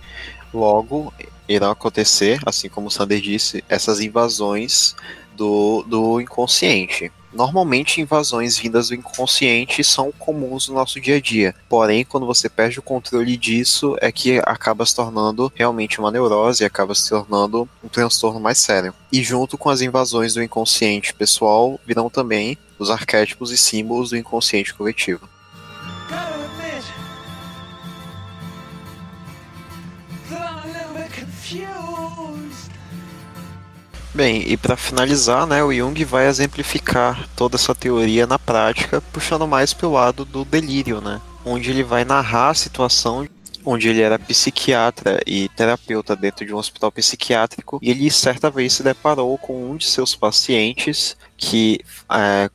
Logo, 0.51 1.13
irão 1.51 1.71
acontecer, 1.71 2.39
assim 2.45 2.69
como 2.69 2.87
o 2.87 2.91
Sander 2.91 3.21
disse, 3.21 3.63
essas 3.69 3.99
invasões 3.99 4.95
do, 5.35 5.83
do 5.87 6.21
inconsciente. 6.21 7.11
Normalmente, 7.33 8.01
invasões 8.01 8.57
vindas 8.57 8.89
do 8.89 8.95
inconsciente 8.95 9.83
são 9.83 10.11
comuns 10.11 10.67
no 10.67 10.75
nosso 10.75 10.99
dia 10.99 11.15
a 11.15 11.21
dia. 11.21 11.55
Porém, 11.69 12.03
quando 12.03 12.25
você 12.25 12.49
perde 12.49 12.77
o 12.79 12.83
controle 12.83 13.37
disso, 13.37 13.95
é 14.01 14.11
que 14.11 14.39
acaba 14.39 14.85
se 14.85 14.95
tornando 14.95 15.51
realmente 15.55 15.99
uma 15.99 16.11
neurose, 16.11 16.65
acaba 16.65 16.93
se 16.93 17.07
tornando 17.07 17.67
um 17.81 17.87
transtorno 17.87 18.39
mais 18.39 18.57
sério. 18.57 18.93
E 19.11 19.23
junto 19.23 19.57
com 19.57 19.69
as 19.69 19.79
invasões 19.79 20.33
do 20.33 20.43
inconsciente 20.43 21.13
pessoal, 21.13 21.79
virão 21.85 22.09
também 22.09 22.57
os 22.77 22.89
arquétipos 22.89 23.51
e 23.51 23.57
símbolos 23.57 24.09
do 24.09 24.17
inconsciente 24.17 24.73
coletivo. 24.73 25.29
Bem, 34.13 34.43
e 34.45 34.57
para 34.57 34.75
finalizar, 34.75 35.47
né, 35.47 35.63
o 35.63 35.73
Jung 35.73 36.03
vai 36.03 36.27
exemplificar 36.27 37.29
toda 37.35 37.55
essa 37.55 37.73
teoria 37.73 38.27
na 38.27 38.37
prática, 38.37 38.99
puxando 39.13 39.47
mais 39.47 39.73
pelo 39.73 39.93
lado 39.93 40.25
do 40.25 40.43
delírio, 40.43 40.99
né, 40.99 41.21
onde 41.45 41.69
ele 41.69 41.81
vai 41.81 42.03
narrar 42.03 42.49
a 42.49 42.53
situação 42.53 43.25
onde 43.63 43.87
ele 43.87 44.01
era 44.01 44.17
psiquiatra 44.19 45.21
e 45.25 45.47
terapeuta 45.49 46.15
dentro 46.15 46.45
de 46.45 46.53
um 46.53 46.57
hospital 46.57 46.91
psiquiátrico, 46.91 47.79
e 47.81 47.91
ele 47.91 48.09
certa 48.09 48.49
vez 48.49 48.73
se 48.73 48.83
deparou 48.83 49.37
com 49.37 49.71
um 49.71 49.77
de 49.77 49.85
seus 49.85 50.15
pacientes 50.15 51.15
que 51.37 51.79
é, 52.11 52.49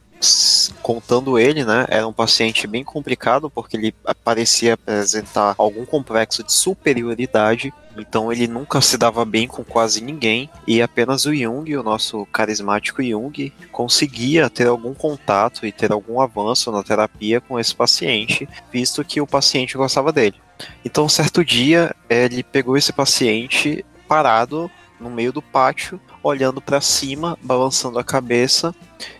contando 0.83 1.39
ele, 1.39 1.65
né, 1.65 1.87
era 1.89 2.07
um 2.07 2.13
paciente 2.13 2.67
bem 2.67 2.83
complicado 2.83 3.51
porque 3.51 3.77
ele 3.77 3.95
parecia 4.25 4.75
apresentar 4.75 5.55
algum 5.59 5.85
complexo 5.85 6.43
de 6.43 6.53
superioridade, 6.53 7.73
então 7.97 8.33
ele 8.33 8.47
nunca 8.47 8.81
se 8.81 8.97
dava 8.97 9.25
bem 9.25 9.47
com 9.47 9.65
quase 9.65 10.03
ninguém 10.03 10.49
e 10.67 10.81
apenas 10.81 11.27
o 11.27 11.35
Jung, 11.35 11.77
o 11.77 11.83
nosso 11.83 12.27
carismático 12.27 13.03
Jung, 13.03 13.53
conseguia 13.71 14.49
ter 14.49 14.69
algum 14.69 14.95
contato 14.95 15.67
e 15.67 15.73
ter 15.73 15.93
algum 15.93 16.21
avanço 16.21 16.71
na 16.71 16.83
terapia 16.83 17.41
com 17.41 17.59
esse 17.59 17.75
paciente, 17.75 18.49
visto 18.73 19.05
que 19.05 19.21
o 19.21 19.27
paciente 19.27 19.77
gostava 19.77 20.13
dele. 20.13 20.37
Então, 20.85 21.09
certo 21.09 21.45
dia, 21.45 21.95
ele 22.09 22.43
pegou 22.43 22.77
esse 22.77 22.93
paciente 22.93 23.85
parado 24.09 24.71
no 24.99 25.11
meio 25.11 25.33
do 25.33 25.43
pátio, 25.43 26.01
olhando 26.27 26.61
para 26.61 26.81
cima, 26.81 27.39
balançando 27.43 27.99
a 27.99 28.05
cabeça, 28.05 28.75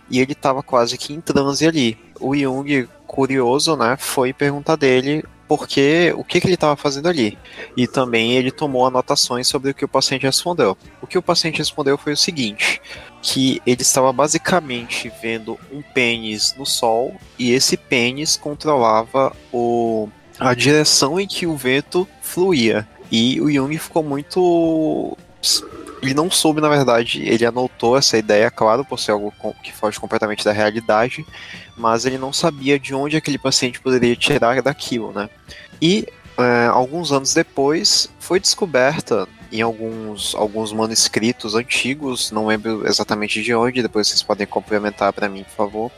e 0.09 0.19
ele 0.19 0.33
estava 0.33 0.61
quase 0.61 0.97
que 0.97 1.13
em 1.13 1.21
transe 1.21 1.65
ali. 1.65 1.97
O 2.19 2.35
Jung, 2.35 2.87
curioso, 3.05 3.75
né, 3.75 3.95
foi 3.97 4.33
perguntar 4.33 4.75
dele 4.75 5.23
porque 5.47 6.13
o 6.17 6.25
que, 6.25 6.41
que 6.41 6.47
ele 6.47 6.55
estava 6.55 6.75
fazendo 6.75 7.07
ali. 7.07 7.37
E 7.75 7.87
também 7.87 8.33
ele 8.33 8.51
tomou 8.51 8.85
anotações 8.85 9.47
sobre 9.47 9.71
o 9.71 9.73
que 9.73 9.85
o 9.85 9.87
paciente 9.87 10.23
respondeu. 10.23 10.77
O 11.01 11.07
que 11.07 11.17
o 11.17 11.21
paciente 11.21 11.59
respondeu 11.59 11.97
foi 11.97 12.13
o 12.13 12.17
seguinte: 12.17 12.81
que 13.21 13.61
ele 13.65 13.81
estava 13.81 14.11
basicamente 14.11 15.11
vendo 15.21 15.57
um 15.71 15.81
pênis 15.81 16.53
no 16.57 16.65
sol 16.65 17.15
e 17.39 17.51
esse 17.51 17.77
pênis 17.77 18.35
controlava 18.35 19.33
o, 19.53 20.09
a 20.37 20.53
direção 20.53 21.17
em 21.17 21.27
que 21.27 21.47
o 21.47 21.55
vento 21.55 22.05
fluía. 22.21 22.85
E 23.09 23.39
o 23.39 23.49
Jung 23.49 23.77
ficou 23.77 24.03
muito 24.03 25.17
ele 26.01 26.13
não 26.13 26.29
soube, 26.29 26.61
na 26.61 26.69
verdade, 26.69 27.21
ele 27.23 27.45
anotou 27.45 27.97
essa 27.97 28.17
ideia, 28.17 28.51
claro, 28.51 28.85
por 28.85 28.99
ser 28.99 29.11
algo 29.11 29.33
que 29.63 29.73
foge 29.73 29.99
completamente 29.99 30.43
da 30.43 30.51
realidade, 30.51 31.25
mas 31.75 32.05
ele 32.05 32.17
não 32.17 32.31
sabia 32.31 32.79
de 32.79 32.93
onde 32.93 33.17
aquele 33.17 33.37
paciente 33.37 33.79
poderia 33.79 34.15
tirar 34.15 34.61
daquilo, 34.61 35.11
né? 35.11 35.29
E 35.81 36.07
é, 36.37 36.67
alguns 36.67 37.11
anos 37.11 37.33
depois 37.33 38.09
foi 38.19 38.39
descoberta 38.39 39.27
em 39.51 39.61
alguns, 39.61 40.35
alguns 40.35 40.73
manuscritos 40.73 41.55
antigos, 41.55 42.31
não 42.31 42.47
lembro 42.47 42.85
exatamente 42.87 43.41
de 43.41 43.53
onde, 43.53 43.81
depois 43.81 44.07
vocês 44.07 44.21
podem 44.21 44.45
complementar 44.45 45.13
para 45.13 45.29
mim, 45.29 45.43
por 45.43 45.55
favor, 45.55 45.91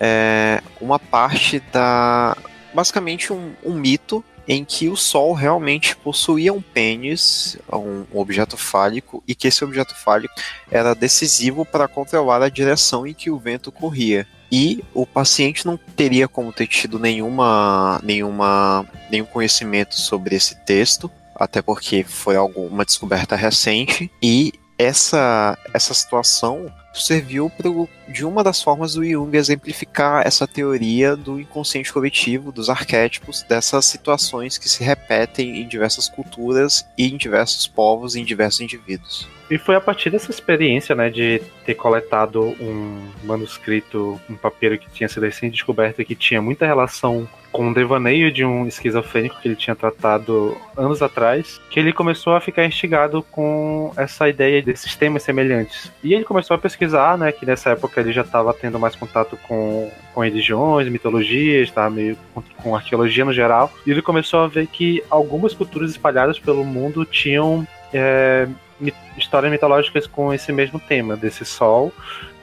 é, 0.00 0.62
uma 0.80 0.98
parte 0.98 1.60
da. 1.72 2.36
basicamente 2.72 3.32
um, 3.32 3.52
um 3.64 3.74
mito 3.74 4.24
em 4.48 4.64
que 4.64 4.88
o 4.88 4.96
Sol 4.96 5.34
realmente 5.34 5.94
possuía 5.94 6.54
um 6.54 6.62
pênis, 6.62 7.58
um, 7.70 8.04
objeto 8.18 8.56
fálico, 8.56 9.22
e 9.28 9.34
que 9.34 9.48
esse 9.48 9.62
objeto 9.62 9.94
fálico 9.94 10.34
era 10.70 10.94
decisivo 10.94 11.66
para 11.66 11.86
controlar 11.86 12.42
a 12.42 12.48
direção 12.48 13.06
em 13.06 13.12
que 13.12 13.30
o 13.30 13.38
vento 13.38 13.70
corria. 13.70 14.26
E 14.50 14.82
o 14.94 15.06
paciente 15.06 15.66
não 15.66 15.76
teria 15.76 16.26
como 16.26 16.50
ter 16.50 16.66
tido 16.66 16.98
nenhuma, 16.98 18.00
nenhuma, 18.02 18.86
nenhum 19.10 19.26
conhecimento 19.26 19.94
sobre 19.94 20.34
esse 20.34 20.54
texto, 20.64 21.10
até 21.34 21.60
porque 21.60 22.02
foi 22.02 22.34
algo, 22.34 22.62
uma 22.62 22.86
descoberta 22.86 23.36
recente, 23.36 24.10
e 24.22 24.54
essa, 24.78 25.58
essa 25.74 25.92
situação 25.92 26.72
serviu 27.00 27.50
pro, 27.50 27.88
de 28.08 28.24
uma 28.24 28.42
das 28.42 28.62
formas 28.62 28.94
do 28.94 29.04
Jung 29.04 29.36
exemplificar 29.36 30.26
essa 30.26 30.46
teoria 30.46 31.16
do 31.16 31.40
inconsciente 31.40 31.92
coletivo, 31.92 32.52
dos 32.52 32.68
arquétipos, 32.68 33.42
dessas 33.42 33.84
situações 33.86 34.58
que 34.58 34.68
se 34.68 34.82
repetem 34.82 35.60
em 35.60 35.68
diversas 35.68 36.08
culturas 36.08 36.86
e 36.96 37.06
em 37.06 37.16
diversos 37.16 37.66
povos 37.66 38.16
em 38.16 38.24
diversos 38.24 38.60
indivíduos. 38.60 39.28
E 39.50 39.56
foi 39.56 39.74
a 39.74 39.80
partir 39.80 40.10
dessa 40.10 40.30
experiência, 40.30 40.94
né, 40.94 41.08
de 41.08 41.40
ter 41.64 41.74
coletado 41.74 42.54
um 42.60 43.08
manuscrito, 43.24 44.20
um 44.28 44.34
papiro 44.34 44.78
que 44.78 44.90
tinha 44.90 45.08
sido 45.08 45.24
recém-descoberto 45.24 46.02
e 46.02 46.04
que 46.04 46.14
tinha 46.14 46.42
muita 46.42 46.66
relação 46.66 47.26
com 47.58 47.66
um 47.66 47.72
devaneio 47.72 48.30
de 48.30 48.44
um 48.44 48.68
esquizofrênico 48.68 49.40
que 49.40 49.48
ele 49.48 49.56
tinha 49.56 49.74
tratado 49.74 50.56
anos 50.76 51.02
atrás, 51.02 51.60
que 51.68 51.80
ele 51.80 51.92
começou 51.92 52.36
a 52.36 52.40
ficar 52.40 52.64
instigado 52.64 53.20
com 53.32 53.92
essa 53.96 54.28
ideia 54.28 54.62
de 54.62 54.76
sistemas 54.76 55.24
semelhantes. 55.24 55.90
E 56.04 56.14
ele 56.14 56.22
começou 56.22 56.54
a 56.54 56.58
pesquisar, 56.58 57.18
né, 57.18 57.32
que 57.32 57.44
nessa 57.44 57.70
época 57.70 58.00
ele 58.00 58.12
já 58.12 58.22
estava 58.22 58.54
tendo 58.54 58.78
mais 58.78 58.94
contato 58.94 59.36
com, 59.48 59.90
com 60.14 60.20
religiões, 60.20 60.88
mitologias, 60.88 61.68
tá, 61.72 61.90
meio 61.90 62.16
com, 62.32 62.42
com 62.62 62.76
arqueologia 62.76 63.24
no 63.24 63.32
geral, 63.32 63.72
e 63.84 63.90
ele 63.90 64.02
começou 64.02 64.38
a 64.38 64.46
ver 64.46 64.68
que 64.68 65.02
algumas 65.10 65.52
culturas 65.52 65.90
espalhadas 65.90 66.38
pelo 66.38 66.64
mundo 66.64 67.04
tinham 67.04 67.66
é, 67.92 68.46
histórias 69.16 69.50
mitológicas 69.50 70.06
com 70.06 70.32
esse 70.32 70.52
mesmo 70.52 70.78
tema, 70.78 71.16
desse 71.16 71.44
sol, 71.44 71.92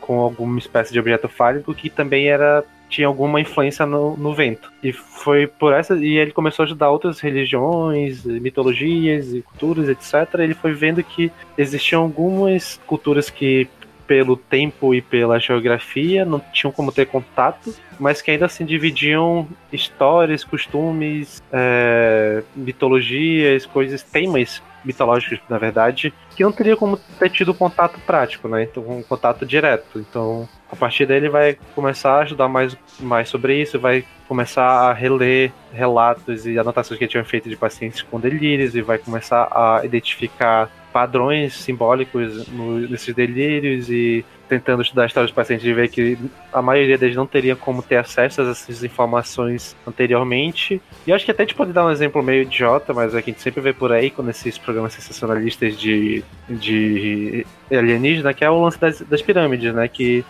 com 0.01 0.19
alguma 0.19 0.59
espécie 0.59 0.91
de 0.91 0.99
objeto 0.99 1.29
fálico 1.29 1.73
que 1.73 1.89
também 1.89 2.27
era 2.27 2.65
tinha 2.95 3.07
alguma 3.07 3.41
influência 3.41 3.85
no, 3.85 4.15
no 4.15 4.33
vento. 4.33 4.71
E 4.81 4.93
foi 4.93 5.47
por 5.47 5.73
essa. 5.73 5.95
E 5.95 6.17
ele 6.17 6.31
começou 6.31 6.63
a 6.63 6.65
ajudar 6.65 6.89
outras 6.89 7.19
religiões, 7.19 8.23
mitologias 8.25 9.33
e 9.33 9.41
culturas, 9.41 9.89
etc. 9.89 10.39
Ele 10.39 10.53
foi 10.53 10.73
vendo 10.73 11.03
que 11.03 11.31
existiam 11.57 12.03
algumas 12.03 12.79
culturas 12.87 13.29
que 13.29 13.67
pelo 14.07 14.37
tempo 14.37 14.93
e 14.93 15.01
pela 15.01 15.39
geografia, 15.39 16.23
não 16.23 16.39
tinham 16.53 16.71
como 16.71 16.91
ter 16.91 17.07
contato, 17.07 17.73
mas 17.99 18.21
que 18.21 18.29
ainda 18.29 18.45
assim 18.45 18.63
dividiam 18.63 19.47
histórias, 19.73 20.43
costumes, 20.43 21.41
é, 21.51 22.43
mitologias, 22.55 23.65
coisas, 23.65 24.03
temas 24.03 24.61
mitológicos, 24.85 25.39
na 25.49 25.57
verdade, 25.57 26.13
que 26.35 26.43
não 26.43 26.51
teria 26.51 26.77
como 26.77 26.97
ter 27.17 27.31
tido 27.31 27.51
contato 27.51 27.99
prático, 28.05 28.47
né? 28.47 28.63
Então, 28.63 28.83
um 28.87 29.01
contato 29.01 29.43
direto. 29.43 29.97
Então, 29.99 30.47
a 30.71 30.75
partir 30.75 31.05
daí 31.05 31.17
ele 31.17 31.29
vai 31.29 31.57
começar 31.73 32.13
a 32.13 32.19
ajudar 32.21 32.47
mais, 32.47 32.75
mais 32.99 33.29
sobre 33.29 33.61
isso, 33.61 33.79
vai 33.79 34.03
começar 34.27 34.65
a 34.65 34.93
reler 34.93 35.51
relatos 35.71 36.45
e 36.47 36.57
anotações 36.57 36.97
que 36.97 37.03
ele 37.03 37.11
tinha 37.11 37.23
feito 37.23 37.47
de 37.49 37.55
pacientes 37.55 38.01
com 38.01 38.19
delírios 38.19 38.75
e 38.75 38.81
vai 38.81 38.97
começar 38.97 39.47
a 39.51 39.81
identificar 39.85 40.69
padrões 40.91 41.53
simbólicos 41.53 42.47
no, 42.47 42.79
nesses 42.79 43.13
delírios 43.13 43.89
e 43.89 44.25
tentando 44.47 44.81
estudar 44.81 45.03
a 45.03 45.05
história 45.05 45.27
dos 45.27 45.35
pacientes 45.35 45.65
e 45.65 45.73
ver 45.73 45.89
que 45.89 46.17
a 46.51 46.61
maioria 46.61 46.97
deles 46.97 47.15
não 47.15 47.25
teria 47.25 47.55
como 47.55 47.81
ter 47.81 47.97
acesso 47.97 48.41
a 48.41 48.49
essas 48.49 48.83
informações 48.83 49.75
anteriormente. 49.87 50.81
E 51.05 51.11
acho 51.11 51.25
que 51.25 51.31
até 51.31 51.43
a 51.43 51.45
gente 51.45 51.55
pode 51.55 51.73
dar 51.73 51.85
um 51.85 51.91
exemplo 51.91 52.21
meio 52.21 52.43
idiota, 52.43 52.93
mas 52.93 53.13
é 53.15 53.21
que 53.21 53.29
a 53.29 53.33
gente 53.33 53.41
sempre 53.41 53.61
vê 53.61 53.73
por 53.73 53.91
aí 53.91 54.09
com 54.09 54.27
esses 54.29 54.57
programas 54.57 54.93
sensacionalistas 54.93 55.77
de, 55.77 56.23
de 56.49 57.45
alienígena, 57.71 58.33
que 58.33 58.43
é 58.43 58.49
o 58.49 58.61
lance 58.61 58.79
das, 58.79 59.01
das 59.01 59.21
pirâmides, 59.21 59.73
né? 59.73 59.87
Que 59.87 60.23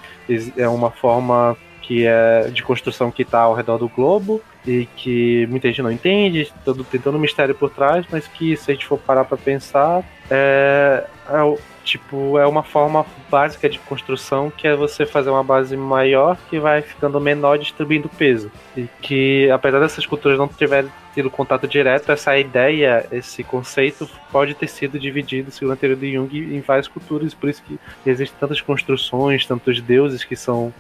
é 0.57 0.67
uma 0.67 0.91
forma 0.91 1.57
que 1.81 2.05
é 2.05 2.49
de 2.51 2.63
construção 2.63 3.11
que 3.11 3.21
está 3.21 3.41
ao 3.41 3.53
redor 3.53 3.77
do 3.77 3.87
globo 3.87 4.41
e 4.65 4.87
que 4.97 5.45
muita 5.47 5.67
gente 5.67 5.83
não 5.83 5.91
entende, 5.91 6.51
todo, 6.63 6.83
tem 6.83 6.99
todo 6.99 7.15
um 7.15 7.19
mistério 7.19 7.53
por 7.53 7.69
trás, 7.69 8.05
mas 8.11 8.27
que 8.27 8.57
se 8.57 8.71
a 8.71 8.73
gente 8.73 8.87
for 8.87 8.97
parar 8.97 9.23
para 9.23 9.37
pensar, 9.37 10.03
é, 10.29 11.05
é, 11.29 11.57
tipo, 11.85 12.37
é 12.37 12.45
uma 12.45 12.63
forma 12.63 13.05
básica 13.29 13.69
de 13.69 13.79
construção 13.79 14.51
que 14.51 14.67
é 14.67 14.75
você 14.75 15.05
fazer 15.05 15.29
uma 15.29 15.43
base 15.43 15.77
maior 15.77 16.37
que 16.49 16.59
vai 16.59 16.81
ficando 16.81 17.21
menor 17.21 17.57
distribuindo 17.57 18.09
peso. 18.09 18.51
E 18.75 18.89
que, 19.01 19.49
apesar 19.51 19.79
dessas 19.79 20.05
culturas 20.05 20.37
não 20.37 20.47
tiverem 20.47 20.91
tido 21.13 21.29
contato 21.29 21.67
direto, 21.67 22.11
essa 22.11 22.37
ideia, 22.37 23.05
esse 23.11 23.43
conceito 23.43 24.09
pode 24.31 24.53
ter 24.55 24.67
sido 24.67 24.99
dividido, 24.99 25.51
segundo 25.51 25.73
a 25.73 25.77
teoria 25.77 25.95
de 25.95 26.13
Jung, 26.13 26.37
em 26.37 26.59
várias 26.59 26.87
culturas, 26.87 27.33
por 27.33 27.49
isso 27.49 27.63
que 27.63 27.79
existem 28.05 28.37
tantas 28.39 28.59
construções, 28.59 29.45
tantos 29.45 29.79
deuses 29.79 30.23
que 30.23 30.35
são 30.35 30.73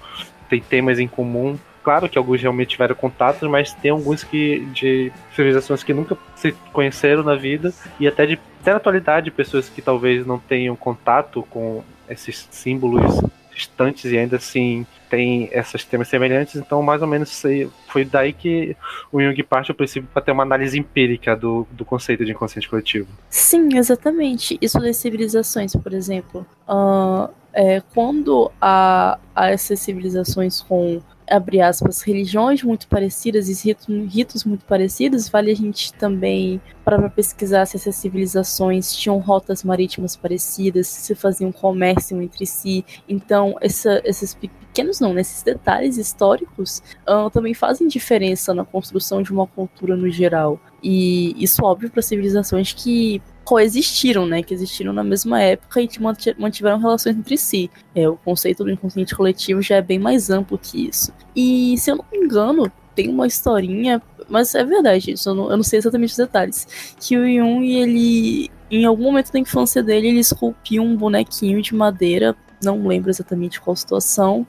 têm 0.49 0.61
temas 0.61 0.99
em 0.99 1.07
comum 1.07 1.57
claro 1.85 2.09
que 2.09 2.17
alguns 2.17 2.41
realmente 2.41 2.69
tiveram 2.69 2.95
contatos, 2.95 3.47
mas 3.47 3.71
tem 3.71 3.91
alguns 3.91 4.23
que 4.23 4.61
de 4.73 5.11
civilizações 5.35 5.83
que 5.83 5.93
nunca 5.93 6.17
se 6.35 6.51
conheceram 6.73 7.21
na 7.21 7.35
vida 7.35 7.71
e 7.99 8.07
até 8.07 8.25
de 8.25 8.39
até 8.59 8.71
na 8.71 8.77
atualidade 8.77 9.29
pessoas 9.29 9.69
que 9.69 9.79
talvez 9.79 10.25
não 10.25 10.39
tenham 10.39 10.75
contato 10.75 11.43
com 11.51 11.83
esses 12.09 12.47
símbolos 12.49 13.21
distantes 13.53 14.11
e 14.11 14.17
ainda 14.17 14.37
assim 14.37 14.87
tem 15.07 15.47
esses 15.51 15.85
temas 15.85 16.07
semelhantes, 16.07 16.55
então 16.55 16.81
mais 16.81 17.03
ou 17.03 17.07
menos 17.07 17.43
foi 17.87 18.03
daí 18.03 18.33
que 18.33 18.75
o 19.11 19.21
Jung 19.21 19.43
parte 19.43 19.69
ao 19.69 19.75
princípio 19.75 20.09
para 20.11 20.23
ter 20.23 20.31
uma 20.31 20.41
análise 20.41 20.79
empírica 20.79 21.35
do, 21.35 21.67
do 21.71 21.85
conceito 21.85 22.25
de 22.25 22.31
inconsciente 22.31 22.67
coletivo. 22.67 23.07
Sim, 23.29 23.77
exatamente. 23.77 24.57
Isso 24.59 24.79
das 24.79 24.97
civilizações, 24.97 25.75
por 25.75 25.93
exemplo. 25.93 26.45
Uh, 26.67 27.29
é, 27.53 27.81
quando 27.93 28.51
há, 28.59 29.19
há 29.33 29.51
essas 29.51 29.79
civilizações 29.79 30.59
com 30.61 30.99
abre 31.29 31.61
aspas, 31.61 32.01
religiões 32.01 32.63
muito 32.63 32.87
parecidas 32.87 33.49
e 33.49 33.67
ritos, 33.67 33.87
ritos 34.13 34.43
muito 34.43 34.65
parecidos, 34.65 35.29
vale 35.29 35.51
a 35.51 35.55
gente 35.55 35.93
também 35.93 36.61
para 36.83 37.09
pesquisar 37.09 37.65
se 37.65 37.77
essas 37.77 37.95
civilizações 37.95 38.95
tinham 38.95 39.17
rotas 39.19 39.63
marítimas 39.63 40.15
parecidas, 40.15 40.87
se 40.87 41.15
faziam 41.15 41.51
comércio 41.51 42.21
entre 42.21 42.45
si. 42.45 42.85
Então, 43.09 43.55
essa, 43.61 44.01
esses 44.05 44.33
pequenos 44.33 44.99
não, 44.99 45.13
nesses 45.13 45.41
detalhes 45.41 45.97
históricos 45.97 46.81
uh, 47.07 47.29
também 47.29 47.53
fazem 47.53 47.87
diferença 47.87 48.53
na 48.53 48.63
construção 48.63 49.21
de 49.21 49.31
uma 49.31 49.47
cultura 49.47 49.95
no 49.95 50.09
geral. 50.09 50.59
E 50.83 51.35
isso 51.41 51.63
óbvio 51.63 51.89
para 51.89 52.01
civilizações 52.01 52.73
que 52.73 53.21
coexistiram, 53.45 54.25
né? 54.25 54.41
Que 54.41 54.53
existiram 54.53 54.91
na 54.91 55.03
mesma 55.03 55.41
época 55.41 55.79
e 55.79 55.87
que 55.87 56.01
mantiveram 56.01 56.79
relações 56.79 57.15
entre 57.15 57.37
si. 57.37 57.69
É, 57.93 58.09
o 58.09 58.17
conceito 58.17 58.63
do 58.63 58.71
inconsciente 58.71 59.15
coletivo 59.15 59.61
já 59.61 59.75
é 59.75 59.81
bem 59.81 59.99
mais 59.99 60.29
amplo 60.29 60.57
que 60.57 60.87
isso. 60.87 61.13
E 61.35 61.77
se 61.77 61.91
eu 61.91 61.97
não 61.97 62.05
me 62.11 62.17
engano, 62.17 62.69
tem 62.95 63.07
uma 63.07 63.27
historinha, 63.27 64.01
mas 64.27 64.55
é 64.55 64.63
verdade, 64.63 65.11
isso 65.11 65.29
eu 65.29 65.35
não, 65.35 65.51
eu 65.51 65.57
não 65.57 65.63
sei 65.63 65.77
exatamente 65.79 66.11
os 66.11 66.17
detalhes. 66.17 66.95
Que 66.99 67.15
o 67.17 67.25
Jung, 67.25 67.71
ele, 67.71 68.49
em 68.71 68.85
algum 68.85 69.03
momento 69.03 69.31
da 69.31 69.39
infância 69.39 69.83
dele, 69.83 70.07
ele 70.07 70.19
esculpiu 70.19 70.81
um 70.81 70.95
bonequinho 70.95 71.61
de 71.61 71.75
madeira, 71.75 72.35
não 72.63 72.87
lembro 72.87 73.11
exatamente 73.11 73.61
qual 73.61 73.75
situação, 73.75 74.47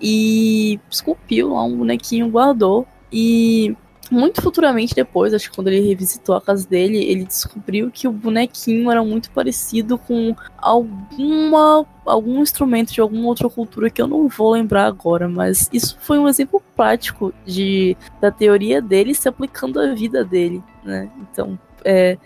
e 0.00 0.80
esculpiu 0.90 1.52
lá 1.52 1.64
um 1.64 1.76
bonequinho, 1.76 2.30
guardou. 2.30 2.86
E 3.12 3.76
muito 4.10 4.42
futuramente 4.42 4.94
depois, 4.94 5.34
acho 5.34 5.50
que 5.50 5.56
quando 5.56 5.68
ele 5.68 5.86
revisitou 5.86 6.34
a 6.34 6.40
casa 6.40 6.66
dele, 6.68 6.98
ele 6.98 7.24
descobriu 7.24 7.90
que 7.90 8.08
o 8.08 8.12
bonequinho 8.12 8.90
era 8.90 9.02
muito 9.02 9.30
parecido 9.30 9.98
com 9.98 10.34
alguma 10.56 11.86
algum 12.04 12.40
instrumento 12.40 12.92
de 12.92 13.02
alguma 13.02 13.26
outra 13.26 13.50
cultura 13.50 13.90
que 13.90 14.00
eu 14.00 14.06
não 14.06 14.28
vou 14.28 14.52
lembrar 14.52 14.86
agora, 14.86 15.28
mas 15.28 15.68
isso 15.72 15.96
foi 16.00 16.18
um 16.18 16.26
exemplo 16.26 16.62
prático 16.74 17.34
de 17.44 17.96
da 18.20 18.30
teoria 18.30 18.80
dele 18.80 19.14
se 19.14 19.28
aplicando 19.28 19.78
à 19.78 19.92
vida 19.94 20.24
dele, 20.24 20.62
né? 20.82 21.10
Então, 21.20 21.58
é, 21.84 22.16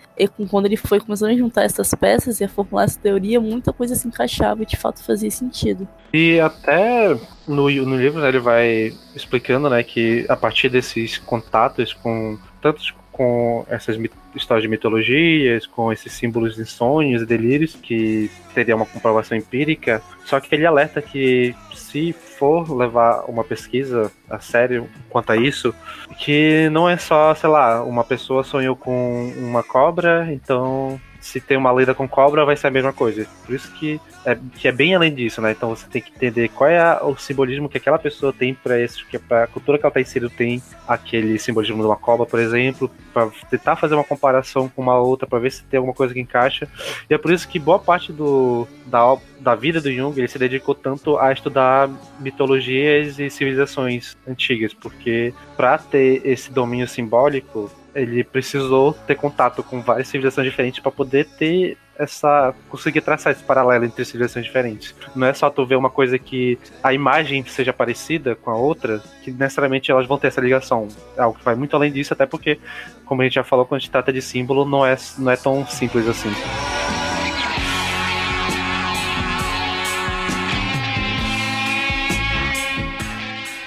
quando 0.49 0.65
ele 0.65 0.77
foi 0.77 0.99
começando 0.99 1.31
a 1.31 1.35
juntar 1.35 1.63
essas 1.63 1.93
peças 1.93 2.39
e 2.39 2.43
a 2.43 2.49
formular 2.49 2.83
essa 2.83 2.99
teoria, 2.99 3.39
muita 3.39 3.71
coisa 3.71 3.95
se 3.95 4.07
encaixava 4.07 4.63
e 4.63 4.65
de 4.65 4.77
fato 4.77 5.03
fazia 5.03 5.29
sentido. 5.31 5.87
E 6.13 6.39
até 6.39 7.17
no, 7.47 7.69
no 7.69 7.97
livro 7.97 8.21
né, 8.21 8.29
ele 8.29 8.39
vai 8.39 8.93
explicando 9.15 9.69
né, 9.69 9.83
que 9.83 10.25
a 10.29 10.35
partir 10.35 10.69
desses 10.69 11.17
contatos 11.17 11.93
com 11.93 12.37
tantos 12.61 12.93
com 13.11 13.65
essas 13.69 13.95
histórias 14.35 14.63
de 14.63 14.69
mitologias, 14.69 15.65
com 15.65 15.91
esses 15.91 16.11
símbolos 16.13 16.55
de 16.55 16.65
sonhos 16.65 17.21
e 17.21 17.25
delírios, 17.25 17.75
que 17.75 18.29
teria 18.53 18.75
uma 18.75 18.85
comprovação 18.85 19.37
empírica, 19.37 20.01
só 20.25 20.39
que 20.39 20.53
ele 20.53 20.65
alerta 20.65 21.01
que 21.01 21.55
se 21.73 22.13
for 22.13 22.69
levar 22.75 23.25
uma 23.27 23.43
pesquisa 23.43 24.11
a 24.29 24.39
sério 24.39 24.89
quanto 25.09 25.31
a 25.31 25.37
isso, 25.37 25.73
que 26.19 26.69
não 26.71 26.89
é 26.89 26.97
só, 26.97 27.33
sei 27.35 27.49
lá, 27.49 27.83
uma 27.83 28.03
pessoa 28.03 28.43
sonhou 28.43 28.75
com 28.75 29.31
uma 29.37 29.63
cobra, 29.63 30.27
então 30.31 30.99
se 31.19 31.39
tem 31.39 31.55
uma 31.55 31.71
lenda 31.71 31.93
com 31.93 32.07
cobra, 32.07 32.45
vai 32.45 32.57
ser 32.57 32.67
a 32.67 32.71
mesma 32.71 32.91
coisa. 32.91 33.25
Por 33.45 33.55
isso 33.55 33.71
que 33.75 33.99
é, 34.25 34.37
que 34.57 34.67
é 34.67 34.71
bem 34.71 34.95
além 34.95 35.13
disso, 35.13 35.41
né? 35.41 35.51
Então 35.51 35.69
você 35.69 35.85
tem 35.87 36.01
que 36.01 36.11
entender 36.15 36.49
qual 36.49 36.69
é 36.69 37.01
o 37.03 37.15
simbolismo 37.15 37.67
que 37.67 37.77
aquela 37.77 37.99
pessoa 37.99 38.31
tem 38.31 38.53
para 38.53 38.79
isso, 38.81 39.05
que 39.07 39.19
para 39.19 39.43
a 39.43 39.47
cultura 39.47 39.77
que 39.77 39.85
ela 39.85 39.89
está 39.89 40.01
inserida 40.01 40.31
tem 40.35 40.61
aquele 40.87 41.37
simbolismo 41.37 41.81
de 41.81 41.87
uma 41.87 41.95
cobra, 41.95 42.25
por 42.25 42.39
exemplo, 42.39 42.89
para 43.13 43.29
tentar 43.49 43.75
fazer 43.75 43.95
uma 43.95 44.03
comparação 44.03 44.69
com 44.69 44.81
uma 44.81 44.97
outra, 44.97 45.27
para 45.27 45.39
ver 45.39 45.51
se 45.51 45.63
tem 45.63 45.77
alguma 45.77 45.93
coisa 45.93 46.13
que 46.13 46.19
encaixa. 46.19 46.67
E 47.09 47.13
é 47.13 47.17
por 47.17 47.31
isso 47.31 47.47
que 47.47 47.59
boa 47.59 47.79
parte 47.79 48.11
do, 48.13 48.67
da, 48.85 49.17
da 49.39 49.55
vida 49.55 49.81
do 49.81 49.91
Jung 49.91 50.17
ele 50.17 50.27
se 50.27 50.39
dedicou 50.39 50.73
tanto 50.73 51.17
a 51.17 51.31
estudar 51.31 51.89
mitologias 52.19 53.19
e 53.19 53.29
civilizações 53.29 54.15
antigas, 54.27 54.73
porque 54.73 55.33
para 55.57 55.77
ter 55.77 56.21
esse 56.25 56.51
domínio 56.51 56.87
simbólico 56.87 57.71
ele 57.95 58.23
precisou 58.23 58.93
ter 58.93 59.15
contato 59.15 59.63
com 59.63 59.81
várias 59.81 60.07
civilizações 60.07 60.49
diferentes 60.49 60.79
para 60.79 60.91
poder 60.91 61.25
ter 61.37 61.77
essa 61.97 62.55
conseguir 62.69 63.01
traçar 63.01 63.31
esse 63.31 63.43
paralelo 63.43 63.85
entre 63.85 64.03
civilizações 64.03 64.45
diferentes. 64.45 64.95
Não 65.15 65.27
é 65.27 65.33
só 65.33 65.49
tu 65.49 65.65
ver 65.65 65.75
uma 65.75 65.89
coisa 65.89 66.17
que 66.17 66.57
a 66.81 66.93
imagem 66.93 67.45
seja 67.45 67.71
parecida 67.71 68.35
com 68.35 68.49
a 68.49 68.55
outra, 68.55 69.01
que 69.23 69.31
necessariamente 69.31 69.91
elas 69.91 70.07
vão 70.07 70.17
ter 70.17 70.27
essa 70.27 70.41
ligação. 70.41 70.87
É 71.15 71.21
algo 71.21 71.37
que 71.37 71.45
vai 71.45 71.55
muito 71.55 71.75
além 71.75 71.91
disso, 71.91 72.13
até 72.13 72.25
porque, 72.25 72.59
como 73.05 73.21
a 73.21 73.25
gente 73.25 73.35
já 73.35 73.43
falou, 73.43 73.65
quando 73.65 73.81
gente 73.81 73.91
trata 73.91 74.11
de 74.11 74.21
símbolo, 74.21 74.65
não 74.65 74.85
é, 74.85 74.95
não 75.19 75.31
é 75.31 75.35
tão 75.35 75.65
simples 75.67 76.07
assim. 76.07 76.31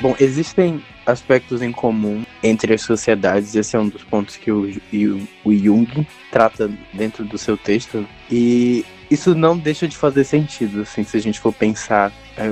Bom, 0.01 0.15
existem 0.21 0.83
aspectos 1.07 1.63
em 1.63 1.73
comum 1.73 2.25
entre 2.47 2.75
as 2.75 2.83
sociedades, 2.83 3.55
esse 3.55 3.77
é 3.77 3.79
um 3.79 3.89
dos 3.89 4.05
pontos 4.05 4.37
que 4.37 4.51
o, 4.51 4.71
o 5.45 5.53
Jung 5.53 6.07
trata 6.31 6.71
dentro 6.93 7.25
do 7.25 7.39
seu 7.39 7.57
texto, 7.57 8.07
e 8.31 8.85
isso 9.11 9.35
não 9.35 9.57
deixa 9.57 9.87
de 9.87 9.97
fazer 9.97 10.25
sentido, 10.25 10.83
assim, 10.83 11.05
se 11.05 11.17
a 11.17 11.21
gente 11.21 11.39
for 11.39 11.53
pensar 11.53 12.13
é, 12.37 12.49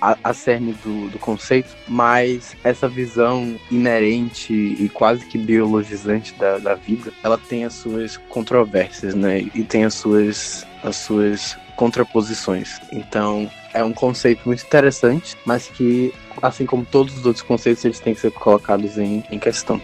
a, 0.00 0.16
a 0.24 0.32
cerne 0.32 0.72
do, 0.84 1.08
do 1.10 1.18
conceito, 1.18 1.76
mas 1.86 2.56
essa 2.64 2.88
visão 2.88 3.56
inerente 3.70 4.52
e 4.52 4.88
quase 4.88 5.26
que 5.26 5.36
biologizante 5.36 6.34
da, 6.34 6.58
da 6.58 6.74
vida, 6.74 7.12
ela 7.22 7.38
tem 7.38 7.64
as 7.64 7.74
suas 7.74 8.16
controvérsias, 8.16 9.14
né, 9.14 9.46
e 9.54 9.62
tem 9.62 9.84
as 9.84 9.94
suas, 9.94 10.66
as 10.82 10.96
suas 10.96 11.56
contraposições. 11.76 12.80
Então, 12.90 13.50
é 13.72 13.82
um 13.84 13.92
conceito 13.92 14.42
muito 14.46 14.64
interessante, 14.64 15.36
mas 15.44 15.68
que, 15.68 16.12
assim 16.42 16.66
como 16.66 16.84
todos 16.84 17.16
os 17.18 17.26
outros 17.26 17.42
conceitos, 17.42 17.84
eles 17.84 18.00
têm 18.00 18.14
que 18.14 18.20
ser 18.20 18.32
colocados 18.32 18.98
em, 18.98 19.24
em 19.30 19.38
questão. 19.38 19.80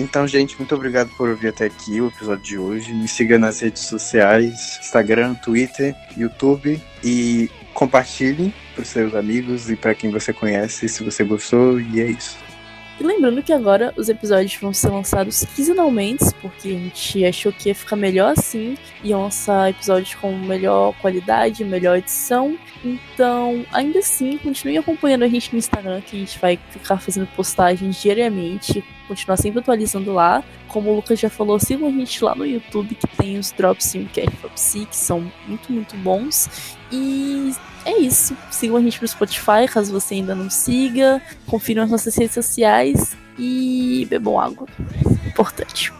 Então, 0.00 0.26
gente, 0.26 0.56
muito 0.56 0.74
obrigado 0.74 1.10
por 1.10 1.28
ouvir 1.28 1.48
até 1.48 1.66
aqui 1.66 2.00
o 2.00 2.08
episódio 2.08 2.42
de 2.42 2.58
hoje. 2.58 2.92
Me 2.92 3.06
siga 3.06 3.38
nas 3.38 3.60
redes 3.60 3.82
sociais, 3.82 4.78
Instagram, 4.80 5.34
Twitter, 5.34 5.94
YouTube 6.16 6.82
e 7.04 7.50
compartilhe 7.74 8.52
para 8.74 8.82
os 8.82 8.88
seus 8.88 9.14
amigos 9.14 9.70
e 9.70 9.76
para 9.76 9.94
quem 9.94 10.10
você 10.10 10.32
conhece 10.32 10.88
se 10.88 11.04
você 11.04 11.22
gostou. 11.22 11.78
E 11.78 12.00
é 12.00 12.06
isso. 12.06 12.36
E 13.00 13.02
lembrando 13.02 13.42
que 13.42 13.50
agora 13.50 13.94
os 13.96 14.10
episódios 14.10 14.54
vão 14.56 14.74
ser 14.74 14.90
lançados 14.90 15.42
quinzenalmente, 15.56 16.26
porque 16.42 16.68
a 16.68 16.72
gente 16.72 17.24
achou 17.24 17.50
que 17.50 17.70
ia 17.70 17.74
ficar 17.74 17.96
melhor 17.96 18.34
assim, 18.36 18.76
e 19.02 19.14
lançar 19.14 19.70
episódios 19.70 20.14
com 20.16 20.36
melhor 20.36 20.94
qualidade, 21.00 21.64
melhor 21.64 21.96
edição. 21.96 22.58
Então, 22.84 23.64
ainda 23.72 24.00
assim, 24.00 24.36
continue 24.36 24.76
acompanhando 24.76 25.22
a 25.22 25.28
gente 25.28 25.50
no 25.50 25.58
Instagram, 25.58 26.02
que 26.02 26.14
a 26.14 26.20
gente 26.20 26.38
vai 26.38 26.58
ficar 26.70 26.98
fazendo 26.98 27.26
postagens 27.28 28.02
diariamente, 28.02 28.84
continuar 29.08 29.38
sempre 29.38 29.60
atualizando 29.60 30.12
lá. 30.12 30.44
Como 30.68 30.90
o 30.90 30.96
Lucas 30.96 31.18
já 31.18 31.30
falou, 31.30 31.58
sigam 31.58 31.88
a 31.88 31.90
gente 31.90 32.22
lá 32.22 32.34
no 32.34 32.44
YouTube, 32.44 32.94
que 32.94 33.06
tem 33.16 33.38
os 33.38 33.50
Drops 33.50 33.86
Simcast 33.86 34.36
Psi, 34.54 34.84
que 34.84 34.96
são 34.96 35.32
muito, 35.48 35.72
muito 35.72 35.96
bons. 35.96 36.76
E 36.92 37.50
é 37.84 37.98
isso. 37.98 38.36
Sigam 38.50 38.76
a 38.76 38.80
gente 38.80 39.00
no 39.00 39.08
Spotify, 39.08 39.66
caso 39.68 39.92
você 39.92 40.14
ainda 40.14 40.34
não 40.34 40.50
siga. 40.50 41.20
Confiram 41.46 41.82
as 41.82 41.90
nossas 41.90 42.16
redes 42.16 42.34
sociais 42.34 43.16
e 43.38 44.06
bebam 44.10 44.38
água. 44.38 44.66
Importante. 45.26 45.92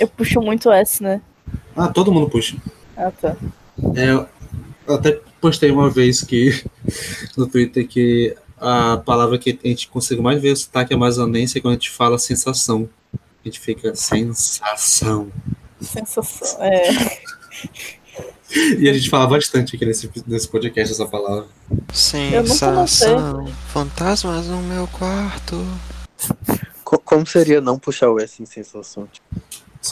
Eu 0.00 0.08
puxo 0.08 0.40
muito 0.40 0.72
S, 0.72 1.02
né? 1.02 1.20
Ah, 1.76 1.88
todo 1.88 2.10
mundo 2.10 2.28
puxa. 2.28 2.56
Ah, 2.96 3.10
tá. 3.10 3.36
É, 3.94 4.10
eu 4.10 4.94
até 4.94 5.20
postei 5.40 5.70
uma 5.70 5.90
vez 5.90 6.22
que 6.22 6.64
no 7.36 7.46
Twitter 7.46 7.86
que 7.86 8.34
a 8.58 8.96
palavra 8.96 9.38
que 9.38 9.58
a 9.62 9.68
gente 9.68 9.88
consegue 9.88 10.20
mais 10.20 10.40
ver 10.40 10.52
o 10.52 10.56
sotaque 10.56 10.94
amazonense 10.94 11.58
é 11.58 11.60
quando 11.60 11.72
a 11.72 11.76
gente 11.76 11.90
fala 11.90 12.18
sensação. 12.18 12.88
A 13.14 13.48
gente 13.48 13.60
fica 13.60 13.94
sensação. 13.94 15.30
Sensação, 15.80 16.64
é. 16.64 17.20
E 18.78 18.88
a 18.88 18.92
gente 18.92 19.08
fala 19.08 19.28
bastante 19.28 19.76
aqui 19.76 19.86
nesse, 19.86 20.10
nesse 20.26 20.48
podcast 20.48 20.92
essa 20.92 21.06
palavra. 21.06 21.46
Sensação. 21.92 23.46
Fantasmas 23.68 24.48
no 24.48 24.60
meu 24.62 24.88
quarto. 24.88 25.56
Como 26.82 27.24
seria 27.24 27.60
não 27.60 27.78
puxar 27.78 28.10
o 28.10 28.20
S 28.20 28.42
em 28.42 28.46
sensação? 28.46 29.06
Tipo, 29.06 29.39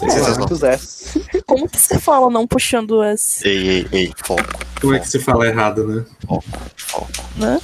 muitos 0.00 0.62
S. 0.62 1.24
Como 1.46 1.68
que 1.68 1.78
você 1.78 1.98
fala 1.98 2.30
não 2.30 2.46
puxando 2.46 2.92
o 2.92 3.02
S? 3.02 3.46
Ei, 3.46 3.68
ei, 3.68 3.88
ei, 3.92 4.12
foco. 4.24 4.42
Como 4.80 4.94
é 4.94 5.00
que 5.00 5.08
se 5.08 5.18
fala 5.18 5.46
errado, 5.46 5.86
né? 5.86 6.04
Foco, 6.26 6.44
foco. 6.76 7.08
Né? 7.36 7.60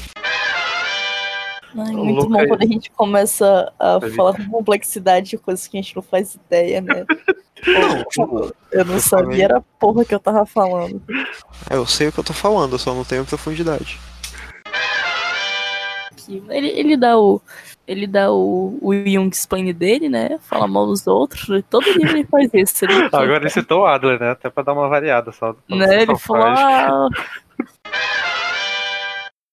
Ai, 1.76 1.93
muito 1.93 2.28
bom 2.28 2.47
quando 2.47 2.62
a 2.62 2.66
gente 2.66 2.91
começa 2.91 3.72
a 3.78 3.99
falar 4.14 4.37
com 4.37 4.49
complexidade 4.49 5.30
de 5.30 5.39
coisas 5.39 5.66
que 5.66 5.76
a 5.76 5.82
gente 5.82 5.97
não 5.97 6.03
faz 6.03 6.35
ideia, 6.35 6.80
né? 6.80 7.05
Pô, 8.14 8.53
eu 8.70 8.85
não 8.85 9.01
sabia 9.01 9.45
era 9.45 9.59
a 9.59 9.62
porra 9.78 10.05
que 10.05 10.14
eu 10.14 10.20
tava 10.20 10.45
falando. 10.45 11.03
É, 11.70 11.76
Eu 11.76 11.87
sei 11.87 12.09
o 12.09 12.12
que 12.12 12.20
eu 12.20 12.24
tô 12.24 12.35
falando, 12.35 12.72
eu 12.72 12.78
só 12.78 12.95
não 12.95 13.05
tenho 13.05 13.24
profundidade. 13.24 13.99
Que. 16.25 16.43
Ele, 16.49 16.68
ele 16.68 16.97
dá 16.97 17.18
o. 17.18 17.41
Ele 17.87 18.07
dá 18.07 18.33
o, 18.33 18.79
o 18.81 18.95
Jung 18.95 19.29
explain 19.29 19.72
dele, 19.75 20.09
né? 20.09 20.39
Fala 20.41 20.66
mal 20.66 20.87
dos 20.87 21.07
outros. 21.07 21.62
Todo 21.68 21.85
livro 21.93 22.16
ele 22.16 22.25
faz 22.25 22.51
isso. 22.55 22.85
Ele, 22.85 23.05
Agora 23.12 23.37
ele 23.37 23.51
citou 23.51 23.83
o 23.83 23.87
Adler, 23.87 24.18
né? 24.18 24.31
Até 24.31 24.49
pra 24.49 24.62
dar 24.62 24.72
uma 24.72 24.89
variada 24.89 25.31
só. 25.33 25.55
né? 25.68 26.03
Ele 26.03 26.16
falou. 26.16 26.47
Ah, 26.47 27.09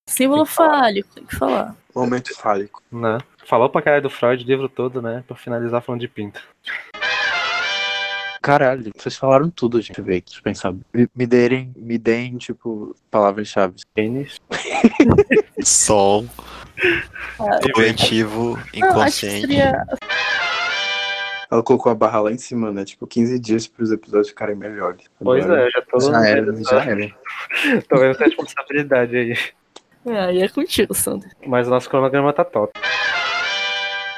símbolo 0.07 0.45
fálico, 0.45 1.09
tem 1.13 1.25
que 1.25 1.35
falar. 1.35 1.75
Momento 1.93 2.33
fálico. 2.37 2.81
Né? 2.91 3.17
Falou 3.45 3.69
pra 3.69 3.81
cara 3.81 4.01
do 4.01 4.09
Freud 4.09 4.43
o 4.43 4.47
livro 4.47 4.69
todo, 4.69 5.01
né? 5.01 5.23
Pra 5.27 5.35
finalizar 5.35 5.81
falando 5.81 6.01
de 6.01 6.07
pinto. 6.07 6.41
Caralho, 8.41 8.91
vocês 8.97 9.15
falaram 9.15 9.49
tudo, 9.51 9.77
gente. 9.79 9.89
Deixa 9.89 10.01
eu 10.01 10.05
ver 10.05 10.15
aqui, 10.17 10.25
deixa 10.27 10.39
eu 10.39 10.43
pensar. 10.43 10.73
Me, 10.93 11.07
me 11.15 11.27
deem, 11.27 11.71
me 11.75 11.97
deem, 11.97 12.37
tipo, 12.37 12.95
palavras-chave. 13.11 13.75
Pênis. 13.93 14.37
Sol, 15.63 16.25
Ah, 17.39 17.59
coletivo, 17.73 18.57
inconsciente. 18.73 19.41
seria. 19.41 19.85
Ela 21.51 21.61
colocou 21.61 21.91
a 21.91 21.95
barra 21.95 22.21
lá 22.21 22.31
em 22.31 22.37
cima, 22.37 22.71
né? 22.71 22.83
Tipo, 22.85 23.05
15 23.05 23.37
dias 23.37 23.67
pros 23.67 23.91
episódios 23.91 24.29
ficarem 24.29 24.55
melhores. 24.55 25.03
Pois 25.19 25.43
Agora- 25.43 25.67
é, 25.67 25.69
já 25.69 25.81
tô. 25.81 25.99
Já 25.99 26.25
era, 26.27 26.63
já 26.63 26.83
era. 26.83 27.11
Tô 27.89 27.97
vendo 27.97 28.11
essa 28.11 28.23
responsabilidade 28.23 29.15
aí. 29.17 29.37
É, 30.05 30.19
aí 30.19 30.41
é 30.41 30.47
contigo, 30.49 30.95
Sandra. 30.95 31.29
Mas 31.45 31.67
o 31.67 31.69
nosso 31.69 31.87
cronograma 31.89 32.33
tá 32.33 32.43
top. 32.45 32.71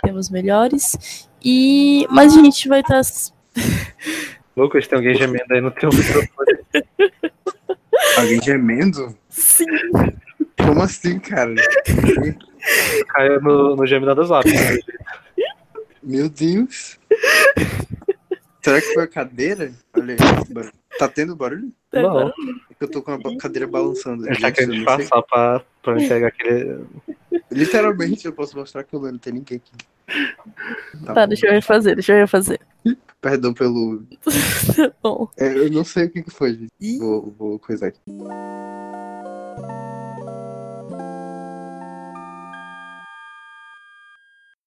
Temos 0.04 0.30
melhores. 0.30 1.28
E. 1.44 2.08
Mas 2.10 2.38
a 2.38 2.42
gente 2.42 2.70
vai 2.70 2.80
estar. 2.82 3.02
Lucas, 4.56 4.88
tem 4.88 4.98
alguém 4.98 5.16
gemendo 5.16 5.52
aí 5.54 5.62
no 5.62 5.72
teu 5.72 5.90
microfone. 5.90 6.60
Alguém 8.18 8.42
gemendo? 8.42 9.18
Sim. 9.30 9.66
Como 10.58 10.82
assim, 10.84 11.20
cara? 11.20 11.54
Caiu 13.10 13.42
no, 13.42 13.76
no 13.76 13.88
gemido 13.88 14.14
do 14.14 14.24
zap. 14.26 14.48
né? 14.48 14.78
Meu 16.02 16.30
Deus. 16.30 17.00
Será 18.62 18.80
que 18.82 18.94
foi 18.94 19.04
a 19.04 19.08
cadeira? 19.08 19.72
Olha 19.96 20.16
aí. 20.16 20.70
Tá 21.00 21.08
tendo 21.08 21.36
barulho? 21.36 21.72
Não, 21.92 22.30
É 22.30 22.34
que 22.78 22.84
eu 22.84 22.88
tô 22.92 23.02
com 23.02 23.14
a 23.14 23.38
cadeira 23.38 23.68
balançando. 23.68 24.28
ele 24.28 24.40
tá 24.40 24.52
querendo 24.52 24.76
disfarçar 24.76 25.24
pra, 25.24 25.62
pra 25.82 25.96
me 25.96 26.08
pegar 26.08 26.28
aquele. 26.28 26.86
Literalmente, 27.52 28.26
eu 28.26 28.34
posso 28.34 28.56
mostrar 28.58 28.84
que 28.84 28.96
não 28.96 29.18
tem 29.18 29.34
ninguém 29.34 29.58
aqui. 29.58 29.72
Tá 31.06 31.14
Tá, 31.14 31.26
deixa 31.26 31.48
eu 31.48 31.52
refazer, 31.52 31.96
deixa 31.96 32.14
eu 32.14 32.18
refazer. 32.18 32.60
Perdão 33.22 33.54
pelo. 33.54 34.04
Tá 34.76 34.92
bom. 35.02 35.30
É, 35.38 35.58
eu 35.58 35.72
não 35.72 35.84
sei 35.84 36.06
o 36.06 36.10
que 36.10 36.24
que 36.24 36.32
foi, 36.32 36.54
gente. 36.54 36.98
Vou, 37.00 37.34
vou 37.38 37.60
coisar 37.60 37.88
aqui. 37.88 38.00